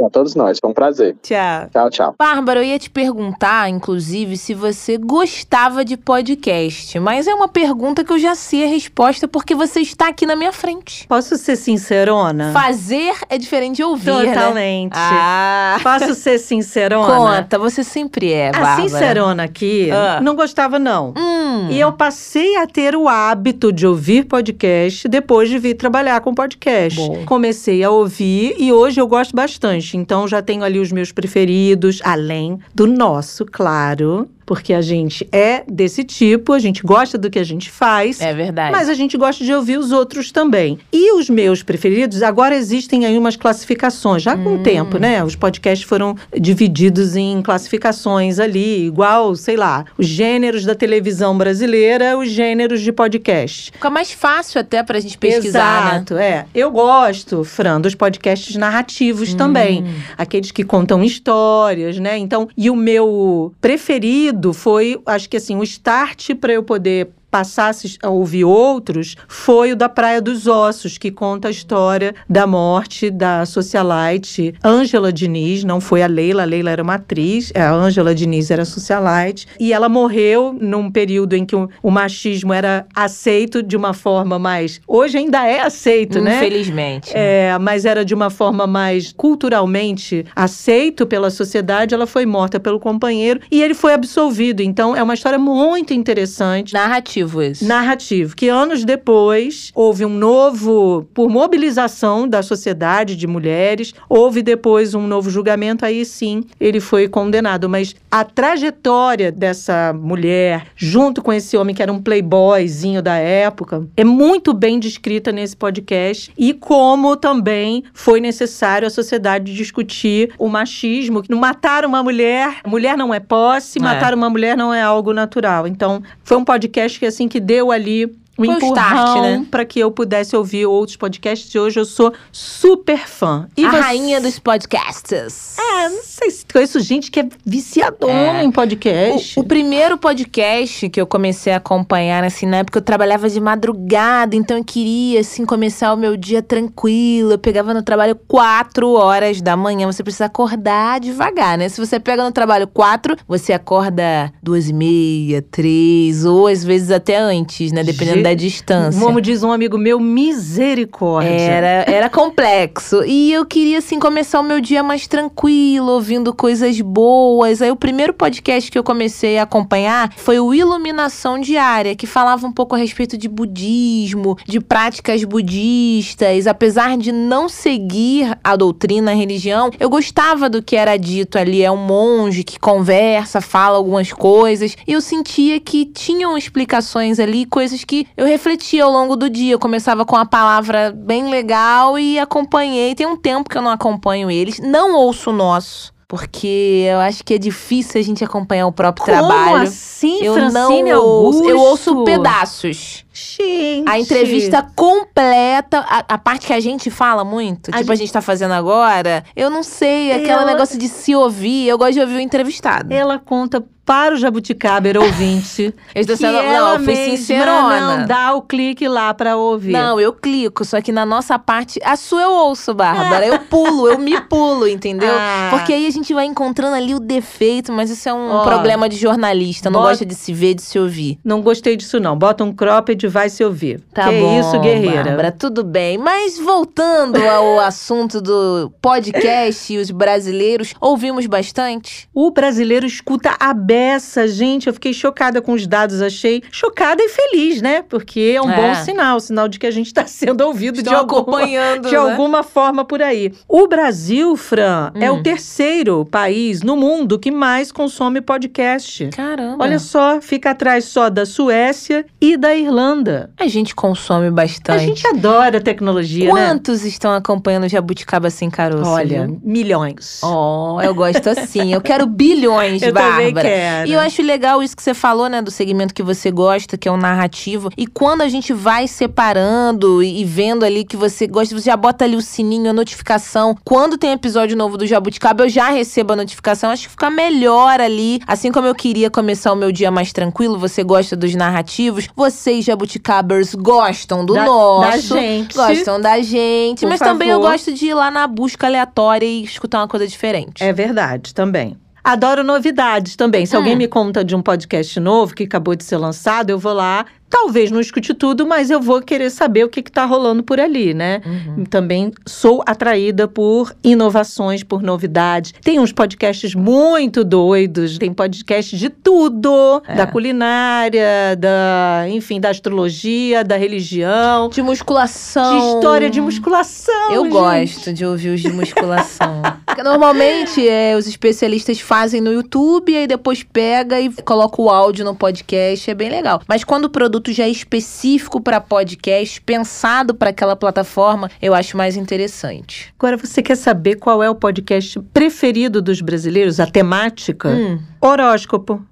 A 0.00 0.08
todos 0.10 0.34
nós, 0.34 0.58
foi 0.58 0.70
um 0.70 0.72
prazer. 0.72 1.16
Tchau. 1.22 1.68
Tchau, 1.70 1.90
tchau. 1.90 2.14
Bárbara, 2.18 2.60
eu 2.60 2.64
ia 2.64 2.78
te 2.78 2.88
perguntar, 2.88 3.68
inclusive, 3.68 4.38
se 4.38 4.54
você 4.54 4.96
gostava 4.96 5.84
de 5.84 5.96
podcast, 5.98 6.98
mas 6.98 7.28
é 7.28 7.34
uma 7.34 7.46
pergunta 7.46 8.02
que 8.02 8.12
eu 8.12 8.18
já 8.18 8.34
sei 8.34 8.64
a 8.64 8.68
resposta 8.68 9.28
porque 9.28 9.54
você 9.54 9.80
está 9.80 10.08
aqui 10.08 10.24
na 10.24 10.34
minha 10.34 10.52
frente. 10.52 11.06
Posso 11.06 11.36
ser 11.36 11.56
sincerona? 11.56 12.52
Fazer 12.52 13.14
é 13.28 13.36
diferente 13.36 13.76
de 13.76 13.84
ouvir, 13.84 14.24
né? 14.24 14.32
Totalmente. 14.32 14.94
Né? 14.94 14.98
Ah. 14.98 15.78
Posso 15.82 16.14
ser 16.14 16.38
sincerona? 16.38 17.42
Conta, 17.42 17.58
você 17.58 17.84
sempre 17.84 18.32
é, 18.32 18.50
Bárbara. 18.50 18.72
A 18.72 18.76
sincerona 18.76 19.44
aqui 19.44 19.90
ah. 19.90 20.20
não 20.22 20.34
gostava, 20.34 20.78
não. 20.78 21.12
Hum. 21.16 21.68
E 21.70 21.78
eu 21.78 21.92
passei 21.92 22.56
a 22.56 22.66
ter 22.66 22.96
o 22.96 23.08
hábito 23.08 23.70
de 23.70 23.86
ouvir 23.86 24.24
podcast 24.24 25.06
depois 25.06 25.50
de 25.50 25.58
vir 25.58 25.74
trabalhar 25.74 26.20
com 26.22 26.34
podcast. 26.34 26.98
Bom. 26.98 27.24
Comecei 27.26 27.84
a 27.84 27.90
ouvir 27.90 28.56
e 28.58 28.72
hoje 28.72 29.00
eu 29.00 29.06
gosto 29.06 29.36
bastante. 29.36 29.81
Então 29.94 30.28
já 30.28 30.40
tenho 30.40 30.62
ali 30.62 30.78
os 30.78 30.92
meus 30.92 31.12
preferidos, 31.12 32.00
além 32.04 32.58
do 32.74 32.86
nosso, 32.86 33.44
claro 33.44 34.28
porque 34.44 34.72
a 34.72 34.80
gente 34.80 35.26
é 35.32 35.64
desse 35.68 36.04
tipo, 36.04 36.52
a 36.52 36.58
gente 36.58 36.82
gosta 36.82 37.16
do 37.16 37.30
que 37.30 37.38
a 37.38 37.44
gente 37.44 37.70
faz. 37.70 38.20
É 38.20 38.32
verdade. 38.34 38.72
Mas 38.72 38.88
a 38.88 38.94
gente 38.94 39.16
gosta 39.16 39.44
de 39.44 39.52
ouvir 39.52 39.78
os 39.78 39.92
outros 39.92 40.30
também. 40.30 40.78
E 40.92 41.12
os 41.12 41.28
meus 41.30 41.62
preferidos, 41.62 42.22
agora 42.22 42.54
existem 42.54 43.06
aí 43.06 43.16
umas 43.16 43.36
classificações, 43.36 44.22
já 44.22 44.36
com 44.36 44.50
hum. 44.50 44.60
o 44.60 44.62
tempo, 44.62 44.98
né? 44.98 45.22
Os 45.22 45.36
podcasts 45.36 45.86
foram 45.86 46.16
divididos 46.38 47.16
em 47.16 47.40
classificações 47.42 48.38
ali, 48.38 48.86
igual, 48.86 49.34
sei 49.34 49.56
lá, 49.56 49.84
os 49.96 50.06
gêneros 50.06 50.64
da 50.64 50.74
televisão 50.74 51.36
brasileira, 51.36 52.18
os 52.18 52.30
gêneros 52.30 52.80
de 52.80 52.92
podcast. 52.92 53.70
Fica 53.72 53.90
mais 53.90 54.12
fácil 54.12 54.60
até 54.60 54.82
pra 54.82 54.98
gente 55.00 55.18
pesquisar, 55.18 55.84
né? 55.84 55.90
Exato, 55.92 56.14
né? 56.14 56.26
é. 56.26 56.46
Eu 56.54 56.70
gosto, 56.70 57.44
Fran, 57.44 57.80
dos 57.80 57.94
podcasts 57.94 58.56
narrativos 58.56 59.32
hum. 59.32 59.36
também. 59.36 59.84
Aqueles 60.16 60.50
que 60.50 60.64
contam 60.64 61.02
histórias, 61.02 61.98
né? 61.98 62.18
Então, 62.18 62.48
e 62.56 62.68
o 62.68 62.76
meu 62.76 63.52
preferido 63.60 64.31
foi, 64.52 65.00
acho 65.06 65.28
que 65.28 65.36
assim, 65.36 65.56
o 65.56 65.62
start 65.62 66.34
para 66.34 66.52
eu 66.52 66.62
poder 66.62 67.10
passasse 67.32 67.96
a 68.02 68.10
ouvir 68.10 68.44
outros 68.44 69.16
foi 69.26 69.72
o 69.72 69.76
da 69.76 69.88
Praia 69.88 70.20
dos 70.20 70.46
Ossos, 70.46 70.98
que 70.98 71.10
conta 71.10 71.48
a 71.48 71.50
história 71.50 72.14
da 72.28 72.46
morte 72.46 73.08
da 73.08 73.46
socialite 73.46 74.54
Ângela 74.62 75.10
Diniz, 75.10 75.64
não 75.64 75.80
foi 75.80 76.02
a 76.02 76.06
Leila, 76.06 76.42
a 76.42 76.44
Leila 76.44 76.70
era 76.70 76.82
uma 76.82 76.96
atriz, 76.96 77.50
a 77.56 77.72
Ângela 77.72 78.14
Diniz 78.14 78.50
era 78.50 78.66
socialite, 78.66 79.46
e 79.58 79.72
ela 79.72 79.88
morreu 79.88 80.54
num 80.60 80.90
período 80.90 81.32
em 81.32 81.46
que 81.46 81.56
o, 81.56 81.70
o, 81.82 81.90
machismo 81.90 82.52
era 82.52 82.84
aceito 82.94 83.62
de 83.62 83.78
uma 83.78 83.94
forma 83.94 84.38
mais. 84.38 84.78
Hoje 84.86 85.16
ainda 85.16 85.46
é 85.46 85.60
aceito, 85.60 86.18
Infelizmente. 86.18 86.24
né? 86.24 86.46
Infelizmente. 86.46 87.12
É, 87.14 87.58
mas 87.58 87.86
era 87.86 88.04
de 88.04 88.12
uma 88.12 88.28
forma 88.28 88.66
mais 88.66 89.10
culturalmente 89.16 90.26
aceito 90.36 91.06
pela 91.06 91.30
sociedade. 91.30 91.94
Ela 91.94 92.06
foi 92.06 92.26
morta 92.26 92.60
pelo 92.60 92.78
companheiro 92.78 93.40
e 93.50 93.62
ele 93.62 93.72
foi 93.72 93.94
absolvido. 93.94 94.60
Então 94.60 94.94
é 94.94 95.02
uma 95.02 95.14
história 95.14 95.38
muito 95.38 95.94
interessante. 95.94 96.74
Narrativa 96.74 97.21
narrativo. 97.22 97.64
Narrativo. 97.92 98.36
Que 98.36 98.48
anos 98.48 98.84
depois 98.84 99.70
houve 99.74 100.04
um 100.04 100.08
novo, 100.08 101.06
por 101.14 101.28
mobilização 101.28 102.28
da 102.28 102.42
sociedade 102.42 103.16
de 103.16 103.26
mulheres, 103.26 103.94
houve 104.08 104.42
depois 104.42 104.94
um 104.94 105.06
novo 105.06 105.30
julgamento, 105.30 105.84
aí 105.84 106.04
sim 106.04 106.44
ele 106.60 106.80
foi 106.80 107.08
condenado. 107.08 107.68
Mas 107.68 107.94
a 108.10 108.24
trajetória 108.24 109.30
dessa 109.30 109.92
mulher, 109.92 110.66
junto 110.76 111.22
com 111.22 111.32
esse 111.32 111.56
homem 111.56 111.74
que 111.74 111.82
era 111.82 111.92
um 111.92 112.00
playboyzinho 112.02 113.02
da 113.02 113.16
época, 113.16 113.86
é 113.96 114.04
muito 114.04 114.52
bem 114.52 114.78
descrita 114.78 115.32
nesse 115.32 115.56
podcast. 115.56 116.32
E 116.36 116.52
como 116.54 117.16
também 117.16 117.84
foi 117.92 118.20
necessário 118.20 118.86
a 118.86 118.90
sociedade 118.90 119.54
discutir 119.54 120.32
o 120.38 120.48
machismo. 120.48 121.22
Matar 121.30 121.84
uma 121.84 122.02
mulher, 122.02 122.60
mulher 122.66 122.96
não 122.96 123.12
é 123.12 123.20
posse, 123.20 123.78
é. 123.78 123.82
matar 123.82 124.14
uma 124.14 124.28
mulher 124.30 124.56
não 124.56 124.72
é 124.72 124.82
algo 124.82 125.12
natural. 125.12 125.66
Então, 125.66 126.02
foi 126.22 126.36
um 126.36 126.44
podcast 126.44 126.98
que 126.98 127.06
assim 127.12 127.28
que 127.28 127.38
deu 127.38 127.70
ali 127.70 128.12
um 128.50 128.58
Foi 128.60 128.68
empurrão 128.68 129.22
né? 129.22 129.46
para 129.50 129.64
que 129.64 129.78
eu 129.80 129.90
pudesse 129.90 130.34
ouvir 130.36 130.66
outros 130.66 130.96
podcasts. 130.96 131.52
E 131.54 131.58
hoje 131.58 131.78
eu 131.80 131.84
sou 131.84 132.12
super 132.30 132.98
fã. 133.06 133.48
E 133.56 133.64
a 133.64 133.70
você- 133.70 133.78
rainha 133.80 134.20
dos 134.20 134.38
podcasts. 134.38 135.56
É, 135.58 135.88
não 135.88 136.02
sei 136.02 136.30
se 136.30 136.44
conheço 136.50 136.80
gente 136.80 137.10
que 137.10 137.20
é 137.20 137.28
viciadona 137.44 138.40
É. 138.40 138.44
em 138.44 138.50
podcast. 138.50 139.38
O, 139.38 139.42
o 139.42 139.46
primeiro 139.46 139.96
podcast 139.98 140.88
que 140.88 141.00
eu 141.00 141.06
comecei 141.06 141.52
a 141.52 141.56
acompanhar, 141.56 142.24
assim, 142.24 142.46
na 142.46 142.58
época 142.58 142.78
eu 142.78 142.82
trabalhava 142.82 143.28
de 143.28 143.40
madrugada, 143.40 144.34
então 144.36 144.56
eu 144.58 144.64
queria, 144.64 145.20
assim, 145.20 145.44
começar 145.44 145.92
o 145.92 145.96
meu 145.96 146.16
dia 146.16 146.42
tranquilo. 146.42 147.32
Eu 147.32 147.38
pegava 147.38 147.72
no 147.74 147.82
trabalho 147.82 148.16
quatro 148.28 148.92
horas 148.92 149.40
da 149.40 149.56
manhã. 149.56 149.86
Você 149.86 150.02
precisa 150.02 150.26
acordar 150.26 151.00
devagar, 151.00 151.56
né? 151.58 151.68
Se 151.68 151.80
você 151.84 151.98
pega 152.00 152.22
no 152.24 152.32
trabalho 152.32 152.66
quatro, 152.66 153.16
você 153.26 153.52
acorda 153.52 154.32
duas 154.42 154.68
e 154.68 154.72
meia, 154.72 155.42
três, 155.42 156.24
ou 156.24 156.46
às 156.46 156.62
vezes 156.64 156.90
até 156.90 157.16
antes, 157.16 157.72
né? 157.72 157.82
Dependendo 157.82 158.18
Ge- 158.18 158.22
da 158.32 158.34
distância. 158.34 159.00
Como 159.00 159.20
diz 159.20 159.42
um 159.42 159.52
amigo 159.52 159.78
meu, 159.78 160.00
misericórdia. 160.00 161.30
Era, 161.30 161.90
era 161.90 162.10
complexo. 162.10 163.04
E 163.04 163.32
eu 163.32 163.44
queria, 163.44 163.78
assim, 163.78 163.98
começar 163.98 164.40
o 164.40 164.42
meu 164.42 164.60
dia 164.60 164.82
mais 164.82 165.06
tranquilo, 165.06 165.92
ouvindo 165.92 166.34
coisas 166.34 166.80
boas. 166.80 167.60
Aí 167.62 167.70
o 167.70 167.76
primeiro 167.76 168.14
podcast 168.14 168.70
que 168.70 168.78
eu 168.78 168.82
comecei 168.82 169.38
a 169.38 169.42
acompanhar 169.42 170.12
foi 170.16 170.40
o 170.40 170.54
Iluminação 170.54 171.38
Diária, 171.38 171.94
que 171.94 172.06
falava 172.06 172.46
um 172.46 172.52
pouco 172.52 172.74
a 172.74 172.78
respeito 172.78 173.16
de 173.16 173.28
budismo, 173.28 174.36
de 174.46 174.60
práticas 174.60 175.22
budistas. 175.24 176.46
Apesar 176.46 176.96
de 176.96 177.12
não 177.12 177.48
seguir 177.48 178.36
a 178.42 178.56
doutrina, 178.56 179.12
a 179.12 179.14
religião, 179.14 179.70
eu 179.78 179.90
gostava 179.90 180.48
do 180.48 180.62
que 180.62 180.76
era 180.76 180.96
dito 180.96 181.38
ali. 181.38 181.62
É 181.62 181.70
um 181.70 181.76
monge 181.76 182.42
que 182.42 182.58
conversa, 182.58 183.40
fala 183.40 183.76
algumas 183.76 184.12
coisas. 184.12 184.76
E 184.86 184.92
eu 184.92 185.00
sentia 185.00 185.60
que 185.60 185.84
tinham 185.84 186.36
explicações 186.36 187.20
ali, 187.20 187.44
coisas 187.44 187.84
que 187.84 188.06
eu 188.16 188.21
refletia 188.26 188.84
ao 188.84 188.90
longo 188.90 189.16
do 189.16 189.28
dia. 189.28 189.52
Eu 189.52 189.58
começava 189.58 190.04
com 190.04 190.16
uma 190.16 190.26
palavra 190.26 190.92
bem 190.94 191.28
legal 191.30 191.98
e 191.98 192.18
acompanhei. 192.18 192.94
Tem 192.94 193.06
um 193.06 193.16
tempo 193.16 193.48
que 193.48 193.56
eu 193.56 193.62
não 193.62 193.70
acompanho 193.70 194.30
eles. 194.30 194.58
Não 194.58 194.94
ouço 194.94 195.30
o 195.30 195.32
nosso. 195.32 195.92
Porque 196.08 196.86
eu 196.90 196.98
acho 196.98 197.24
que 197.24 197.32
é 197.34 197.38
difícil 197.38 197.98
a 197.98 198.04
gente 198.04 198.22
acompanhar 198.22 198.66
o 198.66 198.72
próprio 198.72 199.06
Como 199.06 199.16
trabalho. 199.16 199.62
assim, 199.62 200.22
eu 200.22 200.34
Francine 200.34 200.90
não 200.90 201.02
ouço. 201.02 201.38
Augusto? 201.38 201.48
Eu 201.48 201.58
ouço 201.58 202.04
pedaços. 202.04 203.01
Gente. 203.12 203.88
A 203.88 203.98
entrevista 203.98 204.66
completa, 204.74 205.80
a, 205.80 206.04
a 206.14 206.18
parte 206.18 206.46
que 206.46 206.52
a 206.52 206.60
gente 206.60 206.90
fala 206.90 207.24
muito, 207.24 207.70
A 207.72 207.78
tipo 207.78 207.92
a 207.92 207.94
gente- 207.94 208.04
gente 208.06 208.12
tá 208.12 208.22
fazendo 208.22 208.52
agora, 208.52 209.22
eu 209.36 209.50
não 209.50 209.62
sei, 209.62 210.12
aquele 210.12 210.30
Ela- 210.30 210.44
negócio 210.46 210.78
de 210.78 210.88
se 210.88 211.14
ouvir, 211.14 211.68
eu 211.68 211.76
gosto 211.76 211.92
de 211.94 212.00
ouvir 212.00 212.16
o 212.16 212.20
entrevistado. 212.20 212.92
Ela 212.92 213.18
conta 213.18 213.62
para 213.84 214.14
o 214.14 214.16
Jabuticaber 214.16 214.96
ouvinte. 214.96 215.74
Eu 215.92 216.00
estou 216.02 216.16
sendo, 216.16 216.34
não, 216.34 216.40
ela 216.40 216.76
fui 216.78 216.86
mesma 216.94 217.16
sincerona. 217.16 217.98
não 217.98 218.06
dá 218.06 218.32
o 218.32 218.40
clique 218.40 218.86
lá 218.86 219.12
pra 219.12 219.36
ouvir. 219.36 219.72
Não, 219.72 220.00
eu 220.00 220.12
clico, 220.12 220.64
só 220.64 220.80
que 220.80 220.92
na 220.92 221.04
nossa 221.04 221.36
parte, 221.36 221.80
a 221.84 221.96
sua 221.96 222.22
eu 222.22 222.30
ouço, 222.30 222.72
Bárbara. 222.72 223.26
Eu 223.26 223.40
pulo, 223.40 223.88
eu 223.88 223.98
me 223.98 224.20
pulo, 224.22 224.68
entendeu? 224.68 225.10
Ah. 225.18 225.48
Porque 225.50 225.72
aí 225.72 225.86
a 225.86 225.90
gente 225.90 226.14
vai 226.14 226.24
encontrando 226.26 226.76
ali 226.76 226.94
o 226.94 227.00
defeito, 227.00 227.72
mas 227.72 227.90
isso 227.90 228.08
é 228.08 228.14
um 228.14 228.30
Ó, 228.30 228.44
problema 228.44 228.88
de 228.88 228.96
jornalista. 228.96 229.68
Não 229.68 229.80
bota- 229.80 229.90
gosta 229.90 230.06
de 230.06 230.14
se 230.14 230.32
ver, 230.32 230.54
de 230.54 230.62
se 230.62 230.78
ouvir. 230.78 231.18
Não 231.24 231.42
gostei 231.42 231.76
disso, 231.76 231.98
não. 231.98 232.16
Bota 232.16 232.44
um 232.44 232.52
cropped 232.52 233.01
e 233.06 233.08
vai 233.08 233.28
se 233.28 233.42
ouvir. 233.44 233.80
Tá 233.92 234.08
que 234.08 234.20
bom, 234.20 234.40
isso, 234.40 234.58
guerreira. 234.60 235.04
Bárbara, 235.04 235.32
tudo 235.32 235.62
bem. 235.64 235.98
Mas 235.98 236.38
voltando 236.38 237.16
ao 237.28 237.60
assunto 237.60 238.20
do 238.20 238.72
podcast 238.80 239.72
e 239.72 239.78
os 239.78 239.90
brasileiros, 239.90 240.74
ouvimos 240.80 241.26
bastante? 241.26 242.08
O 242.14 242.30
brasileiro 242.30 242.86
escuta 242.86 243.36
a 243.38 243.52
beça, 243.54 244.26
gente. 244.28 244.66
Eu 244.66 244.74
fiquei 244.74 244.92
chocada 244.92 245.40
com 245.40 245.52
os 245.52 245.66
dados, 245.66 246.00
achei 246.02 246.42
chocada 246.50 247.02
e 247.02 247.08
feliz, 247.08 247.60
né? 247.62 247.82
Porque 247.82 248.34
é 248.36 248.40
um 248.42 248.50
É. 248.50 248.56
bom 248.56 248.74
sinal, 248.84 249.20
sinal 249.20 249.48
de 249.48 249.58
que 249.58 249.66
a 249.66 249.70
gente 249.70 249.86
está 249.86 250.04
sendo 250.06 250.42
ouvido 250.42 250.78
Estão 250.78 250.92
de 250.92 250.98
alguma, 250.98 251.46
de 251.46 251.90
né? 251.90 251.96
alguma 251.96 252.42
forma 252.42 252.84
por 252.84 253.00
aí. 253.02 253.32
O 253.48 253.66
Brasil, 253.66 254.36
Fran, 254.36 254.90
é 254.94 255.10
Hum. 255.10 255.16
o 255.18 255.22
terceiro 255.22 256.04
país 256.10 256.62
no 256.62 256.76
mundo 256.76 257.18
que 257.18 257.30
mais 257.30 257.70
consome 257.72 258.20
podcast. 258.20 259.08
Caramba. 259.08 259.62
Olha 259.64 259.78
só, 259.78 260.20
fica 260.20 260.50
atrás 260.50 260.84
só 260.84 261.08
da 261.08 261.24
Suécia 261.24 262.04
e 262.20 262.36
da 262.36 262.54
Irlanda. 262.54 262.91
A 263.38 263.46
gente 263.46 263.74
consome 263.74 264.30
bastante. 264.30 264.70
A 264.70 264.78
gente 264.78 265.06
adora 265.06 265.60
tecnologia, 265.60 266.26
né? 266.26 266.30
Quantos 266.30 266.84
estão 266.84 267.12
acompanhando 267.12 267.64
o 267.64 267.68
Jabuticaba 267.68 268.28
Sem 268.30 268.50
Caroço? 268.50 268.90
Olha, 268.90 269.26
viu? 269.26 269.40
milhões. 269.42 270.20
Oh, 270.22 270.78
eu 270.82 270.94
gosto 270.94 271.26
assim. 271.30 271.72
Eu 271.72 271.80
quero 271.80 272.06
bilhões, 272.06 272.82
Eu 272.82 272.92
Bárbara. 272.92 273.26
também 273.28 273.34
quero. 273.34 273.88
E 273.88 273.92
eu 273.92 274.00
acho 274.00 274.22
legal 274.22 274.62
isso 274.62 274.76
que 274.76 274.82
você 274.82 274.94
falou, 274.94 275.28
né, 275.28 275.40
do 275.40 275.50
segmento 275.50 275.94
que 275.94 276.02
você 276.02 276.30
gosta, 276.30 276.76
que 276.76 276.88
é 276.88 276.92
o 276.92 276.96
narrativo. 276.96 277.70
E 277.76 277.86
quando 277.86 278.22
a 278.22 278.28
gente 278.28 278.52
vai 278.52 278.86
separando 278.88 280.02
e, 280.02 280.24
vendo 280.24 280.64
ali 280.64 280.84
que 280.84 280.96
você 280.96 281.26
gosta, 281.26 281.54
você 281.58 281.66
já 281.70 281.76
bota 281.76 282.04
ali 282.04 282.16
o 282.16 282.22
sininho, 282.22 282.70
a 282.70 282.72
notificação. 282.72 283.56
Quando 283.64 283.96
tem 283.96 284.12
episódio 284.12 284.56
novo 284.56 284.76
do 284.76 284.86
Jabuticaba, 284.86 285.44
eu 285.44 285.48
já 285.48 285.70
recebo 285.70 286.12
a 286.12 286.16
notificação. 286.16 286.70
Acho 286.70 286.84
que 286.84 286.90
fica 286.90 287.10
melhor 287.10 287.80
ali. 287.80 288.20
Assim 288.26 288.50
como 288.50 288.66
eu 288.66 288.74
queria 288.74 289.10
começar 289.10 289.52
o 289.52 289.56
meu 289.56 289.70
dia 289.72 289.90
mais 289.90 290.12
tranquilo, 290.12 290.58
você 290.58 290.82
gosta 290.82 291.16
dos 291.16 291.34
narrativos. 291.34 292.08
Vocês, 292.16 292.64
Jabuticabers, 292.86 293.54
gostam 293.54 294.24
do 294.24 294.34
Da- 294.34 294.44
nosso. 294.44 295.14
da 295.14 295.20
gente. 295.20 295.54
Gostam 295.54 296.00
da 296.00 296.20
gente. 296.20 296.80
Por 296.80 296.88
mas 296.88 296.98
também 296.98 297.28
eu 297.28 297.38
favor. 297.40 297.52
gosto 297.52 297.72
de 297.72 297.86
ir 297.86 297.94
lá 297.94 298.10
na 298.10 298.26
busca 298.26 298.66
aleatória 298.66 299.24
e 299.26 299.44
escutar 299.44 299.78
uma 299.80 299.88
coisa 299.88 300.06
diferente. 300.06 300.62
É 300.62 300.72
verdade, 300.72 301.32
também. 301.34 301.76
Adoro 302.04 302.42
novidades 302.42 303.14
também. 303.14 303.46
Se 303.46 303.54
Hum. 303.54 303.60
alguém 303.60 303.76
me 303.76 303.86
conta 303.86 304.24
de 304.24 304.34
um 304.34 304.42
podcast 304.42 304.98
novo 304.98 305.34
que 305.34 305.44
acabou 305.44 305.76
de 305.76 305.84
ser 305.84 305.96
lançado, 305.96 306.50
eu 306.50 306.58
vou 306.58 306.72
lá. 306.72 307.06
Talvez 307.32 307.70
não 307.70 307.80
escute 307.80 308.12
tudo, 308.12 308.46
mas 308.46 308.68
eu 308.70 308.78
vou 308.78 309.00
querer 309.00 309.30
saber 309.30 309.64
o 309.64 309.68
que, 309.70 309.80
que 309.82 309.90
tá 309.90 310.04
rolando 310.04 310.42
por 310.42 310.60
ali, 310.60 310.92
né? 310.92 311.22
Uhum. 311.24 311.64
Também 311.64 312.12
sou 312.26 312.62
atraída 312.66 313.26
por 313.26 313.74
inovações, 313.82 314.62
por 314.62 314.82
novidades. 314.82 315.54
Tem 315.64 315.80
uns 315.80 315.92
podcasts 315.92 316.54
muito 316.54 317.24
doidos, 317.24 317.96
tem 317.96 318.12
podcast 318.12 318.76
de 318.76 318.90
tudo, 318.90 319.82
É. 319.88 319.94
da 319.94 320.06
culinária, 320.06 321.34
da, 321.38 322.04
enfim, 322.10 322.38
da 322.38 322.50
astrologia, 322.50 323.42
da 323.42 323.56
religião, 323.56 324.50
De 324.50 324.60
musculação. 324.60 325.58
de 325.58 325.66
história 325.76 326.10
de 326.10 326.20
musculação. 326.20 327.12
Eu 327.12 327.22
gente. 327.24 327.32
gosto 327.32 327.92
de 327.94 328.04
ouvir 328.04 328.28
os 328.34 328.40
de 328.42 328.50
musculação. 328.52 329.40
Normalmente, 329.82 330.68
é, 330.68 330.94
os 330.96 331.06
especialistas 331.06 331.80
fazem 331.80 332.20
no 332.20 332.32
YouTube, 332.32 332.94
aí 332.94 333.06
depois 333.06 333.42
pega 333.42 333.98
e 334.00 334.10
coloca 334.22 334.60
o 334.60 334.68
áudio 334.68 335.04
no 335.04 335.14
podcast, 335.14 335.90
é 335.90 335.94
bem 335.94 336.10
legal. 336.10 336.42
Mas 336.46 336.62
quando 336.62 336.84
o 336.84 336.90
produto 336.90 337.21
já 337.30 337.44
é 337.44 337.50
específico 337.50 338.40
para 338.40 338.60
podcast, 338.60 339.40
pensado 339.42 340.14
para 340.14 340.30
aquela 340.30 340.56
plataforma, 340.56 341.30
eu 341.40 341.54
acho 341.54 341.76
mais 341.76 341.96
interessante. 341.96 342.92
Agora, 342.98 343.18
você 343.18 343.42
quer 343.42 343.56
saber 343.56 343.96
qual 343.96 344.22
é 344.22 344.30
o 344.30 344.34
podcast 344.34 344.98
preferido 345.12 345.82
dos 345.82 346.00
brasileiros? 346.00 346.58
A 346.58 346.66
temática? 346.66 347.50
Hum. 347.50 347.78
Horóscopo. 348.00 348.82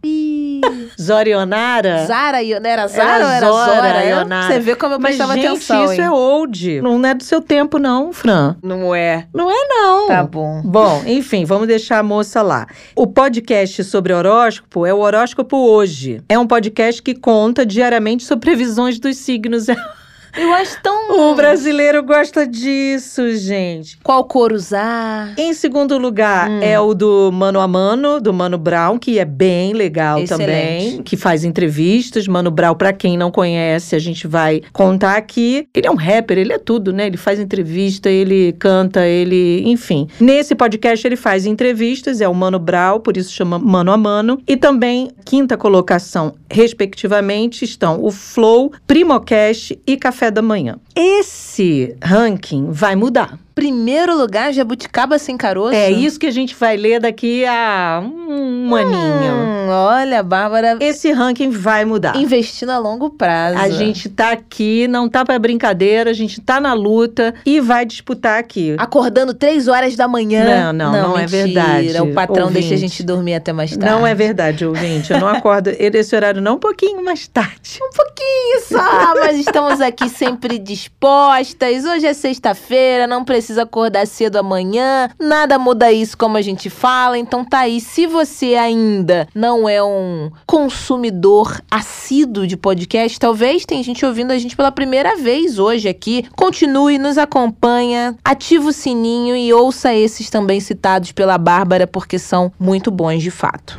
Zorionara. 1.01 2.07
Zara, 2.07 2.43
Io- 2.43 2.61
era 2.65 2.87
Zara 2.89 3.25
ou 3.25 3.31
era 3.31 3.47
Zora, 3.47 3.75
Zora? 3.75 4.05
Ionara. 4.05 4.53
Você 4.55 4.61
vê 4.61 4.75
como 4.77 4.95
eu 4.95 5.01
Mas, 5.01 5.17
prestava 5.17 5.35
gente, 5.35 5.47
atenção, 5.47 5.85
isso 5.85 5.93
hein? 5.95 6.01
é 6.03 6.11
old. 6.11 6.81
Não 6.83 7.07
é 7.07 7.15
do 7.15 7.25
seu 7.25 7.41
tempo, 7.41 7.79
não, 7.79 8.13
Fran. 8.13 8.57
Não 8.63 8.95
é. 8.95 9.27
Não 9.35 9.51
é, 9.51 9.67
não. 9.69 10.09
Tá 10.09 10.23
bom. 10.23 10.63
Bom, 10.65 11.03
enfim, 11.07 11.45
vamos 11.45 11.67
deixar 11.67 11.99
a 11.99 12.03
moça 12.03 12.43
lá. 12.43 12.67
O 12.95 13.07
podcast 13.07 13.83
sobre 13.85 14.13
horóscopo 14.13 14.87
é 14.87 14.95
o 14.95 14.99
Horóscopo 14.99 15.57
Hoje. 15.57 16.23
É 16.29 16.39
um 16.39 16.47
podcast 16.47 17.03
que 17.03 17.15
conta 17.15 17.65
diariamente 17.65 18.25
sobre 18.25 18.51
previsões 18.51 18.99
dos 18.99 19.17
signos. 19.17 19.67
Eu 20.37 20.53
acho 20.55 20.81
tão... 20.83 21.31
O 21.31 21.35
brasileiro 21.35 22.03
gosta 22.03 22.47
disso, 22.47 23.35
gente. 23.37 23.99
Qual 24.03 24.25
cor 24.25 24.53
usar? 24.53 25.35
Em 25.37 25.53
segundo 25.53 25.99
lugar 25.99 26.49
Hum. 26.49 26.61
é 26.63 26.79
o 26.79 26.95
do 26.95 27.31
Mano 27.33 27.61
a 27.61 27.67
Mano, 27.69 28.21
do 28.21 28.33
Mano 28.33 28.57
Brown, 28.59 28.99
que 28.99 29.19
é 29.19 29.25
bem 29.25 29.73
legal 29.73 30.21
Excelente. 30.21 30.47
também, 30.47 31.03
que 31.03 31.17
faz 31.17 31.45
entrevistas. 31.45 32.27
Mano 32.29 32.51
Brown, 32.51 32.75
pra 32.75 32.93
quem 32.93 33.17
não 33.17 33.31
conhece, 33.31 33.95
a 33.97 33.99
gente 33.99 34.27
vai 34.27 34.63
contar 34.73 35.17
aqui. 35.17 35.67
Ele 35.75 35.87
é 35.87 35.91
um 35.91 35.97
rapper, 35.97 36.39
ele 36.39 36.53
é 36.53 36.59
tudo, 36.59 36.93
né? 36.93 37.07
Ele 37.07 37.17
faz 37.17 37.39
entrevista, 37.41 38.09
ele 38.09 38.53
canta, 38.59 39.07
ele, 39.07 39.63
enfim. 39.67 40.07
Nesse 40.21 40.55
podcast 40.55 41.07
ele 41.07 41.17
faz 41.17 41.47
entrevistas, 41.47 42.21
é 42.21 42.29
o 42.29 42.35
Mano 42.35 42.59
Brown, 42.59 43.01
por 43.01 43.17
isso 43.17 43.33
chama 43.33 43.59
Mano 43.59 43.93
a 43.93 43.97
Mano. 43.97 44.41
E 44.47 44.57
também, 44.57 45.11
quinta 45.25 45.57
colocação, 45.57 46.35
respectivamente, 46.51 47.65
estão 47.65 48.03
o 48.03 48.11
Flow, 48.11 48.73
Primocast 48.87 49.81
e 49.87 49.97
Café 49.97 50.31
da 50.31 50.43
manhã. 50.43 50.79
Esse 50.95 51.97
ranking 52.03 52.71
vai 52.71 52.97
mudar. 52.97 53.39
Primeiro 53.55 54.17
lugar, 54.17 54.53
jabuticaba 54.55 55.19
sem 55.19 55.37
caroço. 55.37 55.75
É 55.75 55.91
isso 55.91 56.19
que 56.19 56.27
a 56.27 56.31
gente 56.31 56.55
vai 56.55 56.79
ler 56.79 56.99
daqui 57.01 57.45
a 57.45 58.03
um 58.03 58.75
aninho. 58.75 59.33
Hum, 59.35 59.69
olha, 59.69 60.23
Bárbara, 60.23 60.79
Esse 60.81 61.13
ranking 61.13 61.51
vai 61.51 61.85
mudar. 61.85 62.17
investindo 62.17 62.71
a 62.71 62.79
longo 62.79 63.11
prazo. 63.11 63.59
A 63.59 63.69
gente 63.69 64.09
tá 64.09 64.31
aqui, 64.33 64.89
não 64.89 65.09
tá 65.11 65.25
pra 65.27 65.39
brincadeira, 65.39 66.09
a 66.11 66.15
gente 66.15 66.41
tá 66.41 66.59
na 66.59 66.73
luta 66.73 67.35
e 67.45 67.61
vai 67.61 67.85
disputar 67.85 68.39
aqui. 68.39 68.75
Acordando 68.79 69.35
três 69.35 69.69
horas 69.69 69.95
da 69.95 70.09
manhã. 70.09 70.73
Não, 70.73 70.73
não, 70.73 70.93
não 70.93 71.19
é 71.19 71.23
mentira. 71.23 71.45
verdade, 71.47 72.01
O 72.01 72.15
patrão 72.15 72.45
ouvinte. 72.47 72.61
deixa 72.61 72.75
a 72.75 72.79
gente 72.79 73.03
dormir 73.03 73.35
até 73.35 73.53
mais 73.53 73.77
tarde. 73.77 73.85
Não 73.95 74.07
é 74.07 74.15
verdade, 74.15 74.65
ouvinte. 74.65 75.13
Eu 75.13 75.21
não 75.21 75.29
acordo 75.37 75.69
esse 75.79 76.17
horário 76.17 76.41
não 76.41 76.55
um 76.55 76.59
pouquinho 76.59 77.05
mais 77.05 77.27
tarde. 77.29 77.79
Um 77.83 77.91
pouquinho 77.95 78.61
só, 78.67 79.15
mas 79.21 79.37
estamos 79.39 79.83
aqui 79.83 80.09
sempre 80.09 80.59
dispostas. 81.01 81.85
Hoje 81.85 82.07
é 82.07 82.13
sexta-feira, 82.13 83.07
não 83.07 83.25
precisa 83.25 83.63
acordar 83.63 84.07
cedo 84.07 84.37
amanhã. 84.37 85.09
Nada 85.19 85.59
muda 85.59 85.93
isso 85.93 86.17
como 86.17 86.37
a 86.37 86.43
gente 86.43 86.69
fala. 86.69 87.19
Então 87.19 87.45
tá 87.45 87.61
aí. 87.61 87.81
Se 87.81 88.07
você 88.07 88.55
ainda 88.55 89.29
não 89.35 89.69
é 89.69 89.83
um 89.83 90.31
consumidor 90.47 91.61
assíduo 91.71 92.47
de 92.47 92.57
podcast, 92.57 93.19
talvez 93.19 93.65
tem 93.65 93.83
gente 93.83 94.05
ouvindo 94.05 94.33
a 94.33 94.39
gente 94.39 94.57
pela 94.57 94.73
primeira 94.73 95.17
vez 95.17 95.59
hoje 95.59 95.89
aqui. 95.89 96.27
Continue, 96.37 96.99
nos 96.99 97.19
acompanha, 97.19 98.17
ativa 98.25 98.69
o 98.69 98.73
sininho 98.73 99.37
e 99.37 99.53
ouça 99.53 99.95
esses 99.95 100.29
também 100.29 100.61
citados 100.61 101.13
pela 101.13 101.39
Bárbara, 101.39 101.87
porque 101.87 102.19
são 102.19 102.53
muito 102.59 102.91
bons 102.91 103.23
de 103.23 103.31
fato. 103.31 103.79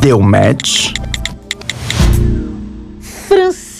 Deu 0.00 0.20
match. 0.20 0.92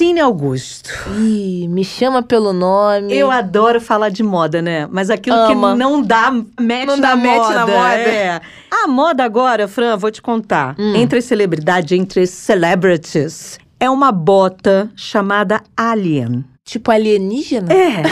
Francine 0.06 0.20
Augusto. 0.20 0.90
Ih, 1.18 1.66
me 1.68 1.82
chama 1.84 2.22
pelo 2.22 2.52
nome. 2.52 3.12
Eu 3.12 3.28
adoro 3.30 3.80
falar 3.80 4.08
de 4.08 4.22
moda, 4.22 4.62
né? 4.62 4.86
Mas 4.90 5.10
aquilo 5.10 5.36
Ama. 5.36 5.72
que 5.72 5.78
não 5.78 6.00
dá 6.00 6.30
match, 6.30 6.86
Não 6.86 6.96
na, 6.96 7.08
dá 7.08 7.16
match 7.16 7.36
moda, 7.38 7.54
na 7.54 7.66
moda. 7.66 7.94
É. 7.94 8.40
A 8.70 8.86
moda 8.86 9.24
agora, 9.24 9.66
Fran, 9.66 9.96
vou 9.96 10.10
te 10.10 10.22
contar. 10.22 10.76
Hum. 10.78 10.94
Entre 10.94 11.20
celebridade, 11.20 11.96
entre 11.96 12.24
celebrities, 12.26 13.58
é 13.80 13.90
uma 13.90 14.12
bota 14.12 14.88
chamada 14.94 15.60
Alien. 15.76 16.44
Tipo 16.64 16.90
alienígena? 16.90 17.72
É, 17.72 18.02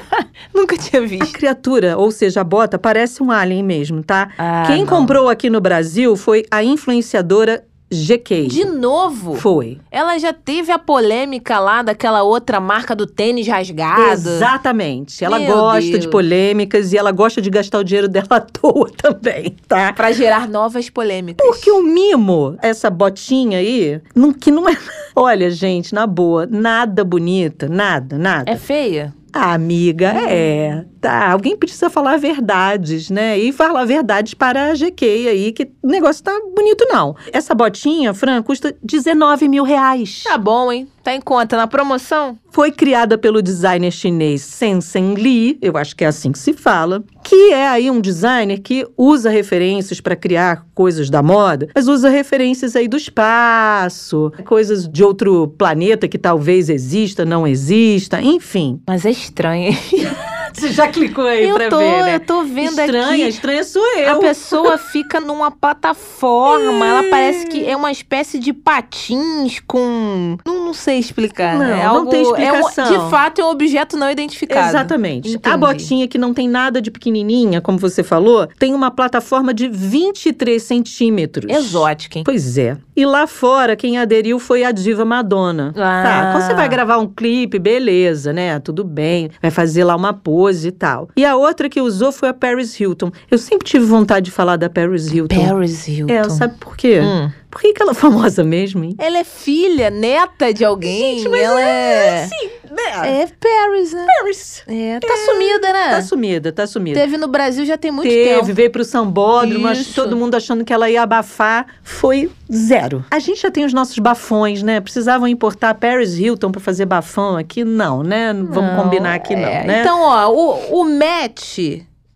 Nunca 0.54 0.76
tinha 0.78 1.02
a 1.02 1.04
visto. 1.06 1.30
criatura, 1.32 1.96
ou 1.98 2.10
seja, 2.10 2.40
a 2.40 2.44
bota, 2.44 2.78
parece 2.78 3.22
um 3.22 3.30
alien 3.30 3.62
mesmo, 3.62 4.02
tá? 4.02 4.30
Ah, 4.38 4.64
Quem 4.66 4.80
não. 4.80 4.86
comprou 4.86 5.28
aqui 5.28 5.48
no 5.50 5.60
Brasil 5.60 6.16
foi 6.16 6.44
a 6.50 6.64
influenciadora 6.64 7.64
GK. 7.90 8.46
De 8.48 8.64
novo? 8.64 9.34
Foi. 9.34 9.78
Ela 9.90 10.18
já 10.18 10.32
teve 10.32 10.70
a 10.70 10.78
polêmica 10.78 11.58
lá 11.58 11.82
daquela 11.82 12.22
outra 12.22 12.60
marca 12.60 12.94
do 12.94 13.06
tênis 13.06 13.46
rasgado. 13.48 14.12
Exatamente. 14.12 15.24
Ela 15.24 15.38
Meu 15.38 15.54
gosta 15.56 15.90
Deus. 15.92 16.00
de 16.04 16.08
polêmicas 16.08 16.92
e 16.92 16.98
ela 16.98 17.10
gosta 17.12 17.40
de 17.40 17.48
gastar 17.50 17.78
o 17.78 17.84
dinheiro 17.84 18.08
dela 18.08 18.26
à 18.30 18.40
toa 18.40 18.90
também, 18.96 19.56
tá? 19.66 19.92
Pra 19.92 20.12
gerar 20.12 20.48
novas 20.48 20.90
polêmicas. 20.90 21.46
Porque 21.46 21.70
o 21.70 21.82
mimo, 21.82 22.56
essa 22.60 22.90
botinha 22.90 23.58
aí, 23.58 24.00
não- 24.14 24.32
que 24.32 24.50
não 24.50 24.68
é. 24.68 24.76
Olha, 25.16 25.50
gente, 25.50 25.94
na 25.94 26.06
boa, 26.06 26.46
nada 26.46 27.02
bonita, 27.04 27.68
nada, 27.68 28.16
nada. 28.18 28.50
É 28.50 28.56
feia? 28.56 29.12
Ah, 29.32 29.52
amiga, 29.52 30.08
é. 30.28 30.84
Tá, 31.00 31.30
alguém 31.30 31.56
precisa 31.56 31.90
falar 31.90 32.18
verdades, 32.18 33.10
né? 33.10 33.38
E 33.38 33.52
falar 33.52 33.84
verdades 33.84 34.34
para 34.34 34.70
a 34.70 34.74
GK 34.74 35.28
aí, 35.28 35.52
que 35.52 35.70
o 35.82 35.86
negócio 35.86 36.24
tá 36.24 36.32
bonito, 36.54 36.86
não. 36.88 37.14
Essa 37.32 37.54
botinha, 37.54 38.14
Fran, 38.14 38.42
custa 38.42 38.74
19 38.82 39.48
mil 39.48 39.64
reais. 39.64 40.22
Tá 40.24 40.38
bom, 40.38 40.72
hein? 40.72 40.88
Tá 41.08 41.14
em 41.14 41.22
conta. 41.22 41.56
Na 41.56 41.66
promoção? 41.66 42.36
Foi 42.50 42.70
criada 42.70 43.16
pelo 43.16 43.40
designer 43.40 43.90
chinês 43.90 44.42
Sensen 44.42 45.14
Lee, 45.14 45.56
eu 45.62 45.74
acho 45.78 45.96
que 45.96 46.04
é 46.04 46.06
assim 46.06 46.30
que 46.30 46.38
se 46.38 46.52
fala, 46.52 47.02
que 47.24 47.50
é 47.50 47.66
aí 47.66 47.90
um 47.90 47.98
designer 47.98 48.58
que 48.60 48.86
usa 48.94 49.30
referências 49.30 50.02
para 50.02 50.14
criar 50.14 50.66
coisas 50.74 51.08
da 51.08 51.22
moda, 51.22 51.68
mas 51.74 51.88
usa 51.88 52.10
referências 52.10 52.76
aí 52.76 52.86
do 52.86 52.98
espaço, 52.98 54.30
coisas 54.44 54.86
de 54.86 55.02
outro 55.02 55.48
planeta 55.56 56.06
que 56.06 56.18
talvez 56.18 56.68
exista, 56.68 57.24
não 57.24 57.46
exista, 57.46 58.20
enfim. 58.20 58.78
Mas 58.86 59.06
é 59.06 59.10
estranho? 59.10 59.72
Você 60.52 60.72
já 60.72 60.88
clicou 60.88 61.24
aí 61.26 61.48
eu 61.48 61.54
pra 61.56 61.68
tô, 61.68 61.78
ver, 61.78 62.02
né? 62.04 62.14
eu 62.16 62.20
tô 62.20 62.42
vendo 62.44 62.70
estranha, 62.80 63.10
aqui. 63.26 63.28
estranha 63.28 63.64
sou 63.64 63.84
eu. 63.96 64.12
A 64.12 64.18
pessoa 64.18 64.78
fica 64.78 65.20
numa 65.20 65.50
plataforma, 65.50 66.86
ela 66.86 67.02
parece 67.10 67.46
que 67.46 67.64
é 67.66 67.76
uma 67.76 67.90
espécie 67.92 68.38
de 68.38 68.52
patins 68.52 69.60
com. 69.66 70.36
Não, 70.44 70.66
não 70.66 70.74
sei 70.74 70.98
explicar. 70.98 71.58
Não, 71.58 71.64
é 71.64 71.84
não 71.84 71.96
algo, 71.96 72.10
tem 72.10 72.22
é 72.22 72.26
um- 72.26 72.60
explicação. 72.60 73.04
de 73.04 73.10
fato, 73.10 73.40
é 73.40 73.44
um 73.44 73.48
objeto 73.50 73.96
não 73.96 74.10
identificado. 74.10 74.68
Exatamente. 74.68 75.28
Entendi. 75.34 75.54
A 75.54 75.56
botinha, 75.56 76.08
que 76.08 76.18
não 76.18 76.32
tem 76.34 76.48
nada 76.48 76.80
de 76.80 76.90
pequenininha, 76.90 77.60
como 77.60 77.78
você 77.78 78.02
falou, 78.02 78.46
tem 78.58 78.74
uma 78.74 78.90
plataforma 78.90 79.52
de 79.54 79.68
23 79.68 80.62
centímetros. 80.62 81.50
Exótica, 81.52 82.18
hein? 82.18 82.24
Pois 82.24 82.56
é. 82.58 82.76
E 82.96 83.04
lá 83.06 83.26
fora, 83.26 83.76
quem 83.76 83.98
aderiu 83.98 84.38
foi 84.38 84.64
a 84.64 84.72
diva 84.72 85.04
Madonna. 85.04 85.72
Ah. 85.76 86.02
Tá, 86.02 86.32
quando 86.32 86.46
você 86.46 86.54
vai 86.54 86.68
gravar 86.68 86.98
um 86.98 87.06
clipe, 87.06 87.58
beleza, 87.58 88.32
né? 88.32 88.58
Tudo 88.58 88.82
bem. 88.84 89.30
Vai 89.40 89.50
fazer 89.50 89.84
lá 89.84 89.94
uma 89.94 90.12
pose 90.12 90.37
e 90.68 90.72
tal. 90.72 91.08
E 91.16 91.24
a 91.24 91.36
outra 91.36 91.68
que 91.68 91.80
usou 91.80 92.12
foi 92.12 92.28
a 92.28 92.34
Paris 92.34 92.78
Hilton. 92.78 93.10
Eu 93.30 93.38
sempre 93.38 93.66
tive 93.66 93.84
vontade 93.84 94.26
de 94.26 94.30
falar 94.30 94.56
da 94.56 94.70
Paris 94.70 95.12
Hilton. 95.12 95.46
Paris 95.46 95.86
Hilton. 95.88 96.12
É, 96.12 96.28
sabe 96.28 96.54
por 96.58 96.76
quê? 96.76 97.00
Hum. 97.00 97.30
Por 97.50 97.62
que, 97.62 97.72
que 97.72 97.82
ela 97.82 97.92
é 97.92 97.94
famosa 97.94 98.44
mesmo, 98.44 98.84
hein? 98.84 98.94
Ela 98.98 99.18
é 99.18 99.24
filha, 99.24 99.90
neta 99.90 100.52
de 100.52 100.64
alguém. 100.64 101.18
Gente, 101.18 101.28
mas 101.28 101.40
ela 101.40 101.62
é. 101.62 102.26
Sim, 102.26 102.50
né? 102.78 103.22
É 103.22 103.26
Paris, 103.26 103.92
né? 103.92 104.06
Paris. 104.18 104.62
É, 104.66 105.00
tá 105.00 105.16
sumida, 105.26 105.72
né? 105.72 105.90
Tá 105.90 106.02
sumida, 106.02 106.52
tá 106.52 106.66
sumida. 106.66 107.00
Teve 107.00 107.16
no 107.16 107.28
Brasil 107.28 107.64
já 107.64 107.76
tem 107.76 107.90
muito 107.90 108.08
Teve, 108.08 108.40
tempo. 108.40 108.54
veio 108.54 108.70
pro 108.70 108.84
sambódromo, 108.84 109.68
todo 109.94 110.16
mundo 110.16 110.34
achando 110.34 110.64
que 110.64 110.72
ela 110.72 110.88
ia 110.88 111.02
abafar. 111.02 111.66
Foi 111.82 112.30
zero. 112.52 113.04
A 113.10 113.18
gente 113.18 113.40
já 113.40 113.50
tem 113.50 113.64
os 113.64 113.72
nossos 113.72 113.98
bafões, 113.98 114.62
né? 114.62 114.80
Precisavam 114.80 115.26
importar 115.28 115.74
Paris 115.74 116.18
Hilton 116.18 116.50
pra 116.50 116.60
fazer 116.60 116.86
bafão 116.86 117.36
aqui? 117.36 117.64
Não, 117.64 118.02
né? 118.02 118.32
Não 118.32 118.46
Vamos 118.46 118.72
Não, 118.74 118.82
combinar 118.82 119.14
aqui, 119.14 119.34
não, 119.36 119.42
é. 119.48 119.64
né? 119.64 119.80
Então, 119.80 120.00
ó, 120.02 120.28
o, 120.30 120.80
o 120.80 120.84
match 120.84 121.58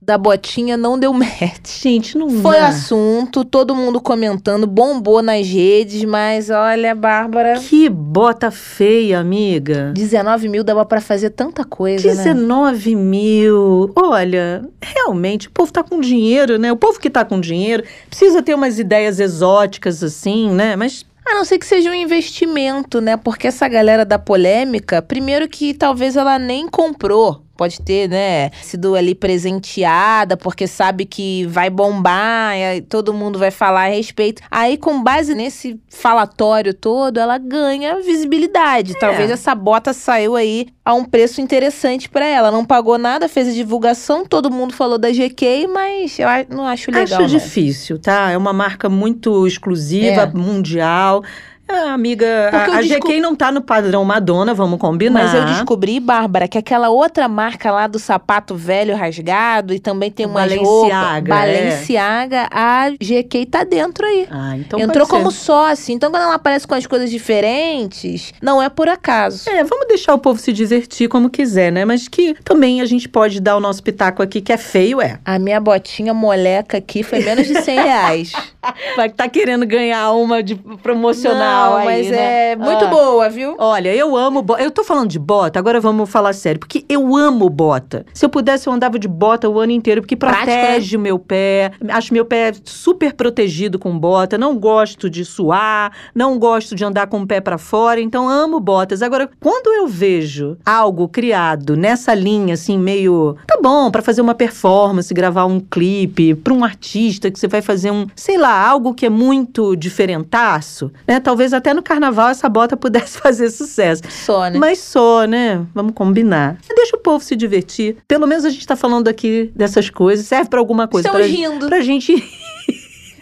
da 0.04 0.18
botinha 0.18 0.76
não 0.76 0.98
deu 0.98 1.12
match. 1.12 1.80
gente, 1.80 2.18
não 2.18 2.28
Foi 2.28 2.56
dá. 2.56 2.68
assunto, 2.68 3.44
todo 3.44 3.72
mundo 3.74 4.00
comentando, 4.00 4.66
bombou 4.66 5.22
nas 5.22 5.46
redes, 5.46 6.04
mas 6.04 6.50
olha, 6.50 6.92
Bárbara, 6.94 7.54
Que 7.60 7.88
bota 7.88 8.50
feia, 8.50 9.20
amiga. 9.20 9.92
19 9.94 10.48
mil 10.48 10.64
dava 10.64 10.84
pra 10.84 11.00
fazer 11.00 11.30
tanta 11.30 11.64
coisa, 11.64 12.08
né? 12.08 12.14
19 12.14 12.96
mil. 12.96 13.92
Olha, 13.94 14.64
realmente, 14.82 15.46
o 15.46 15.50
povo 15.52 15.72
tá 15.72 15.82
com 15.84 16.00
dinheiro, 16.00 16.58
né? 16.58 16.72
O 16.72 16.76
povo 16.76 16.98
que 16.98 17.08
tá 17.08 17.24
com 17.24 17.40
dinheiro 17.40 17.84
precisa 18.08 18.42
ter 18.42 18.54
umas 18.54 18.78
ideias 18.80 19.20
exóticas 19.20 20.02
assim, 20.02 20.50
né? 20.50 20.74
Mas 20.74 21.06
A 21.24 21.34
não 21.34 21.44
ser 21.44 21.58
que 21.58 21.66
seja 21.66 21.88
um 21.88 21.94
investimento, 21.94 23.00
né? 23.00 23.16
Porque 23.16 23.46
essa 23.46 23.68
galera 23.68 24.04
da 24.04 24.18
polêmica, 24.18 25.00
primeiro 25.00 25.48
que 25.48 25.72
talvez 25.72 26.16
ela 26.16 26.36
nem 26.40 26.68
comprou. 26.68 27.40
Pode 27.56 27.80
ter, 27.82 28.08
né, 28.08 28.50
sido 28.62 28.94
ali 28.94 29.14
presenteada, 29.14 30.36
porque 30.36 30.66
sabe 30.66 31.04
que 31.04 31.46
vai 31.46 31.68
bombar, 31.70 32.56
e 32.56 32.80
todo 32.80 33.12
mundo 33.12 33.38
vai 33.38 33.50
falar 33.50 33.84
a 33.84 33.88
respeito. 33.88 34.42
Aí, 34.50 34.76
com 34.76 35.02
base 35.02 35.34
nesse 35.34 35.78
falatório 35.88 36.72
todo, 36.74 37.18
ela 37.18 37.38
ganha 37.38 38.00
visibilidade. 38.00 38.98
Talvez 38.98 39.30
essa 39.30 39.54
bota 39.54 39.92
saiu 39.92 40.34
aí 40.34 40.68
a 40.84 40.94
um 40.94 41.04
preço 41.04 41.40
interessante 41.40 42.08
pra 42.08 42.26
ela. 42.26 42.50
Não 42.50 42.64
pagou 42.64 42.98
nada, 42.98 43.28
fez 43.28 43.48
a 43.48 43.52
divulgação, 43.52 44.24
todo 44.24 44.50
mundo 44.50 44.72
falou 44.74 44.98
da 44.98 45.10
GK, 45.10 45.68
mas 45.68 46.18
eu 46.18 46.26
não 46.50 46.66
acho 46.66 46.90
legal. 46.90 47.04
Acho 47.04 47.20
não. 47.20 47.26
difícil, 47.26 47.98
tá? 47.98 48.30
É 48.30 48.36
uma 48.36 48.52
marca 48.52 48.88
muito 48.88 49.46
exclusiva, 49.46 50.22
É. 50.22 50.26
mundial. 50.26 51.22
Ah, 51.68 51.94
amiga, 51.94 52.26
Porque 52.50 52.70
a, 52.70 52.74
a 52.78 52.80
desco- 52.82 53.08
GK 53.08 53.20
não 53.20 53.34
tá 53.34 53.50
no 53.50 53.62
padrão 53.62 54.04
Madonna, 54.04 54.52
vamos 54.52 54.78
combinar. 54.78 55.22
Mas 55.22 55.32
eu 55.34 55.44
descobri, 55.46 55.98
Bárbara, 56.00 56.46
que 56.46 56.58
aquela 56.58 56.90
outra 56.90 57.26
marca 57.28 57.70
lá 57.70 57.86
do 57.86 57.98
sapato 57.98 58.54
velho 58.54 58.94
rasgado 58.94 59.72
e 59.72 59.78
também 59.80 60.10
tem 60.10 60.26
umas 60.26 60.50
Balenciaga, 60.50 61.34
roupas. 61.34 61.48
é. 61.48 61.62
Balenciaga, 61.62 62.48
a 62.50 62.90
GK 62.90 63.46
tá 63.46 63.64
dentro 63.64 64.04
aí. 64.06 64.26
Ah, 64.30 64.56
então 64.58 64.78
Entrou 64.78 65.06
como 65.06 65.30
sócio. 65.30 65.92
Então, 65.94 66.10
quando 66.10 66.22
ela 66.24 66.34
aparece 66.34 66.66
com 66.66 66.74
as 66.74 66.86
coisas 66.86 67.10
diferentes, 67.10 68.34
não 68.42 68.60
é 68.60 68.68
por 68.68 68.88
acaso. 68.88 69.48
É, 69.48 69.64
vamos 69.64 69.86
deixar 69.88 70.14
o 70.14 70.18
povo 70.18 70.38
se 70.38 70.52
divertir 70.52 71.08
como 71.08 71.30
quiser, 71.30 71.70
né? 71.72 71.84
Mas 71.84 72.06
que 72.08 72.34
também 72.44 72.80
a 72.80 72.84
gente 72.84 73.08
pode 73.08 73.40
dar 73.40 73.56
o 73.56 73.60
nosso 73.60 73.82
pitaco 73.82 74.22
aqui, 74.22 74.40
que 74.40 74.52
é 74.52 74.56
feio, 74.58 75.00
é. 75.00 75.18
A 75.24 75.38
minha 75.38 75.60
botinha 75.60 76.12
moleca 76.12 76.76
aqui 76.78 77.02
foi 77.02 77.20
menos 77.20 77.46
de 77.46 77.60
100 77.62 77.76
reais. 77.82 78.32
Vai 78.96 79.08
que 79.08 79.16
tá 79.16 79.28
querendo 79.28 79.66
ganhar 79.66 80.12
uma 80.12 80.42
de 80.42 80.54
promocional 80.54 81.70
Não, 81.72 81.76
aí, 81.78 81.84
mas 81.86 82.10
né? 82.10 82.50
é 82.52 82.56
muito 82.56 82.84
Ah. 82.84 82.88
boa, 82.88 83.28
viu? 83.28 83.56
Olha, 83.58 83.94
eu 83.94 84.16
amo 84.16 84.40
bota. 84.42 84.62
Eu 84.62 84.70
tô 84.70 84.84
falando 84.84 85.08
de 85.08 85.18
bota, 85.18 85.58
agora 85.58 85.80
vamos 85.80 86.08
falar 86.08 86.32
sério, 86.32 86.60
porque 86.60 86.84
eu 86.88 87.16
amo 87.16 87.48
bota. 87.50 88.06
Se 88.14 88.24
eu 88.24 88.28
pudesse, 88.28 88.68
eu 88.68 88.72
andava 88.72 88.98
de 88.98 89.08
bota 89.08 89.48
o 89.48 89.58
ano 89.58 89.72
inteiro, 89.72 90.00
porque 90.02 90.14
né? 90.14 90.18
protege 90.32 90.96
o 90.96 91.00
meu 91.00 91.18
pé. 91.18 91.72
Acho 91.88 92.12
meu 92.14 92.24
pé 92.24 92.52
super 92.64 93.12
protegido 93.14 93.78
com 93.78 93.98
bota. 93.98 94.38
Não 94.38 94.56
gosto 94.56 95.10
de 95.10 95.24
suar, 95.24 95.92
não 96.14 96.38
gosto 96.38 96.74
de 96.76 96.84
andar 96.84 97.08
com 97.08 97.20
o 97.22 97.26
pé 97.26 97.40
pra 97.40 97.58
fora, 97.58 98.00
então 98.00 98.28
amo 98.28 98.60
botas. 98.60 99.02
Agora, 99.02 99.28
quando 99.40 99.72
eu 99.74 99.88
vejo 99.88 100.56
algo 100.64 101.08
criado 101.08 101.76
nessa 101.76 102.14
linha, 102.14 102.54
assim, 102.54 102.78
meio. 102.78 103.36
Tá 103.46 103.58
bom, 103.60 103.90
pra 103.90 104.02
fazer 104.02 104.20
uma 104.20 104.34
performance, 104.34 105.12
gravar 105.12 105.46
um 105.46 105.58
clipe, 105.58 106.34
pra 106.34 106.52
um 106.54 106.64
artista 106.64 107.30
que 107.30 107.38
você 107.38 107.48
vai 107.48 107.60
fazer 107.62 107.90
um, 107.90 108.06
sei 108.14 108.38
lá, 108.38 108.51
algo 108.52 108.94
que 108.94 109.06
é 109.06 109.10
muito 109.10 109.74
diferentaço, 109.76 110.92
né? 111.06 111.20
Talvez 111.20 111.52
até 111.52 111.72
no 111.74 111.82
carnaval 111.82 112.28
essa 112.28 112.48
bota 112.48 112.76
pudesse 112.76 113.18
fazer 113.20 113.50
sucesso. 113.50 114.02
Só, 114.08 114.48
né? 114.48 114.58
Mas 114.58 114.78
só, 114.78 115.24
né? 115.24 115.64
Vamos 115.74 115.92
combinar. 115.94 116.56
Deixa 116.74 116.96
o 116.96 117.00
povo 117.00 117.22
se 117.24 117.36
divertir. 117.36 117.96
Pelo 118.06 118.26
menos 118.26 118.44
a 118.44 118.50
gente 118.50 118.66
tá 118.66 118.76
falando 118.76 119.08
aqui 119.08 119.52
dessas 119.54 119.90
coisas. 119.90 120.26
Serve 120.26 120.48
pra 120.48 120.58
alguma 120.58 120.88
coisa. 120.88 121.08
Estamos 121.08 121.26
pra, 121.26 121.36
rindo. 121.36 121.66
pra 121.66 121.80
gente. 121.80 122.12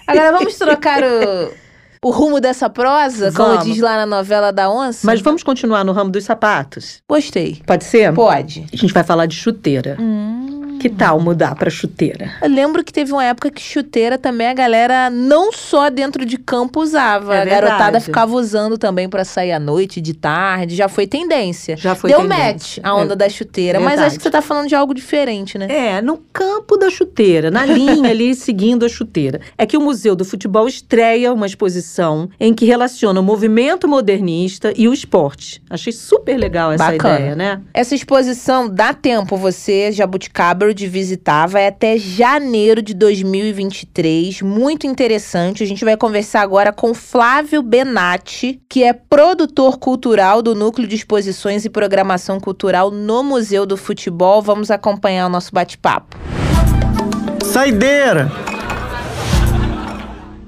Agora 0.07 0.33
vamos 0.39 0.57
trocar 0.57 1.03
o, 1.03 2.09
o 2.09 2.11
rumo 2.11 2.41
dessa 2.41 2.71
prosa, 2.71 3.31
como 3.33 3.51
Vamos. 3.51 3.65
diz 3.65 3.79
lá 3.81 3.97
na 3.97 4.07
novela 4.07 4.53
da 4.53 4.71
onça? 4.71 5.07
Mas 5.07 5.21
vamos 5.21 5.43
continuar 5.43 5.85
no 5.85 5.93
ramo 5.93 6.11
dos 6.11 6.25
sapatos. 6.25 7.03
Gostei. 7.09 7.61
Pode 7.67 7.85
ser? 7.85 8.13
Pode. 8.15 8.67
A 8.73 8.77
gente 8.77 8.93
vai 8.93 9.05
falar 9.05 9.27
de 9.27 9.37
chuteira. 9.37 9.97
Hum. 10.01 10.60
Que 10.81 10.89
tal 10.89 11.21
mudar 11.21 11.55
pra 11.55 11.69
chuteira? 11.69 12.31
Eu 12.43 12.49
lembro 12.49 12.83
que 12.83 12.91
teve 12.93 13.13
uma 13.13 13.23
época 13.25 13.51
que 13.51 13.61
chuteira 13.61 14.17
também 14.17 14.47
a 14.47 14.55
galera 14.55 15.11
não 15.11 15.53
só 15.53 15.91
dentro 15.91 16.25
de 16.25 16.39
campo 16.39 16.81
usava. 16.81 17.37
É 17.37 17.43
a 17.43 17.45
garotada 17.45 18.01
ficava 18.01 18.35
usando 18.35 18.79
também 18.79 19.07
pra 19.09 19.23
sair 19.25 19.53
à 19.53 19.61
noite, 19.61 20.01
de 20.01 20.15
tarde. 20.15 20.75
Já 20.75 20.89
foi 20.89 21.07
tendência. 21.07 21.77
Já 21.77 21.95
foi 21.95 22.09
Deu 22.11 22.21
tendência. 22.23 22.45
match 22.53 22.79
a 22.83 22.95
onda 22.95 23.13
É. 23.13 23.17
da 23.17 23.29
chuteira. 23.29 23.79
Mas 23.79 23.91
Verdade. 23.91 24.07
acho 24.09 24.17
que 24.17 24.23
você 24.23 24.31
tá 24.31 24.41
falando 24.41 24.69
de 24.69 24.75
algo 24.75 24.95
diferente, 24.95 25.59
né? 25.59 25.67
É, 25.69 26.01
no 26.01 26.17
campo 26.33 26.79
da 26.79 26.89
chuteira, 26.89 27.51
na 27.51 27.67
linha 27.67 28.09
ali, 28.11 28.35
seguindo 28.35 28.87
a 28.87 28.89
chuteira. 28.89 29.41
É 29.59 29.67
que 29.67 29.77
o 29.77 29.81
Museu 29.83 30.17
do 30.17 30.25
Futebol 30.25 30.67
estreia 30.67 31.33
uma 31.33 31.45
exposição 31.47 32.31
em 32.41 32.55
que 32.55 32.65
relaciona 32.65 33.21
o 33.21 33.23
movimento 33.23 33.87
modernista 33.87 34.73
e 34.77 34.89
o 34.89 34.95
esporte. 34.95 35.63
Achei 35.69 35.93
super 35.93 36.39
legal 36.39 36.73
essa 36.73 36.91
Bacana. 36.93 37.15
ideia, 37.19 37.37
né? 37.37 37.61
Essa 37.75 37.95
exposição 37.95 38.67
dá 38.67 38.95
tempo 38.95 39.37
você, 39.37 39.93
Jabuticaba, 39.93 40.70
de 40.75 40.87
visitar. 40.87 41.47
Vai 41.47 41.67
até 41.67 41.97
janeiro 41.97 42.83
de 42.83 42.95
2023. 42.95 44.43
Muito 44.43 44.87
interessante. 44.87 45.63
A 45.63 45.67
gente 45.67 45.85
vai 45.85 45.97
conversar 45.97 46.43
agora 46.43 46.73
com 46.73 46.95
Flávio 46.95 47.63
Benatti, 47.63 48.61
que 48.69 48.85
é 48.85 48.93
produtor 48.93 49.79
cultural 49.79 50.43
do 50.43 50.55
Núcleo 50.55 50.87
de 50.87 50.97
Exposições 50.97 51.65
e 51.65 51.71
Programação 51.71 52.39
Cultural 52.39 52.91
no 52.91 53.23
Museu 53.23 53.65
do 53.67 53.77
Futebol. 53.77 54.43
Vamos 54.43 54.71
acompanhar 54.71 55.27
o 55.27 55.31
nosso 55.31 55.53
bate-papo. 55.53 56.17
Saideira! 57.45 58.31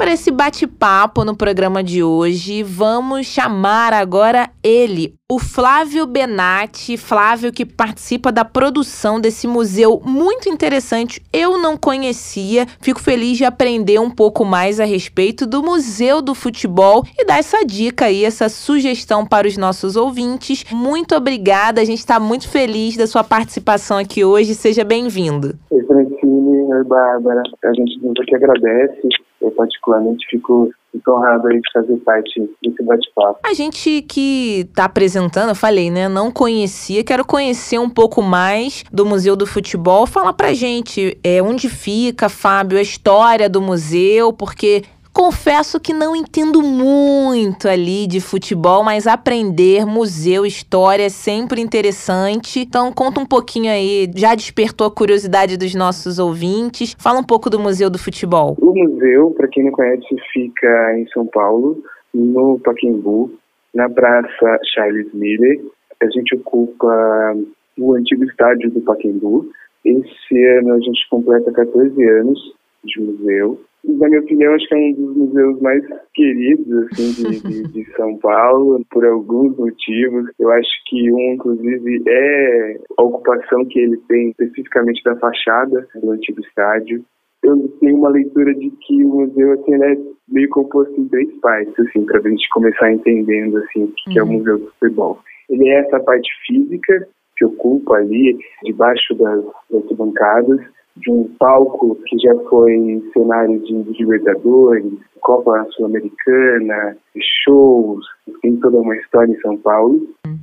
Para 0.03 0.15
esse 0.15 0.33
bate-papo 0.33 1.25
no 1.25 1.37
programa 1.37 1.81
de 1.81 2.03
hoje, 2.03 2.65
vamos 2.65 3.25
chamar 3.25 3.93
agora 3.93 4.51
ele, 4.61 5.15
o 5.31 5.39
Flávio 5.39 6.05
Benatti. 6.07 6.97
Flávio, 6.97 7.53
que 7.53 7.65
participa 7.65 8.33
da 8.33 8.45
produção 8.45 9.21
desse 9.21 9.47
museu 9.47 10.03
muito 10.05 10.49
interessante. 10.49 11.23
Eu 11.33 11.57
não 11.57 11.77
conhecia, 11.77 12.67
fico 12.81 12.99
feliz 12.99 13.39
de 13.39 13.45
aprender 13.45 14.01
um 14.01 14.11
pouco 14.11 14.45
mais 14.45 14.81
a 14.81 14.85
respeito 14.85 15.47
do 15.47 15.63
Museu 15.63 16.21
do 16.21 16.35
Futebol 16.35 17.05
e 17.17 17.25
dar 17.25 17.39
essa 17.39 17.65
dica 17.65 18.07
aí, 18.07 18.25
essa 18.25 18.49
sugestão 18.49 19.25
para 19.25 19.47
os 19.47 19.57
nossos 19.57 19.95
ouvintes. 19.95 20.65
Muito 20.73 21.15
obrigada, 21.15 21.81
a 21.81 21.85
gente 21.85 22.01
está 22.01 22.19
muito 22.19 22.49
feliz 22.49 22.97
da 22.97 23.07
sua 23.07 23.23
participação 23.23 23.99
aqui 23.99 24.25
hoje. 24.25 24.57
Seja 24.57 24.83
bem-vindo. 24.83 25.57
Oi, 25.71 25.85
Francine, 25.85 26.75
oi, 26.75 26.83
Bárbara. 26.87 27.45
A 27.65 27.73
gente 27.73 28.01
muito 28.01 28.21
que 28.25 28.35
agradece. 28.35 29.09
Eu, 29.43 29.51
particularmente, 29.51 30.27
fico 30.31 30.71
muito 30.93 31.11
honrado 31.11 31.49
aí 31.49 31.61
de 31.61 31.73
fazer 31.73 31.97
parte 31.99 32.41
desse 32.63 32.83
bate-papo. 32.83 33.41
A 33.45 33.55
gente 33.55 34.03
que 34.03 34.69
tá 34.75 34.85
apresentando, 34.85 35.49
eu 35.49 35.55
falei, 35.55 35.91
né? 35.91 36.09
Não 36.09 36.31
conhecia, 36.31 37.03
quero 37.03 37.25
conhecer 37.25 37.79
um 37.79 37.89
pouco 37.89 38.23
mais 38.23 38.85
do 38.93 39.05
Museu 39.05 39.35
do 39.35 39.47
Futebol. 39.47 40.07
Fala 40.07 40.33
pra 40.33 40.53
gente 40.53 41.19
é, 41.25 41.43
onde 41.43 41.69
fica, 41.69 42.29
Fábio, 42.29 42.79
a 42.79 42.83
história 42.83 43.49
do 43.49 43.61
museu, 43.61 44.33
porque 44.33 44.85
confesso 45.13 45.79
que 45.79 45.93
não 45.93 46.17
entendo 46.17 46.63
muito 46.63 47.69
ali 47.69 48.07
de 48.07 48.21
futebol, 48.21 48.83
mas 48.83 49.07
aprender 49.07 49.85
museu, 49.85 50.47
história 50.47 51.05
é 51.05 51.09
sempre 51.09 51.61
interessante. 51.61 52.61
Então 52.61 52.93
conta 52.93 53.21
um 53.21 53.27
pouquinho 53.27 53.71
aí, 53.71 54.11
já 54.17 54.35
despertou 54.35 54.87
a 54.87 54.91
curiosidade 54.91 55.57
dos 55.57 55.75
nossos 55.75 56.19
ouvintes. 56.19 56.97
Fala 56.99 57.21
um 57.21 57.25
pouco 57.25 57.51
do 57.51 57.59
Museu 57.59 57.91
do 57.91 57.99
Futebol. 57.99 58.57
O 58.61 58.75
museu, 58.75 59.31
para 59.37 59.49
quem 59.49 59.65
não 59.65 59.73
conhece, 59.73 60.07
fica 60.33 60.99
em 60.99 61.07
São 61.09 61.27
Paulo, 61.27 61.83
no 62.13 62.59
Pacaembu, 62.61 63.31
na 63.75 63.89
Praça 63.89 64.59
Charles 64.75 65.13
Miller. 65.13 65.61
A 66.03 66.07
gente 66.11 66.35
ocupa 66.37 67.37
o 67.79 67.95
antigo 67.95 68.25
estádio 68.25 68.71
do 68.71 68.81
Pacaembu. 68.81 69.51
Esse 69.85 70.45
ano 70.59 70.75
a 70.75 70.81
gente 70.81 71.09
completa 71.11 71.51
14 71.53 72.03
anos 72.05 72.39
de 72.85 73.01
museu. 73.01 73.61
Na 73.85 74.09
minha 74.09 74.21
opinião, 74.21 74.55
acho 74.55 74.69
que 74.69 74.75
é 74.75 74.79
um 74.79 74.93
dos 74.93 75.17
museus 75.17 75.61
mais 75.61 75.85
queridos 76.15 76.85
assim, 76.85 77.13
de, 77.13 77.41
de, 77.43 77.73
de 77.73 77.97
São 77.97 78.17
Paulo, 78.19 78.85
por 78.91 79.05
alguns 79.05 79.57
motivos. 79.57 80.31
Eu 80.39 80.51
acho 80.53 80.71
que 80.87 81.11
um, 81.11 81.35
inclusive, 81.35 82.03
é 82.07 82.79
a 82.97 83.03
ocupação 83.03 83.65
que 83.67 83.81
ele 83.81 83.97
tem 84.09 84.31
especificamente 84.31 85.03
da 85.03 85.17
fachada 85.17 85.87
do 85.95 86.11
antigo 86.13 86.41
estádio. 86.41 87.05
Eu 87.43 87.69
tenho 87.81 87.97
uma 87.97 88.11
leitura 88.11 88.55
de 88.55 88.71
que 88.71 89.05
o 89.05 89.09
museu 89.09 89.53
assim, 89.53 89.75
é 89.75 89.97
meio 90.29 90.49
composto 90.51 91.01
em 91.01 91.09
três 91.09 91.33
partes, 91.41 91.75
assim, 91.81 92.05
para 92.07 92.21
a 92.21 92.29
gente 92.29 92.49
começar 92.51 92.93
entendendo 92.93 93.59
assim, 93.59 93.85
o 93.85 93.89
que, 93.89 94.13
que 94.13 94.19
é 94.19 94.23
o 94.23 94.29
Museu 94.29 94.59
do 94.59 94.73
Futebol. 94.79 95.19
Ele 95.51 95.69
é 95.69 95.81
essa 95.81 95.99
parte 95.99 96.31
física, 96.47 97.09
que 97.37 97.45
ocupa 97.45 97.97
ali, 97.97 98.39
debaixo 98.63 99.15
das, 99.15 99.45
das 99.71 99.97
bancadas, 99.97 100.61
de 100.97 101.11
um 101.11 101.25
palco 101.39 101.97
que 102.07 102.19
já 102.19 102.35
foi 102.49 103.03
cenário 103.13 103.59
de, 103.61 103.83
de 103.83 104.05
Libertadores, 104.05 104.93
Copa 105.21 105.67
Sul-Americana, 105.71 106.97
shows, 107.45 108.05
tem 108.43 108.57
toda 108.57 108.79
uma 108.79 108.97
história 108.97 109.33
em 109.33 109.41
São 109.41 109.57
Paulo. 109.59 110.01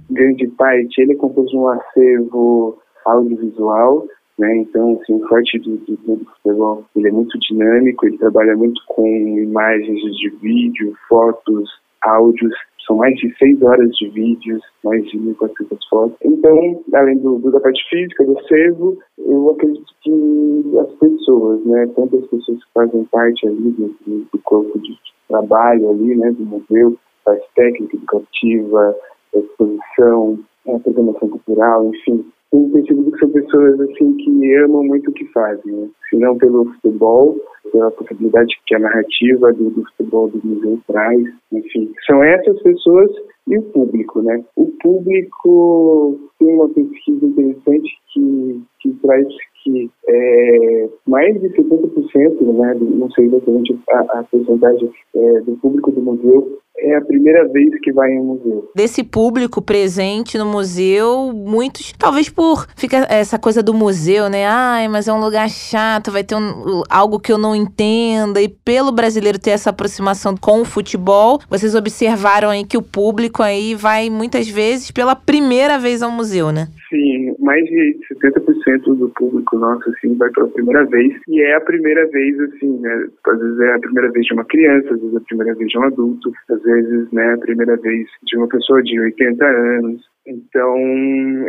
Grande 0.09 0.47
parte, 0.49 1.01
ele 1.01 1.15
de 1.45 1.57
um 1.57 1.67
acervo 1.67 2.77
audiovisual, 3.05 4.07
né? 4.37 4.57
Então, 4.57 4.99
assim, 5.01 5.15
o 5.15 5.27
forte 5.27 5.59
do, 5.59 5.77
do, 5.77 6.15
do 6.15 6.25
futebol, 6.25 6.85
ele 6.95 7.09
é 7.09 7.11
muito 7.11 7.37
dinâmico, 7.39 8.07
ele 8.07 8.17
trabalha 8.17 8.55
muito 8.55 8.81
com 8.87 9.05
imagens 9.07 10.01
de 10.17 10.29
vídeo, 10.41 10.95
fotos, 11.07 11.69
áudios, 12.01 12.55
são 12.89 12.97
mais 12.97 13.15
de 13.17 13.31
seis 13.37 13.61
horas 13.61 13.87
de 13.91 14.09
vídeos, 14.09 14.61
mais 14.83 15.05
de 15.09 15.19
1.400 15.19 15.77
fotos. 15.89 16.17
Então, 16.25 16.83
além 16.93 17.19
do, 17.19 17.37
da 17.51 17.59
parte 17.59 17.87
física, 17.87 18.25
do 18.25 18.37
acervo, 18.39 18.97
eu 19.19 19.51
acredito 19.51 19.93
que 20.01 20.77
as 20.79 20.91
pessoas, 20.93 21.63
né, 21.65 21.87
tanto 21.95 22.17
as 22.17 22.25
pessoas 22.25 22.57
que 22.57 22.73
fazem 22.73 23.03
parte 23.05 23.47
ali 23.47 23.71
do, 23.71 23.95
do 24.07 24.39
corpo 24.43 24.79
de 24.79 24.97
trabalho 25.27 25.91
ali, 25.91 26.15
né, 26.15 26.31
do 26.31 26.43
museu, 26.43 26.97
parte 27.23 27.47
técnica, 27.55 27.95
educativa, 27.95 28.95
exposição, 29.35 30.39
a 30.67 30.79
programação 30.79 31.29
cultural, 31.29 31.85
enfim, 31.85 32.25
tenho 32.51 32.71
percebido 32.71 33.11
que 33.11 33.19
são 33.19 33.29
pessoas 33.29 33.79
assim 33.81 34.13
que 34.17 34.55
amam 34.55 34.83
muito 34.83 35.09
o 35.09 35.13
que 35.13 35.25
fazem, 35.25 35.71
né? 35.71 35.89
se 36.09 36.17
não 36.17 36.37
pelo 36.37 36.65
futebol, 36.73 37.37
pela 37.71 37.91
possibilidade 37.91 38.53
que 38.65 38.75
a 38.75 38.79
narrativa 38.79 39.53
do, 39.53 39.69
do 39.69 39.83
futebol 39.85 40.29
do 40.29 40.41
museu 40.43 40.79
traz, 40.87 41.21
enfim, 41.51 41.91
são 42.07 42.23
essas 42.23 42.61
pessoas 42.61 43.11
e 43.47 43.57
o 43.57 43.63
público, 43.63 44.21
né? 44.21 44.43
O 44.55 44.67
público 44.81 46.19
tem 46.39 46.53
uma 46.53 46.69
pesquisa 46.69 47.25
interessante 47.25 47.89
que, 48.13 48.61
que 48.79 48.93
traz 49.01 49.27
que 49.63 49.91
é, 50.07 50.89
mais 51.05 51.39
de 51.41 51.49
70%, 51.49 52.41
né, 52.41 52.75
não 52.79 53.11
sei 53.11 53.25
exatamente 53.25 53.77
a, 53.89 53.99
a 53.99 54.23
porcentagem 54.23 54.91
é, 55.15 55.41
do 55.41 55.57
público 55.57 55.91
do 55.91 56.01
museu, 56.01 56.59
é 56.77 56.95
a 56.95 57.01
primeira 57.01 57.47
vez 57.47 57.69
que 57.81 57.91
vai 57.91 58.11
em 58.11 58.19
um 58.19 58.25
museu. 58.25 58.71
Desse 58.75 59.03
público 59.03 59.61
presente 59.61 60.37
no 60.37 60.45
museu, 60.45 61.31
muitos, 61.33 61.93
talvez 61.93 62.29
por 62.29 62.67
fica 62.75 63.05
essa 63.09 63.37
coisa 63.37 63.61
do 63.61 63.73
museu, 63.73 64.29
né? 64.29 64.45
Ai, 64.45 64.87
mas 64.87 65.07
é 65.07 65.13
um 65.13 65.19
lugar 65.19 65.49
chato, 65.49 66.11
vai 66.11 66.23
ter 66.23 66.35
um, 66.35 66.83
algo 66.89 67.19
que 67.19 67.31
eu 67.31 67.37
não 67.37 67.55
entenda. 67.55 68.41
E 68.41 68.47
pelo 68.47 68.91
brasileiro 68.91 69.39
ter 69.39 69.51
essa 69.51 69.69
aproximação 69.69 70.35
com 70.35 70.61
o 70.61 70.65
futebol, 70.65 71.39
vocês 71.49 71.75
observaram 71.75 72.49
aí 72.49 72.65
que 72.65 72.77
o 72.77 72.81
público 72.81 73.43
aí 73.43 73.75
vai 73.75 74.09
muitas 74.09 74.47
vezes 74.47 74.91
pela 74.91 75.15
primeira 75.15 75.77
vez 75.77 76.01
ao 76.01 76.11
museu, 76.11 76.51
né? 76.51 76.67
Sim, 76.89 77.35
mais 77.39 77.63
de 77.65 77.99
70% 78.13 78.95
do 78.95 79.09
público 79.09 79.57
nosso, 79.57 79.89
assim, 79.91 80.15
vai 80.15 80.29
pela 80.31 80.47
primeira 80.47 80.85
vez. 80.85 81.13
E 81.27 81.41
é 81.41 81.55
a 81.55 81.61
primeira 81.61 82.07
vez, 82.07 82.39
assim, 82.39 82.79
né? 82.79 83.07
Às 83.27 83.39
vezes 83.39 83.59
é 83.59 83.73
a 83.73 83.79
primeira 83.79 84.11
vez 84.11 84.25
de 84.25 84.33
uma 84.33 84.45
criança, 84.45 84.93
às 84.93 84.99
vezes 84.99 85.13
é 85.13 85.17
a 85.17 85.21
primeira 85.21 85.55
vez 85.55 85.69
de 85.69 85.77
um 85.77 85.83
adulto, 85.83 86.31
às 86.49 86.58
vezes, 86.63 87.11
né, 87.11 87.33
a 87.33 87.37
primeira 87.37 87.75
vez 87.77 88.07
de 88.23 88.37
uma 88.37 88.47
pessoa 88.47 88.81
de 88.83 88.99
80 88.99 89.45
anos. 89.45 90.01
Então, 90.27 90.77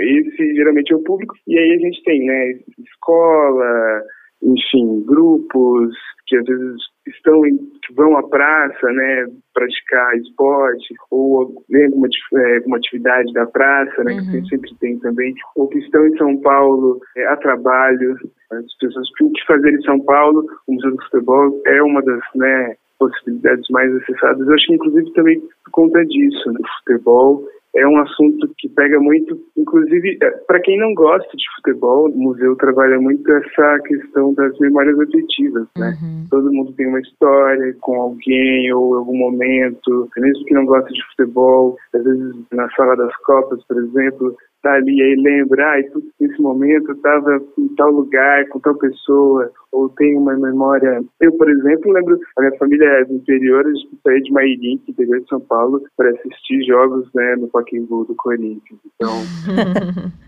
esse 0.00 0.54
geralmente 0.54 0.92
é 0.92 0.96
o 0.96 1.02
público. 1.02 1.34
E 1.46 1.58
aí 1.58 1.72
a 1.72 1.78
gente 1.78 2.02
tem, 2.04 2.24
né, 2.26 2.52
escola, 2.78 4.02
enfim, 4.42 5.04
grupos 5.04 5.94
que 6.26 6.36
às 6.36 6.44
vezes 6.44 6.76
estão 7.08 7.44
em, 7.44 7.56
que 7.56 7.92
vão 7.94 8.16
à 8.16 8.22
praça, 8.28 8.86
né, 8.92 9.26
praticar 9.52 10.16
esporte 10.16 10.94
ou 11.10 11.64
ver 11.68 11.86
alguma, 11.86 12.08
é, 12.36 12.56
alguma 12.58 12.76
atividade 12.76 13.32
da 13.32 13.46
praça, 13.46 14.04
né, 14.04 14.12
uhum. 14.12 14.30
que 14.30 14.48
sempre 14.48 14.70
tem 14.78 14.98
também, 15.00 15.34
ou 15.56 15.68
que 15.68 15.78
estão 15.78 16.06
em 16.06 16.16
São 16.16 16.40
Paulo 16.40 17.00
é, 17.16 17.26
a 17.26 17.36
trabalho, 17.36 18.16
as 18.52 18.76
pessoas 18.78 19.08
o 19.20 19.32
que 19.32 19.46
fazer 19.46 19.72
em 19.74 19.82
São 19.82 20.00
Paulo, 20.04 20.46
o 20.68 20.72
Museu 20.72 20.92
do 20.92 21.02
Futebol 21.04 21.60
é 21.66 21.82
uma 21.82 22.00
das, 22.00 22.20
né, 22.36 22.76
possibilidades 23.00 23.66
mais 23.70 23.92
acessadas. 23.96 24.46
Eu 24.46 24.54
acho 24.54 24.66
que 24.66 24.74
inclusive 24.74 25.12
também 25.14 25.40
por 25.64 25.70
conta 25.72 26.04
disso, 26.04 26.52
né, 26.52 26.60
o 26.62 26.78
futebol 26.78 27.44
é 27.76 27.86
um 27.86 27.98
assunto 27.98 28.52
que 28.58 28.68
pega 28.68 28.98
muito, 28.98 29.38
inclusive, 29.56 30.18
é, 30.20 30.30
para 30.46 30.60
quem 30.60 30.76
não 30.78 30.92
gosta 30.92 31.30
de 31.36 31.44
futebol, 31.56 32.10
o 32.10 32.18
museu 32.18 32.56
trabalha 32.56 32.98
muito 33.00 33.30
essa 33.32 33.78
questão 33.84 34.34
das 34.34 34.58
memórias 34.58 34.98
afetivas, 34.98 35.68
né? 35.76 35.96
Uhum. 36.02 36.26
Todo 36.30 36.52
mundo 36.52 36.72
tem 36.72 36.88
uma 36.88 37.00
história 37.00 37.74
com 37.80 38.00
alguém 38.00 38.72
ou 38.72 38.96
algum 38.96 39.16
momento, 39.16 40.08
mesmo 40.16 40.44
que 40.46 40.54
não 40.54 40.66
goste 40.66 40.92
de 40.92 41.06
futebol, 41.10 41.76
às 41.94 42.02
vezes 42.02 42.34
na 42.52 42.68
sala 42.70 42.96
das 42.96 43.14
Copas, 43.18 43.64
por 43.66 43.78
exemplo, 43.78 44.36
tá 44.62 44.72
ali 44.72 45.00
aí 45.00 45.14
lembra, 45.16 45.74
ah, 45.74 46.00
nesse 46.20 46.42
momento 46.42 46.90
eu 46.90 46.96
estava 46.96 47.40
em 47.56 47.68
tal 47.76 47.90
lugar 47.90 48.48
com 48.48 48.58
tal 48.58 48.74
pessoa, 48.76 49.50
ou 49.72 49.88
tem 49.90 50.16
uma 50.16 50.36
memória. 50.36 51.02
Eu, 51.20 51.32
por 51.32 51.48
exemplo, 51.48 51.92
lembro, 51.92 52.18
a 52.36 52.42
minha 52.42 52.56
família 52.58 52.86
é 52.86 53.04
do 53.04 53.14
interior, 53.14 53.66
a 53.66 53.72
gente 53.72 53.98
saiu 54.02 54.22
de 54.22 54.32
Mairim, 54.32 54.80
interior 54.88 55.20
de 55.20 55.28
São 55.28 55.40
Paulo, 55.40 55.82
para 55.96 56.10
assistir 56.10 56.64
jogos 56.64 57.08
né, 57.14 57.36
no 57.36 57.48
Pacaembu 57.48 58.04
do 58.04 58.14
Corinthians. 58.14 58.80
Então, 58.94 59.12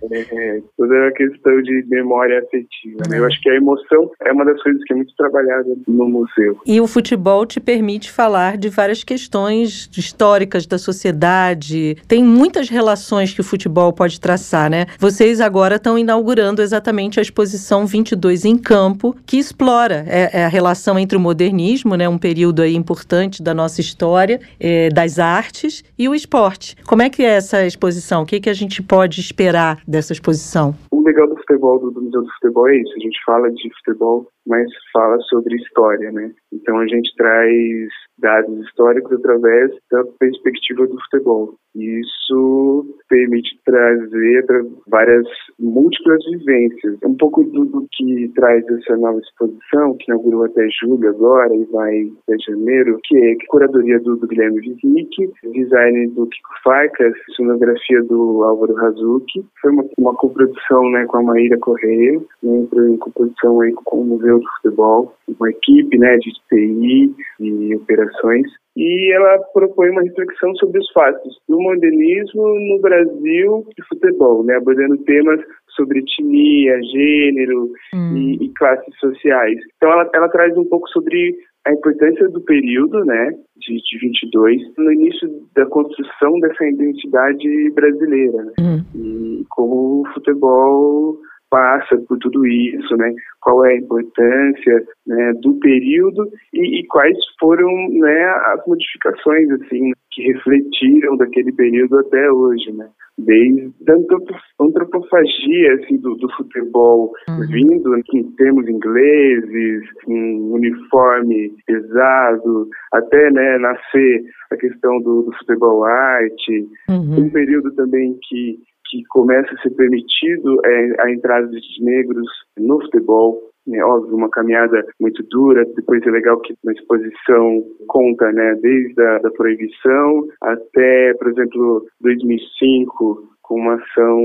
é, 0.10 0.20
é, 0.20 0.62
toda 0.76 1.08
a 1.08 1.12
questão 1.12 1.62
de 1.62 1.84
memória 1.88 2.40
afetiva. 2.40 3.02
Né? 3.08 3.18
Eu 3.18 3.26
acho 3.26 3.40
que 3.40 3.50
a 3.50 3.56
emoção 3.56 4.10
é 4.22 4.32
uma 4.32 4.44
das 4.44 4.62
coisas 4.62 4.82
que 4.84 4.92
é 4.92 4.96
muito 4.96 5.14
trabalhada 5.16 5.76
no 5.86 6.08
museu. 6.08 6.58
E 6.66 6.80
o 6.80 6.86
futebol 6.86 7.44
te 7.46 7.60
permite 7.60 8.10
falar 8.10 8.56
de 8.56 8.68
várias 8.68 9.02
questões 9.04 9.90
históricas 9.96 10.66
da 10.66 10.78
sociedade. 10.78 11.96
Tem 12.06 12.22
muitas 12.22 12.68
relações 12.68 13.32
que 13.32 13.40
o 13.40 13.44
futebol 13.44 13.92
pode 13.92 14.20
traçar, 14.20 14.70
né? 14.70 14.86
Vocês 14.98 15.40
agora 15.40 15.76
estão 15.76 15.98
inaugurando 15.98 16.62
exatamente 16.62 17.18
a 17.18 17.22
exposição 17.22 17.86
22 17.86 18.44
em 18.44 18.56
campo, 18.56 19.16
que 19.32 19.38
explora 19.38 20.04
é, 20.06 20.40
é 20.40 20.44
a 20.44 20.48
relação 20.48 20.98
entre 20.98 21.16
o 21.16 21.20
modernismo, 21.20 21.96
né, 21.96 22.06
um 22.06 22.18
período 22.18 22.60
aí 22.60 22.76
importante 22.76 23.42
da 23.42 23.54
nossa 23.54 23.80
história, 23.80 24.38
é, 24.60 24.90
das 24.90 25.18
artes 25.18 25.82
e 25.98 26.06
o 26.06 26.14
esporte. 26.14 26.76
Como 26.84 27.00
é 27.00 27.08
que 27.08 27.22
é 27.22 27.36
essa 27.36 27.64
exposição? 27.64 28.24
O 28.24 28.26
que, 28.26 28.38
que 28.40 28.50
a 28.50 28.52
gente 28.52 28.82
pode 28.82 29.22
esperar 29.22 29.78
dessa 29.88 30.12
exposição? 30.12 30.74
O 30.90 31.02
legal 31.02 31.26
do 31.26 31.41
futebol, 31.52 31.78
do, 31.78 31.90
do 31.90 32.02
Museu 32.02 32.22
do 32.22 32.32
Futebol 32.34 32.68
é 32.68 32.76
isso. 32.78 32.92
A 32.96 33.00
gente 33.00 33.18
fala 33.24 33.50
de 33.50 33.74
futebol, 33.76 34.26
mas 34.46 34.68
fala 34.92 35.18
sobre 35.22 35.56
história, 35.56 36.10
né? 36.10 36.32
Então 36.52 36.78
a 36.78 36.86
gente 36.86 37.14
traz 37.16 37.88
dados 38.18 38.58
históricos 38.66 39.12
através 39.12 39.70
da 39.90 40.04
perspectiva 40.18 40.86
do 40.86 40.98
futebol. 41.02 41.54
E 41.74 42.00
isso 42.00 42.86
permite 43.08 43.58
trazer 43.64 44.44
várias 44.88 45.26
múltiplas 45.58 46.22
vivências. 46.30 46.98
Um 47.04 47.16
pouco 47.16 47.42
do, 47.44 47.64
do, 47.64 47.86
que 47.92 48.30
traz 48.34 48.64
essa 48.68 48.96
nova 48.96 49.18
exposição, 49.18 49.96
que 49.96 50.04
inaugurou 50.08 50.44
até 50.44 50.66
julho 50.82 51.08
agora 51.08 51.54
e 51.54 51.64
vai 51.66 52.12
até 52.28 52.38
janeiro, 52.46 52.98
que 53.04 53.16
é 53.16 53.32
a 53.32 53.46
curadoria 53.48 53.98
do, 54.00 54.16
do 54.16 54.26
Guilherme 54.26 54.60
Viznick, 54.60 55.32
design 55.52 56.08
do 56.08 56.26
Kiko 56.26 56.50
Farcas, 56.62 57.14
sonografia 57.36 58.02
do 58.02 58.42
Álvaro 58.44 58.76
Hazuki. 58.76 59.44
Foi 59.60 59.72
uma, 59.72 59.84
uma 59.98 60.14
coprodução 60.14 60.90
né, 60.90 61.06
com 61.06 61.18
a 61.18 61.22
Maíra 61.42 61.58
Correia, 61.58 62.20
né, 62.42 62.66
em 62.88 62.96
coprodução 62.98 63.60
aí 63.60 63.72
com 63.72 64.00
o 64.00 64.04
Museu 64.04 64.38
do 64.38 64.48
Futebol, 64.56 65.14
uma 65.28 65.50
equipe 65.50 65.98
né, 65.98 66.16
de 66.18 66.32
TI 66.48 67.14
e 67.40 67.74
operações 67.76 68.46
e 68.76 69.12
ela 69.12 69.38
propõe 69.52 69.90
uma 69.90 70.02
reflexão 70.02 70.54
sobre 70.56 70.78
os 70.78 70.90
fatos 70.92 71.38
do 71.48 71.60
modernismo 71.60 72.42
no 72.42 72.80
Brasil 72.80 73.66
e 73.78 73.82
futebol, 73.88 74.44
né, 74.44 74.56
abordando 74.56 74.96
temas 74.98 75.40
sobre 75.76 75.98
etnia, 75.98 76.80
gênero 76.82 77.70
hum. 77.94 78.16
e, 78.16 78.44
e, 78.44 78.48
classes 78.54 78.94
sociais. 78.98 79.58
Então 79.76 79.92
ela, 79.92 80.10
ela 80.14 80.28
traz 80.28 80.56
um 80.56 80.64
pouco 80.64 80.88
sobre 80.88 81.36
a 81.66 81.72
importância 81.72 82.28
do 82.28 82.40
período, 82.40 83.04
né, 83.04 83.30
de, 83.56 83.76
de 83.76 83.98
22, 83.98 84.60
no 84.78 84.92
início 84.92 85.28
da 85.54 85.66
construção 85.66 86.40
dessa 86.40 86.64
identidade 86.64 87.70
brasileira, 87.74 88.44
né, 88.44 88.52
hum. 88.58 88.84
e 88.94 89.44
como 89.50 90.02
o 90.02 90.06
futebol 90.14 91.18
passa 91.52 91.98
por 92.08 92.16
tudo 92.18 92.46
isso, 92.46 92.96
né? 92.96 93.12
Qual 93.42 93.62
é 93.66 93.74
a 93.74 93.76
importância 93.76 94.82
né, 95.06 95.32
do 95.42 95.52
período 95.60 96.26
e, 96.54 96.80
e, 96.80 96.86
quais 96.86 97.14
foram 97.38 97.68
né, 97.90 98.24
as 98.54 98.66
modificações 98.66 99.50
assim 99.50 99.92
que 100.10 100.22
refletiram 100.32 101.18
daquele 101.18 101.52
período 101.52 101.98
até 101.98 102.30
hoje, 102.32 102.72
né? 102.72 102.88
Desde 103.18 103.70
a 103.90 104.64
antropofagia 104.64 105.74
assim, 105.74 105.98
do, 105.98 106.14
do 106.14 106.32
futebol 106.34 107.12
uhum. 107.28 107.46
vindo 107.46 107.98
em 107.98 108.32
termos 108.32 108.66
ingleses, 108.66 109.82
um 110.08 110.54
uniforme 110.54 111.52
pesado, 111.66 112.68
até 112.94 113.30
né, 113.30 113.58
nascer 113.58 114.22
a 114.50 114.56
questão 114.56 115.02
do, 115.02 115.24
do 115.24 115.32
futebol 115.36 115.84
arte, 115.84 116.66
uhum. 116.88 117.26
um 117.26 117.30
período 117.30 117.74
também 117.74 118.16
que 118.26 118.58
que 118.92 119.02
começa 119.08 119.50
a 119.54 119.62
ser 119.62 119.70
permitido 119.70 120.60
é, 120.66 121.02
a 121.02 121.10
entrada 121.10 121.48
de 121.48 121.84
negros 121.84 122.28
no 122.58 122.78
futebol. 122.82 123.40
É 123.72 123.82
óbvio, 123.82 124.16
uma 124.16 124.28
caminhada 124.28 124.84
muito 125.00 125.22
dura. 125.30 125.64
Depois 125.74 126.04
é 126.06 126.10
legal 126.10 126.38
que 126.40 126.54
na 126.62 126.72
exposição 126.72 127.64
conta, 127.86 128.30
né, 128.32 128.54
desde 128.60 129.00
a 129.00 129.18
da 129.18 129.30
proibição 129.30 130.26
até, 130.42 131.14
por 131.14 131.28
exemplo, 131.28 131.86
2005, 132.02 133.30
com 133.40 133.60
uma 133.60 133.74
ação 133.76 134.18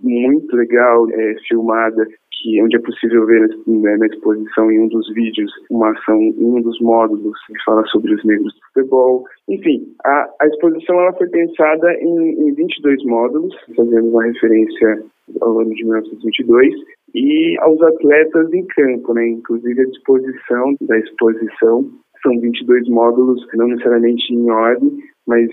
muito 0.00 0.56
legal 0.56 1.06
é, 1.10 1.34
filmada 1.46 2.06
que 2.40 2.62
onde 2.62 2.76
é 2.76 2.80
possível 2.80 3.26
ver 3.26 3.48
né, 3.66 3.96
na 3.96 4.06
exposição 4.06 4.70
em 4.70 4.80
um 4.80 4.88
dos 4.88 5.12
vídeos 5.12 5.50
uma 5.70 5.90
ação 5.90 6.20
em 6.20 6.44
um 6.44 6.60
dos 6.62 6.80
módulos 6.80 7.38
que 7.46 7.64
fala 7.64 7.84
sobre 7.86 8.14
os 8.14 8.24
negros 8.24 8.54
do 8.54 8.60
futebol. 8.72 9.24
Enfim, 9.48 9.86
a, 10.04 10.28
a 10.40 10.46
exposição 10.46 11.00
ela 11.00 11.12
foi 11.14 11.28
pensada 11.28 11.92
em, 11.94 12.48
em 12.48 12.54
22 12.54 13.04
módulos, 13.04 13.54
fazendo 13.76 14.08
uma 14.08 14.24
referência 14.24 15.02
ao 15.40 15.60
ano 15.60 15.74
de 15.74 15.84
1922 15.84 16.74
e 17.14 17.56
aos 17.60 17.80
atletas 17.82 18.52
em 18.52 18.66
campo, 18.66 19.14
né? 19.14 19.28
Inclusive 19.28 19.80
a 19.80 19.86
disposição 19.86 20.74
da 20.82 20.98
exposição 20.98 21.90
são 22.22 22.38
22 22.40 22.88
módulos, 22.88 23.46
não 23.54 23.68
necessariamente 23.68 24.32
em 24.32 24.50
ordem, 24.50 24.98
mas 25.26 25.48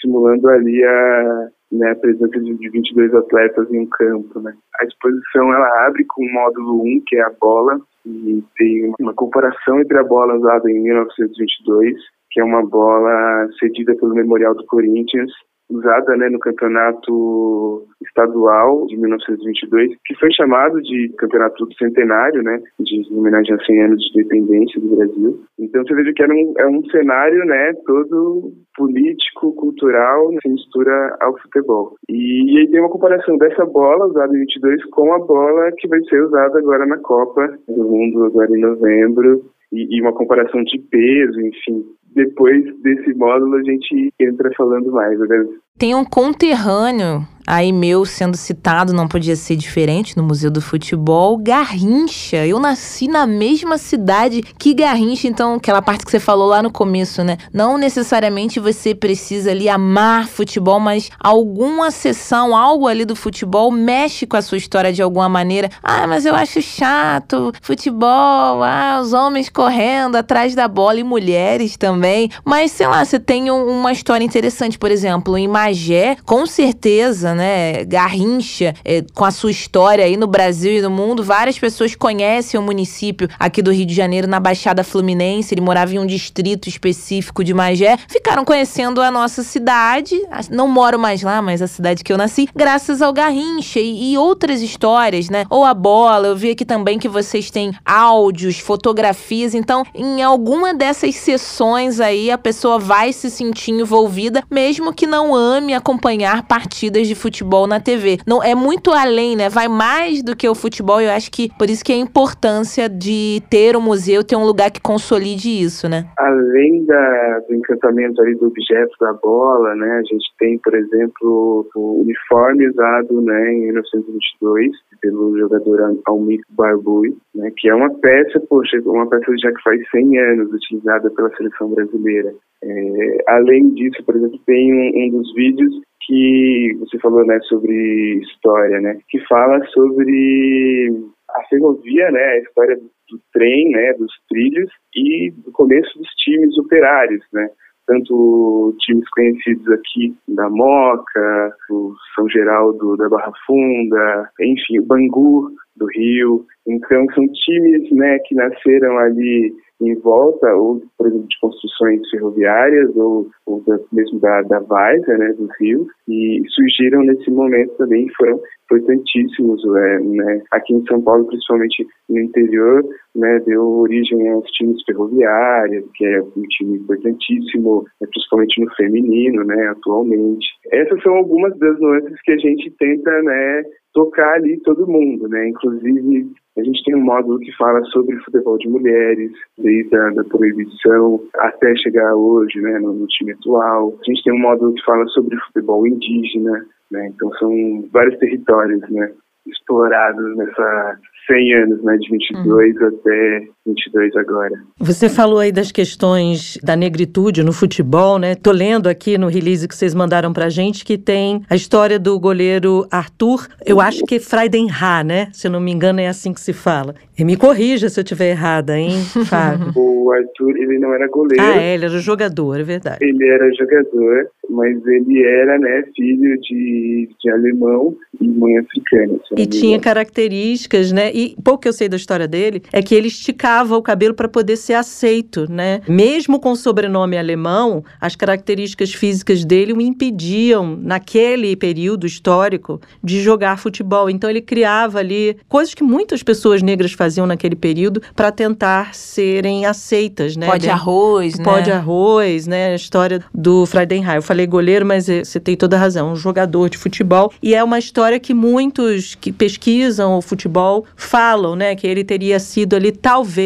simulando 0.00 0.48
ali 0.48 0.82
a, 0.84 1.48
né, 1.72 1.90
a 1.90 1.96
presença 1.96 2.38
de 2.40 2.70
22 2.70 3.14
atletas 3.14 3.70
em 3.70 3.80
um 3.80 3.86
campo. 3.86 4.40
Né. 4.40 4.54
A 4.80 4.84
exposição 4.84 5.52
ela 5.52 5.86
abre 5.86 6.04
com 6.04 6.24
o 6.24 6.32
módulo 6.32 6.82
1, 6.82 7.02
que 7.06 7.16
é 7.16 7.22
a 7.22 7.32
bola, 7.40 7.80
e 8.04 8.42
tem 8.56 8.92
uma 9.00 9.14
comparação 9.14 9.80
entre 9.80 9.98
a 9.98 10.04
bola 10.04 10.34
usada 10.34 10.70
em 10.70 10.80
1922, 10.80 11.96
que 12.30 12.40
é 12.40 12.44
uma 12.44 12.64
bola 12.64 13.48
cedida 13.58 13.94
pelo 13.96 14.14
Memorial 14.14 14.54
do 14.54 14.64
Corinthians, 14.66 15.32
usada 15.70 16.16
né, 16.16 16.28
no 16.28 16.38
campeonato 16.38 17.86
estadual 18.06 18.86
de 18.86 18.96
1922, 18.96 19.96
que 20.04 20.14
foi 20.16 20.32
chamado 20.32 20.80
de 20.82 21.12
campeonato 21.18 21.66
centenário, 21.76 22.42
né, 22.42 22.60
de 22.80 23.02
homenagem 23.12 23.54
a 23.54 23.64
100 23.64 23.82
anos 23.82 24.00
de 24.00 24.20
independência 24.20 24.80
do 24.80 24.96
Brasil. 24.96 25.40
Então 25.58 25.82
você 25.82 25.94
veja 25.94 26.12
que 26.12 26.22
era 26.22 26.32
um, 26.32 26.54
é 26.58 26.66
um 26.66 26.84
cenário 26.86 27.44
né, 27.44 27.72
todo 27.84 28.52
político, 28.76 29.52
cultural, 29.54 30.30
se 30.42 30.48
mistura 30.48 31.16
ao 31.20 31.36
futebol. 31.38 31.96
E, 32.08 32.54
e 32.54 32.58
aí 32.58 32.70
tem 32.70 32.80
uma 32.80 32.90
comparação 32.90 33.36
dessa 33.38 33.64
bola 33.64 34.06
usada 34.06 34.34
em 34.36 34.40
22 34.40 34.84
com 34.90 35.12
a 35.12 35.18
bola 35.18 35.72
que 35.78 35.88
vai 35.88 36.00
ser 36.02 36.22
usada 36.22 36.58
agora 36.58 36.86
na 36.86 36.98
Copa 36.98 37.58
do 37.68 37.84
Mundo, 37.84 38.24
agora 38.24 38.50
em 38.50 38.60
novembro, 38.60 39.42
e 39.72 40.00
uma 40.00 40.12
comparação 40.12 40.62
de 40.62 40.78
peso, 40.78 41.40
enfim 41.40 41.84
depois 42.16 42.64
desse 42.82 43.14
módulo 43.14 43.56
a 43.56 43.62
gente 43.62 44.12
entra 44.18 44.50
falando 44.56 44.90
mais. 44.90 45.18
Né? 45.20 45.46
Tem 45.78 45.94
um 45.94 46.04
conterrâneo 46.04 47.26
aí 47.46 47.72
meu 47.72 48.04
sendo 48.04 48.36
citado, 48.36 48.92
não 48.92 49.06
podia 49.06 49.36
ser 49.36 49.54
diferente 49.54 50.16
no 50.16 50.22
Museu 50.22 50.50
do 50.50 50.60
Futebol, 50.60 51.38
Garrincha. 51.38 52.44
Eu 52.44 52.58
nasci 52.58 53.06
na 53.06 53.26
mesma 53.26 53.78
cidade 53.78 54.42
que 54.58 54.74
Garrincha, 54.74 55.28
então 55.28 55.54
aquela 55.54 55.80
parte 55.80 56.04
que 56.04 56.10
você 56.10 56.18
falou 56.18 56.48
lá 56.48 56.62
no 56.62 56.72
começo, 56.72 57.22
né? 57.22 57.36
Não 57.52 57.78
necessariamente 57.78 58.58
você 58.58 58.94
precisa 58.94 59.52
ali 59.52 59.68
amar 59.68 60.26
futebol, 60.26 60.80
mas 60.80 61.10
alguma 61.20 61.90
sessão, 61.90 62.56
algo 62.56 62.88
ali 62.88 63.04
do 63.04 63.14
futebol 63.14 63.70
mexe 63.70 64.26
com 64.26 64.36
a 64.36 64.42
sua 64.42 64.58
história 64.58 64.92
de 64.92 65.02
alguma 65.02 65.28
maneira. 65.28 65.70
Ah, 65.82 66.06
mas 66.06 66.26
eu 66.26 66.34
acho 66.34 66.60
chato 66.60 67.52
futebol, 67.62 68.62
ah, 68.62 68.98
os 69.00 69.12
homens 69.12 69.48
correndo 69.48 70.16
atrás 70.16 70.54
da 70.54 70.66
bola 70.66 70.98
e 70.98 71.04
mulheres 71.04 71.76
também. 71.76 72.05
Mas 72.44 72.72
sei 72.72 72.86
lá, 72.86 73.04
você 73.04 73.18
tem 73.18 73.50
uma 73.50 73.92
história 73.92 74.24
interessante, 74.24 74.78
por 74.78 74.90
exemplo, 74.90 75.36
em 75.36 75.48
Magé, 75.48 76.16
com 76.24 76.46
certeza, 76.46 77.34
né, 77.34 77.84
Garrincha, 77.84 78.74
é, 78.84 79.04
com 79.14 79.24
a 79.24 79.30
sua 79.30 79.50
história 79.50 80.04
aí 80.04 80.16
no 80.16 80.26
Brasil 80.26 80.72
e 80.72 80.80
no 80.80 80.90
mundo, 80.90 81.22
várias 81.22 81.58
pessoas 81.58 81.94
conhecem 81.94 82.58
o 82.58 82.62
município 82.62 83.28
aqui 83.38 83.62
do 83.62 83.72
Rio 83.72 83.86
de 83.86 83.94
Janeiro, 83.94 84.26
na 84.26 84.40
Baixada 84.40 84.82
Fluminense. 84.82 85.54
Ele 85.54 85.60
morava 85.60 85.94
em 85.94 85.98
um 85.98 86.06
distrito 86.06 86.68
específico 86.68 87.44
de 87.44 87.54
Magé. 87.54 87.96
Ficaram 88.08 88.44
conhecendo 88.44 89.00
a 89.00 89.10
nossa 89.10 89.42
cidade. 89.42 90.16
Não 90.50 90.66
moro 90.66 90.98
mais 90.98 91.22
lá, 91.22 91.40
mas 91.40 91.62
a 91.62 91.66
cidade 91.66 92.02
que 92.02 92.12
eu 92.12 92.18
nasci, 92.18 92.48
graças 92.54 93.00
ao 93.00 93.12
Garrincha 93.12 93.78
e, 93.78 94.12
e 94.12 94.18
outras 94.18 94.60
histórias, 94.60 95.28
né? 95.28 95.46
Ou 95.48 95.64
a 95.64 95.72
bola. 95.72 96.28
Eu 96.28 96.36
vi 96.36 96.50
aqui 96.50 96.64
também 96.64 96.98
que 96.98 97.08
vocês 97.08 97.50
têm 97.50 97.72
áudios, 97.84 98.58
fotografias. 98.58 99.54
Então, 99.54 99.84
em 99.94 100.22
alguma 100.22 100.74
dessas 100.74 101.14
sessões 101.14 101.85
aí, 102.00 102.30
a 102.30 102.38
pessoa 102.38 102.78
vai 102.78 103.12
se 103.12 103.30
sentir 103.30 103.72
envolvida, 103.72 104.42
mesmo 104.50 104.94
que 104.94 105.06
não 105.06 105.34
ame 105.34 105.74
acompanhar 105.74 106.46
partidas 106.46 107.06
de 107.06 107.14
futebol 107.14 107.66
na 107.66 107.80
TV. 107.80 108.18
Não 108.26 108.42
é 108.42 108.54
muito 108.54 108.90
além, 108.90 109.36
né? 109.36 109.48
Vai 109.48 109.68
mais 109.68 110.22
do 110.22 110.36
que 110.36 110.48
o 110.48 110.54
futebol. 110.54 111.00
Eu 111.00 111.10
acho 111.10 111.30
que 111.30 111.50
por 111.58 111.70
isso 111.70 111.84
que 111.84 111.92
é 111.92 111.96
a 111.96 111.98
importância 111.98 112.88
de 112.88 113.42
ter 113.48 113.76
um 113.76 113.80
museu, 113.80 114.24
ter 114.24 114.36
um 114.36 114.44
lugar 114.44 114.70
que 114.70 114.80
consolide 114.80 115.48
isso, 115.48 115.88
né? 115.88 116.06
Além 116.18 116.84
da, 116.84 117.40
do 117.48 117.54
encantamento 117.54 118.20
ali 118.20 118.34
do 118.34 118.46
objeto 118.46 118.94
da 119.00 119.12
bola, 119.12 119.74
né? 119.74 120.00
A 120.00 120.02
gente 120.02 120.26
tem, 120.38 120.58
por 120.58 120.74
exemplo, 120.74 121.66
o 121.74 122.02
uniforme 122.02 122.68
usado, 122.68 123.20
né, 123.22 123.52
em 123.52 123.66
1922 123.66 124.72
pelo 125.00 125.38
jogador 125.38 125.94
Almir 126.06 126.40
Barbui, 126.50 127.16
né? 127.36 127.52
Que 127.56 127.68
é 127.68 127.74
uma 127.74 127.92
peça, 128.00 128.40
poxa, 128.48 128.78
uma 128.86 129.08
peça 129.08 129.32
já 129.38 129.52
que 129.52 129.62
faz 129.62 129.80
100 129.90 130.18
anos 130.18 130.52
utilizada 130.52 131.10
pela 131.10 131.34
seleção 131.36 131.70
brasileira. 131.70 132.32
É, 132.62 133.24
além 133.28 133.74
disso, 133.74 134.02
por 134.04 134.16
exemplo, 134.16 134.38
tem 134.46 134.72
um, 134.72 135.06
um 135.06 135.10
dos 135.18 135.34
vídeos 135.34 135.82
que 136.06 136.76
você 136.78 136.98
falou, 136.98 137.24
né, 137.26 137.38
sobre 137.42 138.20
história, 138.22 138.80
né, 138.80 138.98
que 139.08 139.18
fala 139.26 139.64
sobre 139.66 140.92
a 141.30 141.42
ferrovia, 141.48 142.10
né, 142.10 142.24
a 142.24 142.38
história 142.38 142.76
do, 142.76 143.20
trem, 143.32 143.70
né, 143.70 143.92
dos 143.94 144.12
trilhos 144.28 144.70
e 144.94 145.32
do 145.44 145.52
começo 145.52 145.98
dos 145.98 146.08
times 146.14 146.56
operários, 146.58 147.24
né, 147.32 147.48
tanto 147.86 148.74
times 148.80 149.08
conhecidos 149.10 149.68
aqui 149.70 150.14
da 150.28 150.48
Moca, 150.50 151.52
o 151.70 151.94
São 152.14 152.28
Geraldo 152.28 152.96
da 152.96 153.08
Barra 153.08 153.32
Funda, 153.46 154.30
enfim, 154.40 154.80
o 154.80 154.86
Bangu 154.86 155.50
do 155.76 155.86
Rio. 155.86 156.44
Então 156.66 157.06
são 157.14 157.24
times, 157.28 157.90
né, 157.92 158.18
que 158.26 158.34
nasceram 158.34 158.98
ali 158.98 159.54
em 159.80 159.94
volta, 159.96 160.54
ou, 160.54 160.82
por 160.96 161.06
exemplo, 161.06 161.26
de 161.28 161.40
construções 161.40 162.08
ferroviárias, 162.10 162.94
ou, 162.96 163.28
ou 163.46 163.62
mesmo 163.92 164.18
da, 164.20 164.42
da 164.42 164.60
Várzea, 164.60 165.18
né, 165.18 165.32
do 165.34 165.48
Rio, 165.60 165.86
e 166.08 166.42
surgiram 166.48 167.02
nesse 167.02 167.30
momento 167.30 167.74
também, 167.76 168.08
foram 168.16 168.40
importantíssimos, 168.64 169.62
é, 169.76 169.98
né, 170.00 170.42
aqui 170.52 170.74
em 170.74 170.84
São 170.86 171.00
Paulo, 171.02 171.26
principalmente 171.26 171.86
no 172.08 172.20
interior, 172.20 172.84
né, 173.14 173.38
deu 173.40 173.62
origem 173.62 174.28
aos 174.30 174.48
times 174.52 174.82
ferroviários, 174.84 175.84
que 175.94 176.04
é 176.04 176.22
um 176.22 176.42
time 176.48 176.78
importantíssimo, 176.78 177.84
né, 178.00 178.08
principalmente 178.10 178.60
no 178.60 178.74
feminino, 178.74 179.44
né, 179.44 179.68
atualmente. 179.68 180.46
Essas 180.72 181.02
são 181.02 181.14
algumas 181.14 181.56
das 181.58 181.78
nuances 181.78 182.20
que 182.22 182.32
a 182.32 182.38
gente 182.38 182.70
tenta, 182.78 183.22
né, 183.22 183.62
tocar 183.96 184.34
ali 184.34 184.60
todo 184.60 184.86
mundo, 184.86 185.26
né, 185.26 185.48
inclusive 185.48 186.30
a 186.58 186.62
gente 186.62 186.84
tem 186.84 186.94
um 186.94 187.02
módulo 187.02 187.38
que 187.38 187.50
fala 187.56 187.82
sobre 187.86 188.14
futebol 188.18 188.58
de 188.58 188.68
mulheres, 188.68 189.32
desde 189.56 189.96
a 189.96 190.10
da 190.10 190.24
proibição 190.24 191.20
até 191.38 191.74
chegar 191.76 192.14
hoje, 192.14 192.60
né, 192.60 192.78
no, 192.78 192.92
no, 192.92 193.06
time 193.06 193.32
atual. 193.32 193.94
A 194.00 194.04
gente 194.10 194.22
tem 194.22 194.34
um 194.34 194.38
módulo 194.38 194.74
que 194.74 194.84
fala 194.84 195.06
sobre 195.08 195.36
futebol 195.46 195.86
indígena, 195.86 196.66
né, 196.90 197.10
então 197.14 197.30
são 197.38 197.50
vários 197.90 198.18
territórios, 198.18 198.82
né, 198.90 199.12
explorados 199.46 200.36
nessa 200.36 200.98
100 201.26 201.54
anos, 201.54 201.82
né, 201.82 201.96
de 201.96 202.10
22 202.10 202.76
uhum. 202.76 202.88
até 202.88 203.48
22 203.66 204.16
agora. 204.16 204.54
Você 204.78 205.08
falou 205.08 205.40
aí 205.40 205.50
das 205.50 205.72
questões 205.72 206.58
da 206.62 206.76
negritude 206.76 207.42
no 207.42 207.52
futebol, 207.52 208.18
né? 208.18 208.34
Tô 208.34 208.52
lendo 208.52 208.88
aqui 208.88 209.18
no 209.18 209.26
release 209.26 209.66
que 209.66 209.74
vocês 209.74 209.94
mandaram 209.94 210.32
pra 210.32 210.48
gente 210.48 210.84
que 210.84 210.96
tem 210.96 211.42
a 211.50 211.56
história 211.56 211.98
do 211.98 212.18
goleiro 212.18 212.86
Arthur, 212.90 213.48
eu 213.64 213.80
acho 213.80 214.04
que 214.04 214.16
é 214.16 214.20
Friedenha, 214.20 215.02
né? 215.04 215.28
Se 215.32 215.48
eu 215.48 215.50
não 215.50 215.60
me 215.60 215.72
engano 215.72 216.00
é 216.00 216.06
assim 216.06 216.32
que 216.32 216.40
se 216.40 216.52
fala. 216.52 216.94
E 217.18 217.24
me 217.24 217.36
corrija 217.36 217.88
se 217.88 217.98
eu 217.98 218.02
estiver 218.02 218.30
errada, 218.30 218.78
hein, 218.78 219.02
Fábio? 219.26 219.72
o 220.06 220.12
Arthur, 220.12 220.56
ele 220.56 220.78
não 220.78 220.94
era 220.94 221.08
goleiro. 221.08 221.42
Ah, 221.42 221.60
é, 221.60 221.74
ele 221.74 221.86
era 221.86 221.98
jogador, 221.98 222.60
é 222.60 222.62
verdade. 222.62 222.98
Ele 223.00 223.28
era 223.28 223.50
jogador, 223.54 224.28
mas 224.48 224.76
ele 224.86 225.24
era, 225.24 225.58
né, 225.58 225.82
filho 225.96 226.40
de, 226.40 227.08
de 227.20 227.30
alemão 227.30 227.96
e 228.20 228.28
mãe 228.28 228.56
africana. 228.58 229.18
E 229.36 229.46
tinha 229.46 229.80
características, 229.80 230.92
né? 230.92 231.10
E 231.12 231.34
pouco 231.42 231.62
que 231.62 231.68
eu 231.68 231.72
sei 231.72 231.88
da 231.88 231.96
história 231.96 232.28
dele 232.28 232.62
é 232.72 232.80
que 232.82 232.94
ele 232.94 233.08
esticava 233.08 233.55
o 233.64 233.82
cabelo 233.82 234.14
para 234.14 234.28
poder 234.28 234.56
ser 234.56 234.74
aceito, 234.74 235.50
né? 235.50 235.80
Mesmo 235.88 236.38
com 236.40 236.54
sobrenome 236.54 237.16
alemão, 237.16 237.84
as 238.00 238.16
características 238.16 238.92
físicas 238.92 239.44
dele 239.44 239.72
o 239.72 239.80
impediam, 239.80 240.76
naquele 240.80 241.56
período 241.56 242.06
histórico, 242.06 242.80
de 243.02 243.20
jogar 243.20 243.58
futebol. 243.58 244.10
Então 244.10 244.28
ele 244.28 244.40
criava 244.40 244.98
ali 244.98 245.36
coisas 245.48 245.74
que 245.74 245.82
muitas 245.82 246.22
pessoas 246.22 246.62
negras 246.62 246.92
faziam 246.92 247.26
naquele 247.26 247.56
período 247.56 248.02
para 248.14 248.30
tentar 248.30 248.94
serem 248.94 249.66
aceitas, 249.66 250.36
né? 250.36 250.46
Pó 250.46 250.56
de 250.56 250.68
arroz, 250.68 251.38
né? 251.38 251.44
Pó 251.44 251.60
de 251.60 251.72
arroz, 251.72 252.46
né? 252.46 252.72
A 252.72 252.74
história 252.74 253.22
do 253.34 253.64
Friedenheim. 253.66 254.16
Eu 254.16 254.22
falei 254.22 254.46
goleiro, 254.46 254.84
mas 254.84 255.08
eh, 255.08 255.24
você 255.24 255.40
tem 255.40 255.56
toda 255.56 255.76
a 255.76 255.78
razão, 255.78 256.12
um 256.12 256.16
jogador 256.16 256.68
de 256.68 256.78
futebol. 256.78 257.32
E 257.42 257.54
é 257.54 257.62
uma 257.62 257.78
história 257.78 258.18
que 258.18 258.34
muitos 258.34 259.14
que 259.14 259.32
pesquisam 259.32 260.16
o 260.16 260.22
futebol 260.22 260.84
falam, 260.96 261.54
né, 261.54 261.74
que 261.74 261.86
ele 261.86 262.04
teria 262.04 262.38
sido 262.38 262.74
ali 262.74 262.92
talvez 262.92 263.45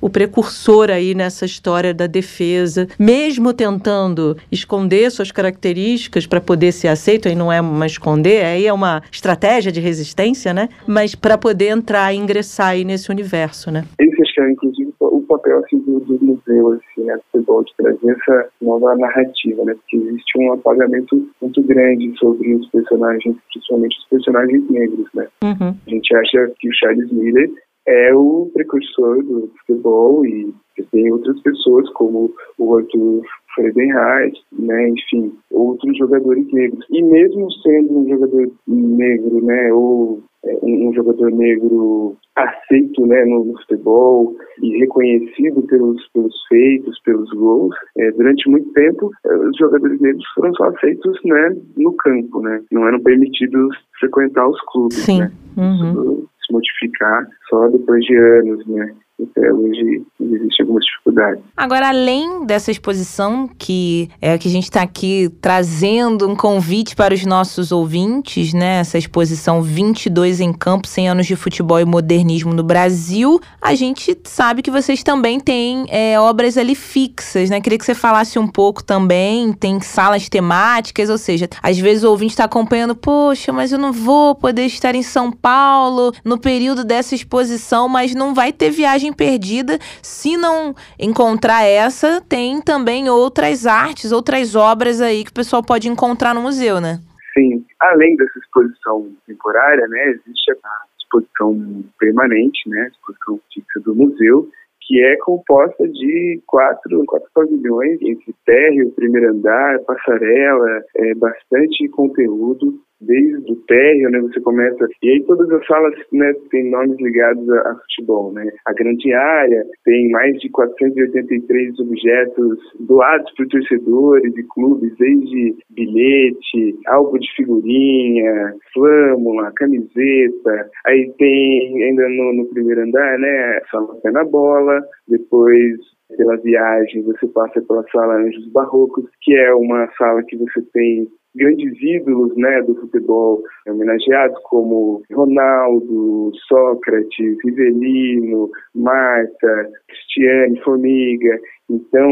o 0.00 0.08
precursor 0.10 0.90
aí 0.90 1.14
nessa 1.14 1.44
história 1.44 1.92
da 1.92 2.06
defesa, 2.06 2.86
mesmo 2.98 3.52
tentando 3.52 4.36
esconder 4.50 5.10
suas 5.10 5.30
características 5.30 6.26
para 6.26 6.40
poder 6.40 6.72
ser 6.72 6.88
aceito, 6.88 7.28
aí 7.28 7.34
não 7.34 7.52
é 7.52 7.60
uma 7.60 7.86
esconder, 7.86 8.44
aí 8.44 8.66
é 8.66 8.72
uma 8.72 9.02
estratégia 9.10 9.70
de 9.70 9.80
resistência, 9.80 10.52
né? 10.52 10.68
Mas 10.86 11.14
para 11.14 11.38
poder 11.38 11.68
entrar 11.68 12.12
e 12.12 12.18
ingressar 12.18 12.68
aí 12.68 12.84
nesse 12.84 13.10
universo, 13.10 13.70
né? 13.70 13.84
Esse 13.98 14.22
acho 14.22 14.34
que 14.34 14.40
é 14.40 14.50
inclusive 14.50 14.94
o 15.00 15.20
papel 15.22 15.58
assim 15.58 15.78
do, 15.80 16.00
do 16.00 16.24
museu 16.24 16.72
assim, 16.72 17.04
né, 17.04 17.16
do 17.16 17.22
futebol 17.32 17.64
de 17.64 17.72
trazer 17.76 18.10
essa 18.10 18.48
nova 18.60 18.94
narrativa, 18.96 19.64
né? 19.64 19.74
Porque 19.74 19.96
existe 19.96 20.38
um 20.38 20.52
apagamento 20.52 21.28
muito 21.40 21.62
grande 21.62 22.12
sobre 22.18 22.54
os 22.54 22.68
personagens, 22.70 23.36
principalmente 23.52 23.96
os 23.98 24.08
personagens 24.08 24.70
negros, 24.70 25.08
né? 25.14 25.28
Uhum. 25.42 25.74
A 25.86 25.90
gente 25.90 26.16
acha 26.16 26.52
que 26.58 26.68
o 26.68 26.74
Charles 26.74 27.10
Miller 27.12 27.50
é 27.86 28.14
o 28.14 28.50
precursor 28.52 29.22
do 29.22 29.50
futebol 29.58 30.24
e 30.26 30.54
tem 30.90 31.12
outras 31.12 31.40
pessoas 31.42 31.88
como 31.90 32.32
o 32.58 32.76
Arthur 32.76 33.22
Friedenreich, 33.54 34.40
né, 34.52 34.88
enfim, 34.88 35.32
outros 35.50 35.96
jogadores 35.96 36.46
negros. 36.52 36.84
E 36.90 37.02
mesmo 37.02 37.50
sendo 37.62 37.98
um 37.98 38.08
jogador 38.08 38.50
negro, 38.66 39.44
né, 39.44 39.72
ou 39.72 40.20
é, 40.44 40.58
um, 40.62 40.92
jogador 40.92 41.30
negro 41.30 42.16
aceito 42.36 43.06
né, 43.06 43.24
no, 43.24 43.44
no, 43.44 43.58
futebol 43.60 44.36
e 44.60 44.78
reconhecido 44.78 45.62
pelos, 45.62 46.06
pelos 46.12 46.34
feitos, 46.48 47.00
pelos 47.02 47.30
gols, 47.30 47.74
é, 47.98 48.10
durante 48.12 48.48
muito 48.50 48.70
tempo 48.72 49.10
é, 49.26 49.36
os 49.36 49.56
jogadores 49.56 50.00
negros 50.00 50.24
foram 50.34 50.52
só 50.54 50.64
aceitos 50.64 51.18
né, 51.24 51.56
no 51.76 51.92
campo, 51.94 52.40
né, 52.40 52.60
não 52.70 52.86
eram 52.86 53.00
permitidos 53.00 53.76
frequentar 53.98 54.48
os 54.48 54.60
clubes. 54.72 54.98
Sim. 54.98 55.20
Né. 55.20 55.32
Uhum. 55.56 56.26
Se 56.46 56.52
modificar 56.52 57.26
só 57.48 57.68
depois 57.68 58.04
de 58.04 58.16
anos, 58.16 58.66
né? 58.66 58.94
Até 59.22 59.52
hoje 59.52 60.02
existe 60.20 60.62
algumas 60.62 60.84
dificuldades. 60.84 61.44
Agora, 61.56 61.88
além 61.88 62.44
dessa 62.44 62.70
exposição, 62.70 63.48
que 63.56 64.08
é 64.20 64.36
que 64.36 64.48
a 64.48 64.50
gente 64.50 64.64
está 64.64 64.82
aqui 64.82 65.30
trazendo 65.40 66.28
um 66.28 66.34
convite 66.34 66.96
para 66.96 67.14
os 67.14 67.24
nossos 67.24 67.70
ouvintes, 67.70 68.52
né? 68.52 68.80
Essa 68.80 68.98
exposição 68.98 69.62
22 69.62 70.40
em 70.40 70.52
campo, 70.52 70.88
100 70.88 71.08
anos 71.08 71.26
de 71.26 71.36
futebol 71.36 71.78
e 71.78 71.84
modernismo 71.84 72.52
no 72.52 72.64
Brasil, 72.64 73.40
a 73.62 73.74
gente 73.74 74.16
sabe 74.24 74.62
que 74.62 74.70
vocês 74.70 75.02
também 75.04 75.38
têm 75.38 75.86
é, 75.88 76.18
obras 76.18 76.58
ali 76.58 76.74
fixas, 76.74 77.50
né? 77.50 77.60
Queria 77.60 77.78
que 77.78 77.84
você 77.84 77.94
falasse 77.94 78.38
um 78.38 78.48
pouco 78.48 78.82
também, 78.82 79.52
tem 79.52 79.80
salas 79.80 80.28
temáticas, 80.28 81.08
ou 81.08 81.18
seja, 81.18 81.48
às 81.62 81.78
vezes 81.78 82.02
o 82.02 82.10
ouvinte 82.10 82.32
está 82.32 82.44
acompanhando, 82.44 82.96
poxa, 82.96 83.52
mas 83.52 83.70
eu 83.70 83.78
não 83.78 83.92
vou 83.92 84.34
poder 84.34 84.66
estar 84.66 84.94
em 84.94 85.02
São 85.02 85.30
Paulo 85.30 86.12
no 86.24 86.38
período 86.38 86.84
dessa 86.84 87.14
exposição, 87.14 87.88
mas 87.88 88.14
não 88.14 88.34
vai 88.34 88.52
ter 88.52 88.70
viagem 88.70 89.03
perdida. 89.12 89.78
Se 90.02 90.36
não 90.36 90.74
encontrar 90.98 91.64
essa, 91.64 92.20
tem 92.20 92.60
também 92.60 93.08
outras 93.08 93.66
artes, 93.66 94.12
outras 94.12 94.54
obras 94.54 95.00
aí 95.00 95.24
que 95.24 95.30
o 95.30 95.34
pessoal 95.34 95.62
pode 95.62 95.88
encontrar 95.88 96.34
no 96.34 96.42
museu, 96.42 96.80
né? 96.80 97.00
Sim, 97.34 97.64
além 97.80 98.16
dessa 98.16 98.38
exposição 98.38 99.10
temporária, 99.26 99.86
né, 99.88 100.10
existe 100.10 100.52
a 100.52 100.84
exposição 100.98 101.84
permanente, 101.98 102.68
né, 102.68 102.82
a 102.82 102.88
exposição 102.88 103.40
fixa 103.52 103.80
do 103.80 103.94
museu, 103.94 104.48
que 104.86 105.02
é 105.02 105.16
composta 105.16 105.88
de 105.88 106.42
quatro, 106.46 107.04
quatro 107.06 107.28
pavilhões, 107.34 108.00
entre 108.02 108.34
térreo, 108.44 108.92
primeiro 108.92 109.30
andar, 109.30 109.80
passarela, 109.80 110.82
é, 110.96 111.14
bastante 111.14 111.88
conteúdo 111.88 112.78
desde 113.06 113.52
o 113.52 113.56
térreo, 113.66 114.10
né, 114.10 114.20
você 114.20 114.40
começa, 114.40 114.88
e 115.02 115.10
aí 115.10 115.24
todas 115.24 115.50
as 115.50 115.66
salas, 115.66 115.94
né, 116.12 116.32
têm 116.50 116.70
nomes 116.70 116.98
ligados 117.00 117.48
a, 117.50 117.70
a, 117.70 117.76
futebol, 117.76 118.32
né, 118.32 118.50
a 118.66 118.72
grande 118.72 119.12
área 119.12 119.64
tem 119.84 120.10
mais 120.10 120.38
de 120.40 120.48
483 120.50 121.78
objetos 121.80 122.58
doados 122.80 123.32
por 123.36 123.46
torcedores 123.48 124.36
e 124.36 124.42
clubes, 124.54 124.92
desde 124.98 125.56
bilhete, 125.70 126.78
álbum 126.86 127.18
de 127.18 127.34
figurinha, 127.36 128.54
flâmula, 128.72 129.52
camiseta, 129.56 130.70
aí 130.86 131.10
tem 131.18 131.82
ainda 131.82 132.08
no, 132.08 132.34
no 132.34 132.46
primeiro 132.48 132.82
andar, 132.82 133.18
né, 133.18 133.58
a 133.62 133.68
sala 133.70 133.94
pé 134.02 134.10
na 134.10 134.24
bola, 134.24 134.82
depois 135.08 135.78
pela 136.16 136.36
viagem 136.36 137.02
você 137.02 137.26
passa 137.28 137.60
pela 137.62 137.84
sala 137.90 138.16
Anjos 138.16 138.46
Barrocos, 138.52 139.06
que 139.22 139.34
é 139.34 139.54
uma 139.54 139.88
sala 139.96 140.22
que 140.22 140.36
você 140.36 140.62
tem 140.72 141.08
grandes 141.34 141.80
ídolos 141.82 142.36
né, 142.36 142.62
do 142.62 142.74
futebol 142.76 143.42
homenageados, 143.66 144.38
como 144.44 145.02
Ronaldo, 145.12 146.30
Sócrates, 146.48 147.36
Rivelino, 147.44 148.50
Marta, 148.74 149.70
Cristiane, 149.88 150.60
Formiga. 150.60 151.38
Então, 151.70 152.10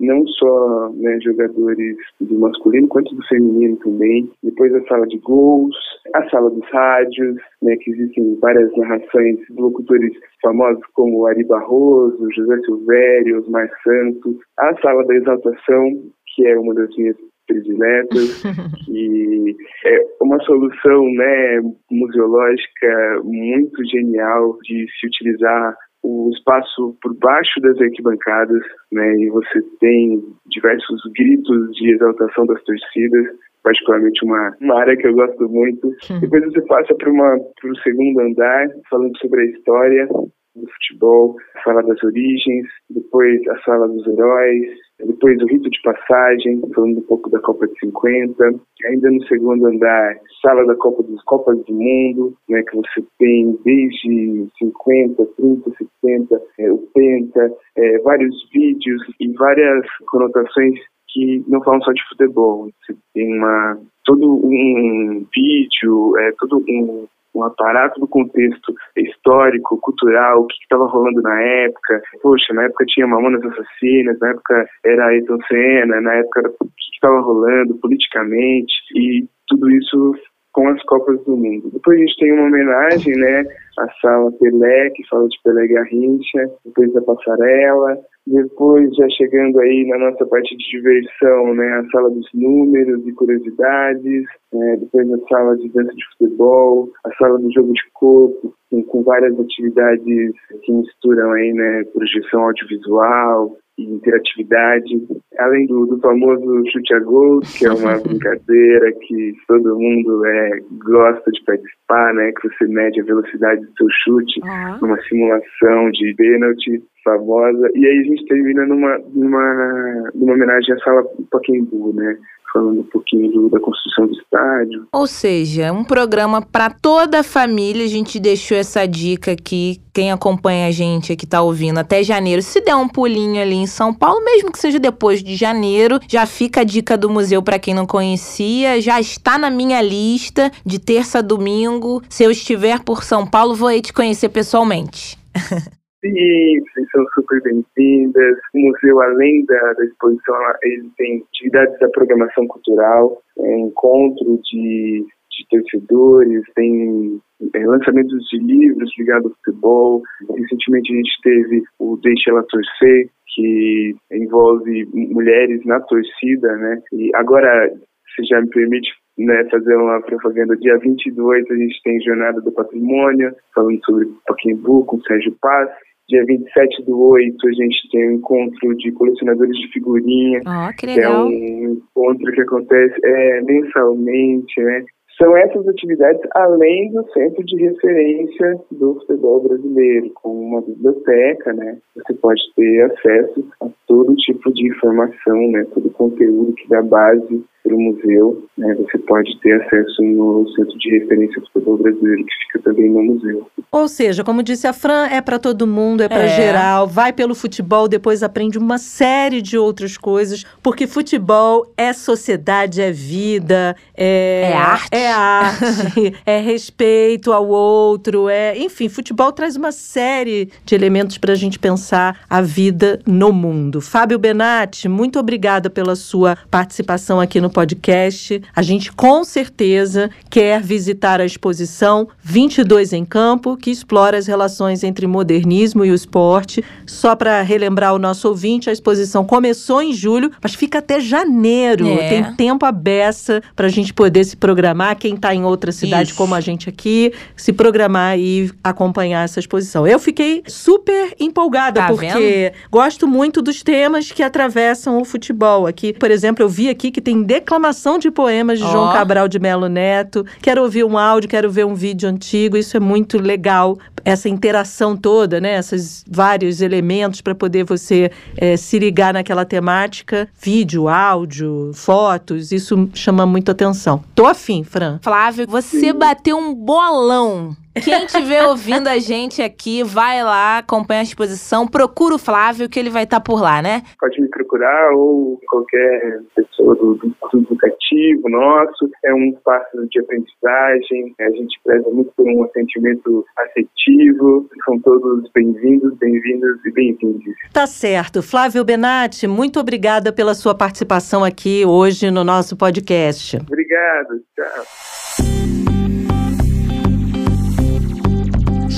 não 0.00 0.26
só 0.26 0.90
né, 0.94 1.18
jogadores 1.20 1.96
do 2.20 2.38
masculino, 2.38 2.88
quanto 2.88 3.14
do 3.14 3.26
feminino 3.28 3.76
também. 3.76 4.28
Depois 4.42 4.74
a 4.74 4.84
sala 4.86 5.06
de 5.06 5.18
gols, 5.18 5.76
a 6.14 6.28
sala 6.28 6.50
dos 6.50 6.68
rádios, 6.70 7.36
né, 7.62 7.76
que 7.76 7.90
existem 7.92 8.36
várias 8.40 8.76
narrações 8.76 9.38
de 9.48 9.60
locutores 9.60 10.12
famosos 10.42 10.82
como 10.94 11.26
Ari 11.26 11.44
Barroso, 11.44 12.28
José 12.34 12.58
Silvério, 12.64 13.38
Osmar 13.38 13.70
Santos. 13.84 14.36
A 14.58 14.74
sala 14.80 15.06
da 15.06 15.14
exaltação, 15.14 15.92
que 16.34 16.46
é 16.46 16.58
uma 16.58 16.74
das 16.74 16.94
minhas 16.96 17.16
prediletas, 17.50 18.42
que 18.86 19.56
é 19.84 19.98
uma 20.22 20.38
solução 20.44 21.04
né, 21.14 21.60
museológica 21.90 23.20
muito 23.24 23.84
genial 23.86 24.56
de 24.62 24.86
se 24.98 25.06
utilizar 25.06 25.74
o 26.02 26.30
espaço 26.32 26.96
por 27.02 27.14
baixo 27.18 27.60
das 27.60 27.78
arquibancadas, 27.78 28.62
né, 28.92 29.16
e 29.16 29.28
você 29.28 29.60
tem 29.80 30.22
diversos 30.46 31.00
gritos 31.14 31.72
de 31.72 31.92
exaltação 31.94 32.46
das 32.46 32.62
torcidas, 32.62 33.26
particularmente 33.62 34.24
uma, 34.24 34.56
uma 34.60 34.80
área 34.80 34.96
que 34.96 35.06
eu 35.06 35.14
gosto 35.14 35.48
muito. 35.48 35.94
Depois 36.20 36.44
você 36.44 36.62
passa 36.62 36.94
para 36.94 37.10
o 37.10 37.76
segundo 37.82 38.20
andar, 38.20 38.68
falando 38.88 39.16
sobre 39.18 39.42
a 39.42 39.44
história, 39.46 40.08
do 40.56 40.66
futebol, 40.68 41.36
a 41.56 41.62
sala 41.62 41.82
das 41.82 42.02
origens, 42.02 42.66
depois 42.88 43.46
a 43.48 43.60
sala 43.60 43.88
dos 43.88 44.06
heróis, 44.06 44.68
depois 45.06 45.40
o 45.42 45.46
rito 45.46 45.70
de 45.70 45.82
passagem, 45.82 46.60
falando 46.74 46.98
um 46.98 47.02
pouco 47.02 47.30
da 47.30 47.40
Copa 47.40 47.66
de 47.66 47.78
50, 47.80 48.44
ainda 48.86 49.10
no 49.10 49.26
segundo 49.26 49.66
andar, 49.66 50.16
sala 50.42 50.64
da 50.66 50.74
Copa 50.76 51.02
dos 51.02 51.22
Copas 51.24 51.58
do 51.64 51.72
Mundo, 51.72 52.34
né, 52.48 52.62
que 52.62 52.76
você 52.76 53.04
tem 53.18 53.58
desde 53.64 54.46
50, 54.58 55.26
30, 55.36 55.70
70, 56.02 56.42
é, 56.58 56.72
o 56.72 56.78
Penta, 56.94 57.52
é, 57.76 57.98
vários 57.98 58.34
vídeos 58.52 59.02
e 59.20 59.28
várias 59.32 59.86
conotações 60.06 60.78
que 61.08 61.44
não 61.48 61.62
falam 61.62 61.82
só 61.82 61.92
de 61.92 62.08
futebol. 62.08 62.70
Você 62.86 62.96
tem 63.14 63.36
uma 63.36 63.78
todo 64.04 64.40
um 64.44 65.26
vídeo, 65.34 66.18
é, 66.18 66.32
todo 66.38 66.64
um 66.68 67.06
um 67.34 67.44
aparato 67.44 68.00
do 68.00 68.08
contexto 68.08 68.74
histórico, 68.96 69.78
cultural, 69.80 70.40
o 70.40 70.46
que 70.46 70.54
estava 70.62 70.86
rolando 70.86 71.22
na 71.22 71.40
época. 71.40 72.02
Poxa, 72.22 72.52
na 72.54 72.64
época 72.64 72.84
tinha 72.86 73.06
Mamonas 73.06 73.42
Assassinas, 73.44 74.18
na 74.20 74.30
época 74.30 74.66
era 74.84 75.06
Ayrton 75.06 75.38
Senna, 75.48 76.00
na 76.00 76.14
época 76.14 76.52
o 76.60 76.64
que 76.66 76.94
estava 76.94 77.20
rolando 77.20 77.74
politicamente 77.80 78.72
e 78.94 79.26
tudo 79.48 79.70
isso 79.70 80.14
com 80.52 80.68
as 80.68 80.82
Copas 80.84 81.22
do 81.24 81.36
Mundo. 81.36 81.70
Depois 81.72 81.96
a 81.96 82.00
gente 82.00 82.16
tem 82.18 82.32
uma 82.32 82.46
homenagem, 82.46 83.14
né, 83.14 83.44
à 83.78 83.88
Sala 84.00 84.32
Pelé, 84.32 84.90
que 84.90 85.06
fala 85.08 85.28
de 85.28 85.36
Pelé 85.44 85.66
Garrincha, 85.68 86.50
depois 86.64 86.92
da 86.92 87.02
Passarela, 87.02 87.98
depois, 88.26 88.94
já 88.94 89.08
chegando 89.10 89.58
aí 89.60 89.86
na 89.88 89.98
nossa 89.98 90.26
parte 90.26 90.56
de 90.56 90.70
diversão, 90.70 91.54
né, 91.54 91.66
a 91.78 91.84
sala 91.90 92.10
dos 92.10 92.28
números 92.34 93.06
e 93.06 93.12
curiosidades, 93.12 94.24
né, 94.52 94.76
depois 94.78 95.10
a 95.12 95.18
sala 95.28 95.56
de 95.56 95.68
dança 95.70 95.92
de 95.94 96.04
futebol, 96.12 96.90
a 97.04 97.12
sala 97.14 97.38
do 97.38 97.50
jogo 97.52 97.72
de 97.72 97.82
corpo, 97.94 98.54
com, 98.70 98.82
com 98.84 99.02
várias 99.02 99.38
atividades 99.38 100.32
que 100.62 100.72
misturam 100.72 101.32
aí, 101.32 101.52
né, 101.52 101.84
projeção 101.92 102.42
audiovisual, 102.42 103.56
e 103.80 103.94
interatividade, 103.94 105.08
além 105.38 105.66
do, 105.66 105.86
do, 105.86 105.98
famoso 106.00 106.62
chute 106.70 106.94
a 106.94 107.00
gol, 107.00 107.40
que 107.40 107.66
é 107.66 107.72
uma 107.72 107.98
brincadeira 108.02 108.92
que 108.92 109.34
todo 109.48 109.78
mundo 109.78 110.26
é, 110.26 110.60
gosta 110.84 111.30
de 111.30 111.42
participar, 111.44 112.14
né? 112.14 112.32
Que 112.32 112.48
você 112.48 112.66
mede 112.66 113.00
a 113.00 113.04
velocidade 113.04 113.60
do 113.62 113.72
seu 113.76 113.86
chute 114.04 114.40
uhum. 114.40 114.78
numa 114.82 115.00
simulação 115.02 115.90
de 115.92 116.14
pênalti 116.14 116.82
famosa. 117.02 117.70
E 117.74 117.86
aí 117.86 117.98
a 117.98 118.02
gente 118.02 118.26
termina 118.26 118.66
numa, 118.66 118.98
numa, 119.14 120.10
numa 120.14 120.32
homenagem 120.34 120.74
à 120.74 120.78
sala 120.80 121.02
Paquembu, 121.30 121.94
né? 121.94 122.16
Falando 122.52 122.80
um 122.80 122.84
pouquinho 122.84 123.30
do, 123.30 123.48
da 123.48 123.60
construção 123.60 124.06
do 124.06 124.12
estádio. 124.12 124.86
Ou 124.92 125.06
seja, 125.06 125.72
um 125.72 125.84
programa 125.84 126.42
para 126.42 126.70
toda 126.70 127.20
a 127.20 127.22
família. 127.22 127.84
A 127.84 127.88
gente 127.88 128.18
deixou 128.18 128.56
essa 128.56 128.86
dica 128.86 129.32
aqui. 129.32 129.80
Quem 129.92 130.12
acompanha 130.12 130.68
a 130.68 130.70
gente 130.70 131.12
aqui 131.12 131.26
tá 131.26 131.42
ouvindo 131.42 131.78
até 131.78 132.02
janeiro, 132.02 132.40
se 132.42 132.60
der 132.60 132.76
um 132.76 132.88
pulinho 132.88 133.42
ali 133.42 133.56
em 133.56 133.66
São 133.66 133.92
Paulo, 133.92 134.24
mesmo 134.24 134.52
que 134.52 134.58
seja 134.58 134.78
depois 134.78 135.20
de 135.22 135.34
janeiro, 135.34 135.98
já 136.08 136.26
fica 136.26 136.60
a 136.60 136.64
dica 136.64 136.96
do 136.96 137.10
museu 137.10 137.42
para 137.42 137.58
quem 137.58 137.74
não 137.74 137.86
conhecia. 137.86 138.80
Já 138.80 139.00
está 139.00 139.36
na 139.36 139.50
minha 139.50 139.82
lista 139.82 140.50
de 140.64 140.78
terça 140.78 141.18
a 141.18 141.22
domingo. 141.22 142.02
Se 142.08 142.22
eu 142.22 142.30
estiver 142.30 142.80
por 142.80 143.02
São 143.02 143.26
Paulo, 143.26 143.54
vou 143.54 143.68
aí 143.68 143.82
te 143.82 143.92
conhecer 143.92 144.28
pessoalmente. 144.28 145.18
Sim, 146.00 146.62
são 146.92 147.04
super 147.12 147.42
bem-vindas. 147.42 148.38
O 148.54 148.58
museu, 148.58 149.02
além 149.02 149.44
da, 149.44 149.72
da, 149.74 149.84
exposição, 149.84 150.34
ele 150.62 150.88
tem 150.96 151.22
atividades 151.28 151.78
da 151.78 151.90
programação 151.90 152.46
cultural, 152.46 153.22
é, 153.38 153.58
encontro 153.58 154.40
de, 154.50 155.04
de 155.30 155.46
torcedores, 155.50 156.42
tem 156.54 157.20
é, 157.54 157.66
lançamentos 157.66 158.18
de 158.30 158.38
livros 158.38 158.90
ligados 158.98 159.30
ao 159.30 159.36
futebol. 159.36 160.02
Recentemente 160.38 160.90
a 160.90 160.96
gente 160.96 161.20
teve 161.22 161.62
o 161.78 161.98
Deixa 162.02 162.30
Ela 162.30 162.44
Torcer, 162.44 163.10
que 163.34 163.94
envolve 164.10 164.88
mulheres 164.94 165.62
na 165.66 165.80
torcida, 165.80 166.56
né? 166.56 166.82
E 166.94 167.10
agora, 167.14 167.70
se 168.16 168.24
já 168.24 168.40
me 168.40 168.48
permite 168.48 168.90
né, 169.18 169.44
fazer 169.50 169.76
uma 169.76 170.00
propaganda. 170.00 170.56
Dia 170.56 170.78
22 170.78 171.50
a 171.50 171.54
gente 171.54 171.82
tem 171.82 172.00
Jornada 172.00 172.40
do 172.40 172.52
Patrimônio, 172.52 173.34
falando 173.54 173.78
sobre 173.84 174.08
Paquembu 174.26 174.84
com 174.86 175.00
Sérgio 175.02 175.36
Paz. 175.40 175.68
Dia 176.10 176.24
27 176.24 176.82
do 176.86 177.00
8, 177.00 177.36
a 177.46 177.52
gente 177.52 177.88
tem 177.92 178.10
um 178.10 178.12
encontro 178.14 178.76
de 178.78 178.90
colecionadores 178.90 179.56
de 179.56 179.68
figurinha. 179.68 180.40
Oh, 180.44 180.76
que 180.76 180.86
legal. 180.86 181.28
Que 181.28 181.34
é 181.34 181.68
um 181.68 181.72
encontro 181.74 182.32
que 182.32 182.40
acontece 182.40 183.00
é, 183.04 183.40
mensalmente, 183.42 184.60
né? 184.60 184.84
São 185.16 185.36
essas 185.36 185.68
atividades 185.68 186.20
além 186.34 186.90
do 186.90 187.04
centro 187.12 187.44
de 187.44 187.56
referência 187.62 188.58
do 188.72 188.94
futebol 188.94 189.40
brasileiro, 189.46 190.10
com 190.14 190.30
uma 190.30 190.62
biblioteca, 190.62 191.52
né? 191.52 191.78
Você 191.94 192.14
pode 192.14 192.42
ter 192.56 192.82
acesso 192.90 193.46
a 193.62 193.68
todo 193.86 194.16
tipo 194.16 194.52
de 194.52 194.66
informação, 194.66 195.38
né? 195.52 195.64
Todo 195.72 195.86
o 195.86 195.92
conteúdo 195.92 196.54
que 196.54 196.68
dá 196.68 196.82
base 196.82 197.44
para 197.62 197.74
o 197.74 197.80
museu, 197.80 198.46
né, 198.56 198.74
você 198.74 198.98
pode 198.98 199.38
ter 199.40 199.60
acesso 199.62 200.02
no 200.02 200.46
Centro 200.56 200.78
de 200.78 200.90
Referência 200.98 201.40
do 201.40 201.46
Futebol 201.52 201.76
Brasileiro, 201.78 202.24
que 202.24 202.34
fica 202.46 202.58
também 202.64 202.90
no 202.90 203.02
museu. 203.02 203.46
Ou 203.70 203.86
seja, 203.86 204.24
como 204.24 204.42
disse 204.42 204.66
a 204.66 204.72
Fran, 204.72 205.06
é 205.06 205.20
para 205.20 205.38
todo 205.38 205.66
mundo, 205.66 206.02
é 206.02 206.08
para 206.08 206.24
É. 206.24 206.28
geral, 206.28 206.86
vai 206.86 207.12
pelo 207.12 207.34
futebol, 207.34 207.86
depois 207.86 208.22
aprende 208.22 208.58
uma 208.58 208.78
série 208.78 209.42
de 209.42 209.58
outras 209.58 209.96
coisas, 209.96 210.44
porque 210.62 210.86
futebol 210.86 211.66
é 211.76 211.92
sociedade, 211.92 212.80
é 212.80 212.90
vida, 212.90 213.76
é, 213.96 214.50
É 214.52 214.56
arte. 214.56 214.88
é, 214.92 215.12
arte, 215.12 216.14
é 216.26 216.40
respeito 216.40 217.32
ao 217.32 217.46
outro, 217.46 218.28
é, 218.28 218.56
enfim, 218.58 218.88
futebol 218.88 219.32
traz 219.32 219.54
uma 219.56 219.70
série 219.72 220.50
de 220.64 220.74
elementos 220.74 221.18
para 221.18 221.32
a 221.32 221.36
gente 221.36 221.58
pensar 221.58 222.20
a 222.28 222.40
vida 222.40 223.00
no 223.06 223.32
mundo. 223.32 223.80
Fábio 223.80 224.18
Benatti, 224.18 224.88
muito 224.88 225.18
obrigada 225.18 225.68
pela 225.68 225.94
sua 225.94 226.36
participação 226.50 227.20
aqui 227.20 227.40
no 227.40 227.49
podcast. 227.50 228.42
A 228.54 228.62
gente 228.62 228.92
com 228.92 229.24
certeza 229.24 230.10
quer 230.30 230.62
visitar 230.62 231.20
a 231.20 231.24
exposição 231.24 232.08
22 232.22 232.92
em 232.92 233.04
Campo, 233.04 233.56
que 233.56 233.70
explora 233.70 234.16
as 234.16 234.26
relações 234.26 234.84
entre 234.84 235.06
modernismo 235.06 235.84
e 235.84 235.90
o 235.90 235.94
esporte. 235.94 236.64
Só 236.86 237.14
para 237.14 237.42
relembrar 237.42 237.94
o 237.94 237.98
nosso 237.98 238.28
ouvinte, 238.28 238.70
a 238.70 238.72
exposição 238.72 239.24
começou 239.24 239.82
em 239.82 239.92
julho, 239.92 240.30
mas 240.42 240.54
fica 240.54 240.78
até 240.78 241.00
janeiro. 241.00 241.88
É. 241.88 242.08
Tem 242.08 242.34
tempo 242.34 242.64
a 242.64 242.72
beça 242.72 243.42
para 243.54 243.66
a 243.66 243.70
gente 243.70 243.92
poder 243.92 244.24
se 244.24 244.36
programar. 244.36 244.96
Quem 244.96 245.14
está 245.14 245.34
em 245.34 245.44
outra 245.44 245.72
cidade 245.72 246.10
Isso. 246.10 246.18
como 246.18 246.34
a 246.34 246.40
gente 246.40 246.68
aqui, 246.68 247.12
se 247.36 247.52
programar 247.52 248.18
e 248.18 248.50
acompanhar 248.62 249.24
essa 249.24 249.40
exposição. 249.40 249.86
Eu 249.86 249.98
fiquei 249.98 250.42
super 250.46 251.14
empolgada, 251.18 251.80
Tá 251.80 251.88
porque 251.88 252.52
gosto 252.70 253.06
muito 253.06 253.42
dos 253.42 253.62
temas 253.62 254.10
que 254.10 254.22
atravessam 254.22 255.00
o 255.00 255.04
futebol. 255.04 255.66
Aqui, 255.66 255.92
por 255.92 256.10
exemplo, 256.10 256.44
eu 256.44 256.48
vi 256.48 256.68
aqui 256.68 256.90
que 256.90 257.00
tem 257.00 257.22
declamação 257.40 257.98
de 257.98 258.10
poemas 258.10 258.58
de 258.58 258.64
João 258.64 258.88
Ó. 258.88 258.92
Cabral 258.92 259.26
de 259.26 259.38
Melo 259.38 259.68
Neto. 259.68 260.24
Quero 260.40 260.62
ouvir 260.62 260.84
um 260.84 260.96
áudio, 260.96 261.28
quero 261.28 261.50
ver 261.50 261.66
um 261.66 261.74
vídeo 261.74 262.08
antigo. 262.08 262.56
Isso 262.56 262.76
é 262.76 262.80
muito 262.80 263.18
legal. 263.18 263.78
Essa 264.04 264.28
interação 264.28 264.96
toda, 264.96 265.40
né? 265.40 265.58
Esses 265.58 266.04
vários 266.08 266.60
elementos 266.60 267.20
para 267.20 267.34
poder 267.34 267.64
você 267.64 268.10
eh, 268.36 268.56
se 268.56 268.78
ligar 268.78 269.12
naquela 269.12 269.44
temática. 269.44 270.28
Vídeo, 270.40 270.88
áudio, 270.88 271.72
fotos. 271.74 272.52
Isso 272.52 272.88
chama 272.94 273.26
muito 273.26 273.50
atenção. 273.50 274.02
Tô 274.14 274.26
afim, 274.26 274.62
Fran. 274.62 274.98
Flávio, 275.02 275.46
você 275.48 275.92
bateu 275.92 276.38
um 276.38 276.54
bolão. 276.54 277.56
Quem 277.74 278.04
estiver 278.04 278.44
ouvindo 278.46 278.88
a 278.88 278.98
gente 278.98 279.40
aqui, 279.40 279.84
vai 279.84 280.24
lá, 280.24 280.58
acompanha 280.58 281.00
a 281.00 281.04
exposição, 281.04 281.68
procura 281.68 282.16
o 282.16 282.18
Flávio 282.18 282.68
que 282.68 282.78
ele 282.78 282.90
vai 282.90 283.04
estar 283.04 283.20
por 283.20 283.40
lá, 283.40 283.62
né? 283.62 283.82
Pode 283.98 284.20
me 284.20 284.28
procurar 284.28 284.92
ou 284.92 285.38
qualquer 285.48 286.20
pessoa 286.34 286.74
do, 286.74 286.94
do, 286.94 287.14
do 287.32 287.38
educativo 287.38 288.28
nosso. 288.28 288.90
É 289.04 289.14
um 289.14 289.30
espaço 289.30 289.86
de 289.88 290.00
aprendizagem, 290.00 291.14
a 291.20 291.30
gente 291.30 291.60
preza 291.64 291.88
muito 291.90 292.12
por 292.16 292.26
um 292.26 292.42
atendimento 292.42 293.24
afetivo. 293.38 294.48
São 294.64 294.78
todos 294.80 295.30
bem-vindos, 295.32 295.96
bem-vindas 295.98 296.56
e 296.64 296.72
bem-vindos. 296.72 297.34
Tá 297.52 297.68
certo. 297.68 298.20
Flávio 298.20 298.64
Benatti, 298.64 299.28
muito 299.28 299.60
obrigada 299.60 300.12
pela 300.12 300.34
sua 300.34 300.56
participação 300.56 301.22
aqui 301.22 301.64
hoje 301.64 302.10
no 302.10 302.24
nosso 302.24 302.56
podcast. 302.56 303.36
Obrigado, 303.36 304.20
tchau. 304.34 305.59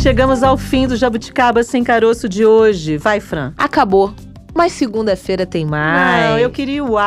Chegamos 0.02 0.42
ao 0.42 0.56
fim 0.56 0.88
do 0.88 0.96
Jabuticaba 0.96 1.62
Sem 1.62 1.84
Caroço 1.84 2.28
de 2.28 2.44
hoje. 2.44 2.96
Vai, 2.96 3.20
Fran. 3.20 3.52
Acabou. 3.56 4.12
Mas 4.52 4.72
segunda-feira 4.72 5.46
tem 5.46 5.64
mais. 5.64 6.30
Não, 6.30 6.38
eu 6.38 6.50
queria 6.50 6.84
o 6.84 6.98
ar. 6.98 7.06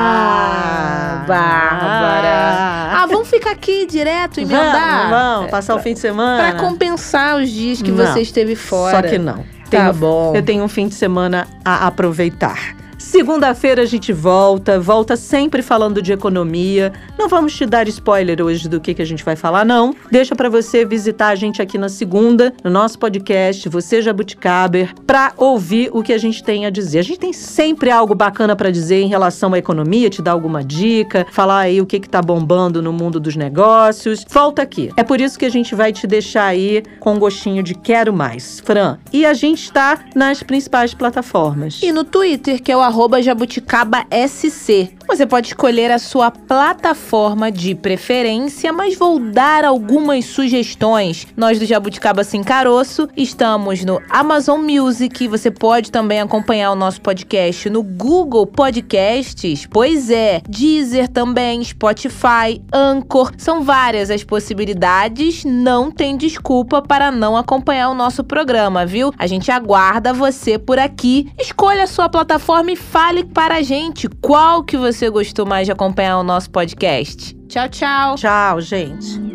Ah, 0.00 1.24
Bárbara. 1.26 3.02
Ah, 3.02 3.06
vamos 3.08 3.28
ficar 3.28 3.50
aqui 3.50 3.84
direto, 3.84 4.38
emendar? 4.40 5.10
Vamos, 5.10 5.10
vamos, 5.10 5.50
passar 5.50 5.74
o 5.74 5.80
fim 5.80 5.92
de 5.92 5.98
semana. 5.98 6.52
Pra 6.52 6.60
compensar 6.60 7.36
os 7.36 7.50
dias 7.50 7.82
que 7.82 7.90
Não. 7.90 8.06
você 8.06 8.20
esteve 8.22 8.54
fora. 8.54 9.02
Só 9.02 9.08
que 9.08 9.18
não. 9.18 9.38
Tá 9.68 9.78
Tenho- 9.90 9.92
bom. 9.94 10.32
Eu 10.36 10.42
tenho 10.42 10.62
um 10.64 10.68
fim 10.68 10.86
de 10.88 10.94
semana 10.94 11.46
a 11.64 11.86
aproveitar. 11.86 12.76
Segunda-feira 13.12 13.82
a 13.82 13.84
gente 13.84 14.10
volta, 14.10 14.80
volta 14.80 15.16
sempre 15.16 15.60
falando 15.60 16.00
de 16.00 16.14
economia. 16.14 16.94
Não 17.18 17.28
vamos 17.28 17.54
te 17.54 17.66
dar 17.66 17.86
spoiler 17.86 18.40
hoje 18.40 18.70
do 18.70 18.80
que, 18.80 18.94
que 18.94 19.02
a 19.02 19.04
gente 19.04 19.22
vai 19.22 19.36
falar, 19.36 19.66
não. 19.66 19.94
Deixa 20.10 20.34
pra 20.34 20.48
você 20.48 20.82
visitar 20.82 21.28
a 21.28 21.34
gente 21.34 21.60
aqui 21.60 21.76
na 21.76 21.90
segunda, 21.90 22.54
no 22.64 22.70
nosso 22.70 22.98
podcast, 22.98 23.68
Você 23.68 24.00
Jabuticaber, 24.00 24.94
pra 25.06 25.34
ouvir 25.36 25.90
o 25.92 26.02
que 26.02 26.10
a 26.10 26.16
gente 26.16 26.42
tem 26.42 26.64
a 26.64 26.70
dizer. 26.70 27.00
A 27.00 27.02
gente 27.02 27.18
tem 27.18 27.34
sempre 27.34 27.90
algo 27.90 28.14
bacana 28.14 28.56
pra 28.56 28.70
dizer 28.70 29.02
em 29.02 29.08
relação 29.08 29.52
à 29.52 29.58
economia, 29.58 30.08
te 30.08 30.22
dar 30.22 30.32
alguma 30.32 30.64
dica, 30.64 31.26
falar 31.30 31.58
aí 31.58 31.82
o 31.82 31.86
que, 31.86 32.00
que 32.00 32.08
tá 32.08 32.22
bombando 32.22 32.80
no 32.80 32.94
mundo 32.94 33.20
dos 33.20 33.36
negócios. 33.36 34.24
Volta 34.26 34.62
aqui. 34.62 34.90
É 34.96 35.02
por 35.02 35.20
isso 35.20 35.38
que 35.38 35.44
a 35.44 35.50
gente 35.50 35.74
vai 35.74 35.92
te 35.92 36.06
deixar 36.06 36.46
aí 36.46 36.82
com 36.98 37.12
um 37.12 37.18
gostinho 37.18 37.62
de 37.62 37.74
quero 37.74 38.10
mais. 38.10 38.58
Fran, 38.60 38.96
e 39.12 39.26
a 39.26 39.34
gente 39.34 39.64
está 39.64 39.98
nas 40.14 40.42
principais 40.42 40.94
plataformas. 40.94 41.78
E 41.82 41.92
no 41.92 42.04
Twitter, 42.04 42.62
que 42.62 42.72
é 42.72 42.76
o 42.76 42.80
arroba 42.80 43.01
jabuticaba.sc. 43.22 44.92
Você 45.06 45.26
pode 45.26 45.48
escolher 45.48 45.90
a 45.90 45.98
sua 45.98 46.30
plataforma 46.30 47.50
de 47.50 47.74
preferência, 47.74 48.72
mas 48.72 48.96
vou 48.96 49.18
dar 49.18 49.64
algumas 49.64 50.24
sugestões. 50.24 51.26
Nós 51.36 51.58
do 51.58 51.66
Jabuticaba 51.66 52.24
Sem 52.24 52.42
Caroço 52.42 53.08
estamos 53.16 53.84
no 53.84 54.00
Amazon 54.08 54.60
Music. 54.60 55.28
Você 55.28 55.50
pode 55.50 55.90
também 55.90 56.20
acompanhar 56.20 56.70
o 56.70 56.74
nosso 56.74 57.00
podcast 57.00 57.68
no 57.68 57.82
Google 57.82 58.46
Podcasts. 58.46 59.66
Pois 59.70 60.08
é, 60.08 60.40
Deezer 60.48 61.08
também, 61.08 61.62
Spotify, 61.62 62.62
Anchor. 62.72 63.32
São 63.36 63.62
várias 63.62 64.10
as 64.10 64.24
possibilidades. 64.24 65.44
Não 65.44 65.90
tem 65.90 66.16
desculpa 66.16 66.80
para 66.80 67.10
não 67.10 67.36
acompanhar 67.36 67.90
o 67.90 67.94
nosso 67.94 68.24
programa, 68.24 68.86
viu? 68.86 69.12
A 69.18 69.26
gente 69.26 69.50
aguarda 69.50 70.12
você 70.12 70.58
por 70.58 70.78
aqui. 70.78 71.30
Escolha 71.38 71.84
a 71.84 71.86
sua 71.86 72.08
plataforma 72.08 72.72
e 72.72 72.76
fale 72.92 73.24
para 73.24 73.56
a 73.56 73.62
gente 73.62 74.06
qual 74.20 74.62
que 74.62 74.76
você 74.76 75.08
gostou 75.08 75.46
mais 75.46 75.66
de 75.66 75.72
acompanhar 75.72 76.18
o 76.18 76.22
nosso 76.22 76.50
podcast. 76.50 77.34
Tchau, 77.48 77.66
tchau. 77.70 78.16
Tchau, 78.16 78.60
gente. 78.60 79.32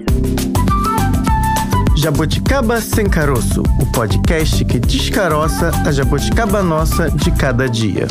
Jabuticaba 1.97 2.79
Sem 2.79 3.09
Caroço, 3.09 3.63
o 3.81 3.91
podcast 3.91 4.63
que 4.63 4.79
descaroça 4.79 5.71
a 5.83 5.91
jabuticaba 5.91 6.61
nossa 6.61 7.09
de 7.09 7.31
cada 7.31 7.67
dia. 7.67 8.07